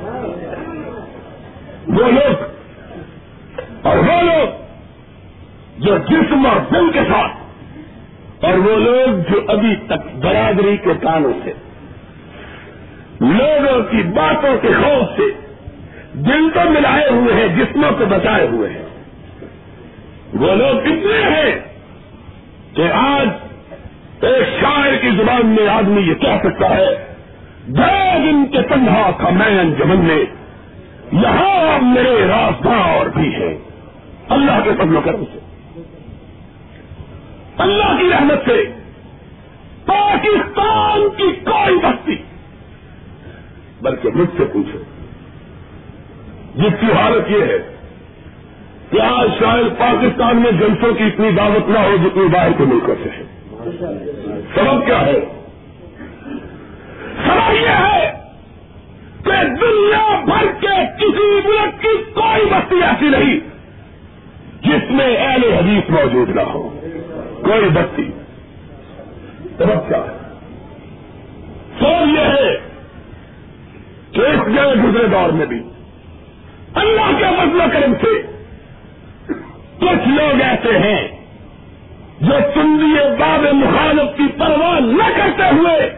وہ 1.87 2.11
لوگ، 2.11 2.43
اور 3.87 3.97
وہ 3.97 4.21
لوگ 4.21 4.59
جو 5.77 5.97
جسم 6.09 6.45
اور 6.45 6.59
دل 6.73 6.89
کے 6.91 7.03
ساتھ، 7.09 8.45
اور 8.45 8.57
وہ 8.57 8.77
لوگ 8.79 9.19
جو 9.31 9.41
ابھی 9.47 9.75
تک 9.87 10.07
برادری 10.15 10.77
کے 10.77 10.93
کانوں 11.01 11.33
سے، 11.43 11.53
لوگوں 13.21 13.79
کی 13.91 14.01
باتوں 14.15 14.57
کے 14.61 14.73
خوف 14.73 15.17
سے 15.17 15.29
دل 16.13 16.49
تو 16.53 16.69
ملائے 16.69 17.09
ہوئے 17.09 17.33
ہیں، 17.33 17.47
جسموں 17.47 17.91
کو 17.99 18.05
بچائے 18.05 18.47
ہوئے 18.47 18.69
ہیں۔ 18.69 18.85
وہ 20.33 20.55
لوگ 20.55 20.79
کتنے 20.79 21.21
ہیں 21.23 21.59
کہ 22.73 22.91
آج 22.93 23.27
ایک 24.25 24.61
شاعر 24.61 24.95
کی 25.01 25.09
زبان 25.17 25.47
میں 25.47 25.67
آدمی 25.67 26.01
یہ 26.01 26.13
کہہ 26.13 26.37
سکتا 26.43 26.69
ہے 26.69 27.13
دو 27.67 28.17
دن 28.17 28.45
کے 28.51 28.61
تنہا 28.61 29.11
کا 29.11 29.29
میں 29.29 29.59
انجمن 29.59 30.05
میں 30.05 30.25
یہاں 31.11 31.85
میرے 31.85 32.27
راستہ 32.27 32.69
اور 32.69 33.05
بھی 33.05 33.35
ہے 33.35 33.57
اللہ 34.29 34.63
کے 34.63 34.71
فضل 34.77 34.95
و 34.95 35.01
کرم 35.01 35.23
سے۔ 35.33 35.39
اللہ 37.57 37.97
کی 37.99 38.09
رحمت 38.09 38.45
سے 38.45 38.63
پاکستان 39.85 41.09
کی 41.17 41.31
کوئی 41.45 41.77
بستی۔ 41.77 42.15
بلکہ 43.81 44.09
مجھ 44.15 44.29
سے 44.37 44.45
پوچھو۔ 44.45 44.77
جس 46.55 46.73
کی 46.79 46.91
حالت 46.91 47.31
یہ 47.31 47.41
ہے 47.43 47.57
کہ 48.91 49.01
آج 49.01 49.29
شاید 49.39 49.79
پاکستان 49.79 50.35
میں 50.35 50.51
جنسوں 50.51 50.93
کی 50.93 51.03
اتنی 51.03 51.31
دعوت 51.31 51.69
نہ 51.69 51.79
ہو 51.79 51.95
جتنی 52.03 52.27
باہر 52.27 52.51
کے 52.57 52.63
ملکوں 52.63 52.95
سے 53.03 53.09
ہے۔ 53.09 53.23
سبب 54.55 54.85
کیا 54.85 55.05
ہے؟ 55.05 55.19
سبب 57.25 57.53
یہ 57.61 57.67
ہے 57.67 58.11
کہ 59.23 59.43
دنیا 59.61 60.21
بھر 60.25 60.45
کے 60.59 60.75
کسی 60.97 61.47
ملک 61.47 61.81
کی 61.81 62.03
کوئی 62.13 62.45
بستی 62.45 62.75
ایسی 62.75 63.09
نہیں 63.09 63.39
جس 64.61 64.91
میں 64.91 65.17
اہل 65.17 65.43
حدیث 65.43 65.89
موجود 65.89 66.29
نہ 66.29 66.41
ہو 66.41 66.69
کوئی 67.41 67.69
بستی۔ 67.69 68.11
سبب 69.57 69.87
کیا 69.87 69.97
ہے؟ 69.97 70.17
سوال 71.79 72.15
یہ 72.15 72.25
ہے 72.25 72.57
کہ 74.11 74.19
اس 74.19 74.55
جگہ 74.55 74.81
گزرے 74.83 75.07
دور 75.07 75.29
میں 75.29 75.45
بھی 75.45 75.63
اللہ 76.75 77.17
کے 77.17 77.25
مطلب 77.25 77.73
کرم 77.73 77.93
سے 77.93 78.21
کچھ 79.79 80.07
لوگ 80.07 80.41
ایسے 80.41 80.77
ہیں 80.77 81.07
جو 82.21 82.37
سندی 82.53 82.95
باب 83.19 83.53
مخالف 83.53 84.17
کی 84.17 84.23
پرواہ 84.37 84.79
نہ 84.79 85.03
کرتے 85.15 85.43
ہوئے، 85.43 85.95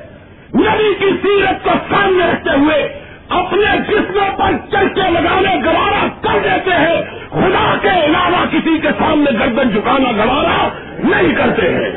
نبی 0.55 0.93
کی 0.99 1.09
سیرت 1.21 1.63
کو 1.63 1.69
سامنے 1.89 2.26
رکھتے 2.34 2.49
ہوئے 2.49 2.99
اپنے 3.30 3.78
جسموں 3.88 4.38
پر 4.38 4.51
چرچے 4.71 5.09
لگانے، 5.09 5.55
گوارا 5.65 6.07
کر 6.21 6.39
دیتے 6.43 6.71
ہیں۔ 6.71 7.01
خدا 7.30 7.76
کے 7.82 8.05
علاوہ 8.05 8.45
کسی 8.51 8.80
کے 8.80 8.88
سامنے 8.99 9.39
گردن 9.39 9.69
جھکانا 9.69 10.11
گوارا 10.11 10.67
نہیں 10.99 11.36
کرتے 11.36 11.74
ہیں۔ 11.74 11.91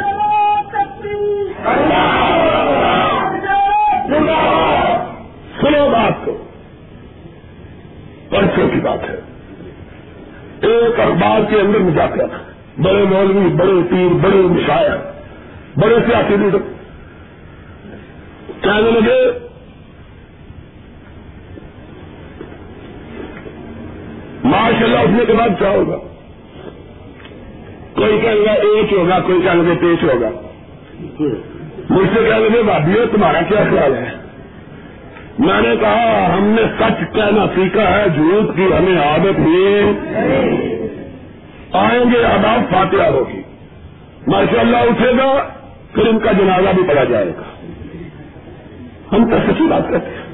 سنو 5.61 5.89
بات 5.89 6.25
کو۔ 6.25 6.46
پرسوں 8.31 8.69
کی 8.69 8.81
بات 8.81 9.11
ہے۔ 9.11 9.17
ایک 10.63 11.01
اخبار 11.01 11.51
کے 11.51 11.61
اندر 11.61 11.79
مذاکرہ، 11.79 12.27
بڑے 12.81 13.05
مولوی، 13.05 13.49
بڑے 13.49 13.73
پیر، 13.91 14.15
بڑے 14.15 14.37
مشاعر، 14.37 14.97
بڑے 15.77 15.97
سیاسی 16.07 16.37
لیڈر۔ 16.37 16.59
کہنے 18.61 18.91
لگے 18.91 19.39
ماشاء 24.45 24.85
اللہ 24.85 24.99
اٹھنے 24.99 25.25
کے 25.25 25.33
بعد 25.33 25.49
کیا 25.59 25.71
ہوگا؟ 25.71 25.97
کوئی 27.95 28.21
کہے 28.21 28.45
گا 28.45 28.53
ایک 28.53 28.93
ہوگا، 28.93 29.21
کوئی 29.21 29.41
کہنے 29.43 29.63
لگے 29.63 29.75
پیش 29.81 30.05
ہوگا۔ 30.05 30.29
مجھ 31.91 32.09
سے 32.15 32.25
کہنے 32.29 32.49
لگے 32.49 32.63
بھابھی 32.63 32.95
تمہارا 33.13 33.41
کیا 33.43 33.65
خیال 33.71 33.95
ہے؟ 33.95 34.26
میں 35.39 35.61
نے 35.61 35.77
کہا، 35.81 36.35
ہم 36.39 36.45
نے 36.45 36.63
سچ 36.79 37.15
کہنا 37.15 37.47
سیکھا 37.55 37.99
ہے، 37.99 38.05
جھوٹ 38.15 38.57
کی 38.57 38.65
ہمیں 38.65 39.03
عادت 39.03 39.39
ہوئی 39.39 39.83
آئیں 41.73 42.05
گے، 42.13 42.25
آداب 42.25 42.73
فاتحہ 42.73 43.07
ہوگی۔ 43.07 43.43
ماشاء 44.27 44.61
اللہ 44.61 44.77
اٹھے 44.77 45.13
گا، 45.19 45.49
پھر 45.93 46.07
ان 46.07 46.19
کا 46.19 46.33
جنازہ 46.33 46.69
بھی 46.75 46.83
پڑا 46.89 47.05
جائے 47.05 47.27
گا۔ 47.27 47.43
ہم 49.13 49.31
تو 49.31 49.37
سچی 49.37 49.65
بات 49.65 49.89
کرتے 49.89 50.11
ہیں۔ 50.11 50.27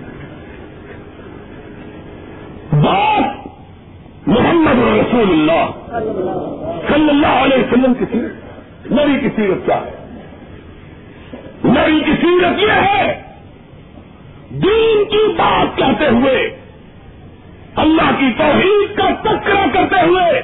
بات 2.83 3.49
محمد 4.29 4.79
رسول 4.79 5.31
اللہ۔ 5.31 5.89
صلی 6.89 7.09
اللہ 7.09 7.27
علیہ 7.27 7.57
وسلم 7.57 7.95
کی 7.95 8.05
سیرت۔ 8.13 8.93
نبی 8.93 9.21
کی 9.21 9.29
سیرت 9.37 9.67
کیا 9.67 9.77
ہے؟ 9.77 9.91
نبی 11.65 12.01
کی 12.01 12.13
سیرت 12.21 12.63
یہ 12.63 12.73
ہے 12.73 13.22
دین 14.53 15.05
کی 15.05 15.33
بات 15.33 15.79
کہتے 15.79 16.09
ہوئے، 16.09 16.61
اللہ 17.77 18.11
کی 18.19 18.31
توحید 18.39 18.97
کا 18.97 19.09
تکرا 19.23 19.67
کرتے 19.73 20.07
ہوئے، 20.07 20.43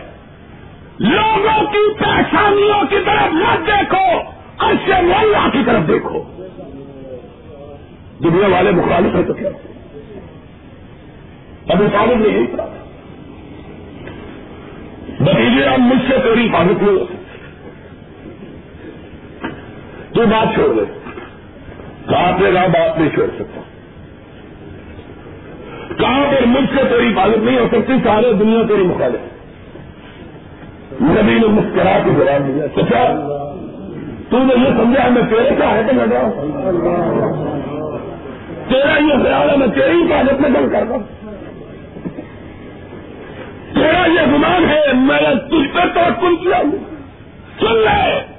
لوگوں 0.98 1.72
کی 1.72 1.94
پریشانیوں 1.98 2.86
کی 2.90 2.96
طرف 3.06 3.34
نہ 3.34 3.66
دیکھو 3.66 4.18
ایسے 4.64 4.92
اللہ 4.92 5.48
کی 5.52 5.58
طرف 5.66 5.88
دیکھو۔ 5.88 6.22
دنیا 8.24 8.48
والے 8.48 8.70
مخالف 8.70 9.14
ہیں 9.14 9.22
تو 9.22 9.34
کیا؟ 9.34 9.48
ابھی 11.68 11.86
طالب 11.92 12.18
نے 12.18 12.28
یہی 12.28 12.46
کہا۔ 12.46 12.66
بتیجے 15.20 15.64
اب 15.64 15.78
مجھ 15.78 16.10
سے 16.10 16.18
تیری 16.24 16.48
حفاظت 16.48 16.82
نہیں 16.82 16.92
ہو 16.92 17.04
سکتی۔ 17.04 17.38
تو 20.14 20.26
بات 20.26 20.54
چھوڑ 20.54 20.74
دے۔ 20.74 20.98
کہاں 22.08 22.38
پہ 22.38 22.54
گا 22.54 22.66
بات 22.66 22.98
نہیں 22.98 23.10
چھوڑ 23.10 23.26
سکتا۔ 23.34 23.60
کہاں 25.96 26.24
پر 26.24 26.46
مجھ 26.46 26.64
سے 26.74 26.84
تیری 26.88 27.12
حفاظت 27.12 27.36
نہیں 27.36 27.58
ہو 27.58 27.68
سکتی، 27.72 27.92
سارے 28.04 28.32
دنیا 28.32 28.62
تیری 28.68 28.82
مخالف۔ 28.82 29.38
نبی 31.02 31.38
نے 31.38 31.46
مسکرا 31.46 31.98
کے 32.04 32.10
جواب 32.10 32.48
دیا، 32.48 32.66
سچا؟ 32.76 33.04
تو 34.30 34.38
نے 34.38 34.54
یہ 34.54 34.68
سمجھا، 34.68 35.08
میں 35.08 35.22
تیرے 35.22 35.54
کا 35.58 35.70
ہے 35.70 35.82
تو 35.88 35.94
میں 35.94 36.06
تیرا 38.68 38.98
یہ 38.98 39.24
خیال 39.24 39.50
ہے، 39.50 39.56
میں 39.56 39.66
تیری 39.66 40.02
حفاظت 40.02 40.40
میں 40.40 40.50
دل 40.50 40.68
کرتا 40.72 40.94
ہوں۔ 40.94 41.02
تیرا 43.74 44.06
یہ 44.06 44.26
گمان 44.26 44.64
ہے، 44.68 44.92
میں 44.92 45.20
نے 45.20 45.34
تجھ 45.34 45.76
پہ 45.76 45.80
تو 45.94 46.00
کن 46.20 46.36
کیا۔ 46.36 46.58
ہوں 46.58 46.78
سن 47.60 47.78
لے۔ 47.78 48.38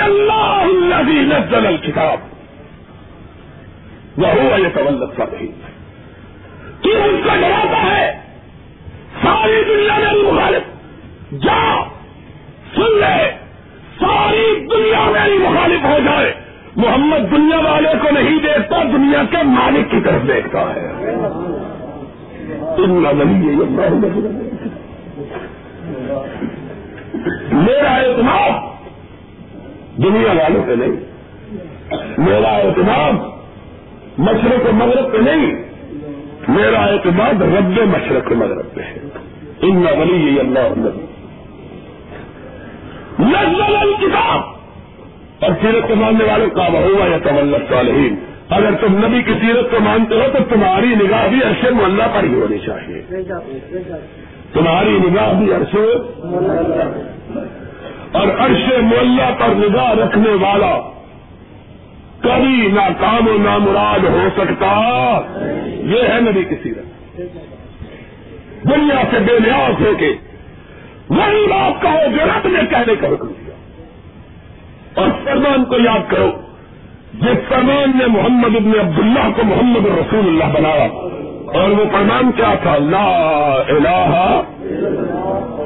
اللہ 0.00 0.62
نزل 1.06 1.66
الکتاب۔ 1.66 2.33
وہ 4.18 4.58
یہ 4.58 4.68
تولت 4.74 5.16
کا 5.16 5.24
نہیں 5.32 5.46
کیوں 6.82 7.02
اس 7.02 7.26
کا 7.26 7.36
ڈراتا 7.36 7.96
ہے۔ 7.96 8.12
ساری 9.22 9.62
دنیا 9.68 9.98
میری 9.98 10.22
مخالف۔ 10.22 10.62
جا، 11.42 11.84
سن 12.74 12.98
لے۔ 13.00 13.30
ساری 14.00 14.66
دنیا 14.74 15.10
میری 15.10 15.38
مخالف 15.38 15.84
ہو 15.84 15.98
جائے۔ 16.04 16.34
محمد 16.76 17.30
دنیا 17.30 17.58
والے 17.58 17.88
کو 18.02 18.10
نہیں 18.10 18.38
دیکھتا، 18.38 18.82
دنیا 18.82 19.22
کے 19.30 19.36
مالک 19.42 19.90
کی 19.90 20.00
طرف 20.00 20.28
دیکھتا 20.28 20.60
ہے۔ 20.60 20.92
میرا 27.52 27.94
اعتماد 27.94 28.50
دنیا 29.96 30.32
والوں 30.32 30.62
پہ 30.66 30.72
نہیں۔ 30.72 31.00
میرا 32.18 32.48
اعتماد 32.48 33.33
مشرق 34.18 34.68
و 34.68 34.72
مغرب 34.72 35.12
پہ 35.12 35.18
نہیں۔ 35.18 35.64
میرا 36.48 36.84
اعتماد 36.84 37.42
رب 37.42 37.80
مشرق 37.80 38.32
و 38.32 38.34
مغرب 38.34 38.74
پہ 38.74 38.80
ہے۔ 38.80 38.98
ان 39.60 39.76
ولی 39.76 40.34
یہ 40.34 40.40
اللہ 40.40 40.90
نزل 43.20 43.92
کتاب 44.00 44.40
اور 45.44 45.50
سیرت 45.60 45.88
کو 45.88 45.94
ماننے 45.94 46.24
والے 46.24 46.46
کا 46.50 46.68
ہوا 46.68 47.06
یا 47.06 47.18
طول 47.18 47.54
صالحین 47.68 48.14
اگر 48.48 48.70
تم 48.80 49.06
نبی 49.06 49.22
کی 49.22 49.32
سیرت 49.32 49.70
کو 49.70 49.76
مانتے 49.80 50.14
ہو 50.14 50.20
تو 50.32 50.38
تمہاری 50.54 50.86
نگاہ 50.86 51.28
بھی 51.28 51.42
عرش 51.42 51.64
ملا 51.64 52.06
پر 52.06 52.24
ہی 52.24 52.34
ہونی 52.34 52.58
چاہیے۔ 52.58 53.02
تمہاری 54.52 54.90
نگاہ 54.90 55.32
بھی 55.32 55.52
عرش 55.52 55.76
اور 58.12 58.28
عرش 58.38 58.68
ملا 58.82 59.30
پر 59.38 59.48
نگاہ 59.54 59.92
رکھنے 59.92 60.30
والا 60.30 60.90
کبھی 62.24 62.68
نہ 62.72 62.80
کام 63.00 63.28
و 63.28 63.38
نہ 63.38 63.58
مراد 63.58 64.04
ہو 64.04 64.28
سکتا۔ 64.36 65.20
یہ 65.66 66.02
ہے 66.08 66.20
نبی 66.20 66.42
کی 66.44 66.54
سیرت۔ 66.62 66.84
دنیا 68.64 69.02
سے 69.10 69.18
بے 69.18 69.38
نیاز 69.38 69.86
ہو 69.86 69.92
کے 69.98 70.14
وہی 71.08 71.46
بات 71.46 71.82
کہو 71.82 72.16
جو 72.16 72.24
رب 72.24 72.48
نے 72.48 72.60
کہنے 72.70 72.94
کا 72.96 73.08
حکم 73.08 73.26
دیا۔ 73.26 73.54
اور 74.94 75.08
فرمان 75.24 75.64
کو 75.64 75.76
یاد 75.76 76.10
کرو، 76.10 76.30
جس 77.14 77.48
فرمان 77.48 77.98
نے 77.98 78.06
محمد 78.06 78.56
ابن 78.56 78.72
عبداللہ 78.80 79.32
کو 79.36 79.42
محمد 79.44 79.86
رسول 79.86 80.28
اللہ 80.28 80.58
بنایا، 80.58 80.84
اور 81.60 81.70
وہ 81.70 81.84
فرمان 81.92 82.32
کیا 82.32 82.54
تھا؟ 82.62 82.76
لا 82.78 83.06
الہ 83.68 84.42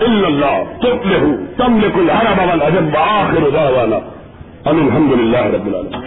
الا 0.00 0.26
اللہ 0.26 0.62
تم 0.80 1.08
لے 1.08 1.18
ہوں 1.18 1.36
تم 1.56 1.76
نے 1.76 1.88
کل 1.94 2.10
ہرا 2.10 2.32
بابا 2.36 2.66
اجب 2.66 2.82
باخر 2.82 3.42
والا 3.42 3.98
الحمد 4.64 5.20
للہ 5.20 5.38
رب 5.38 5.66
العالمین۔ 5.66 6.02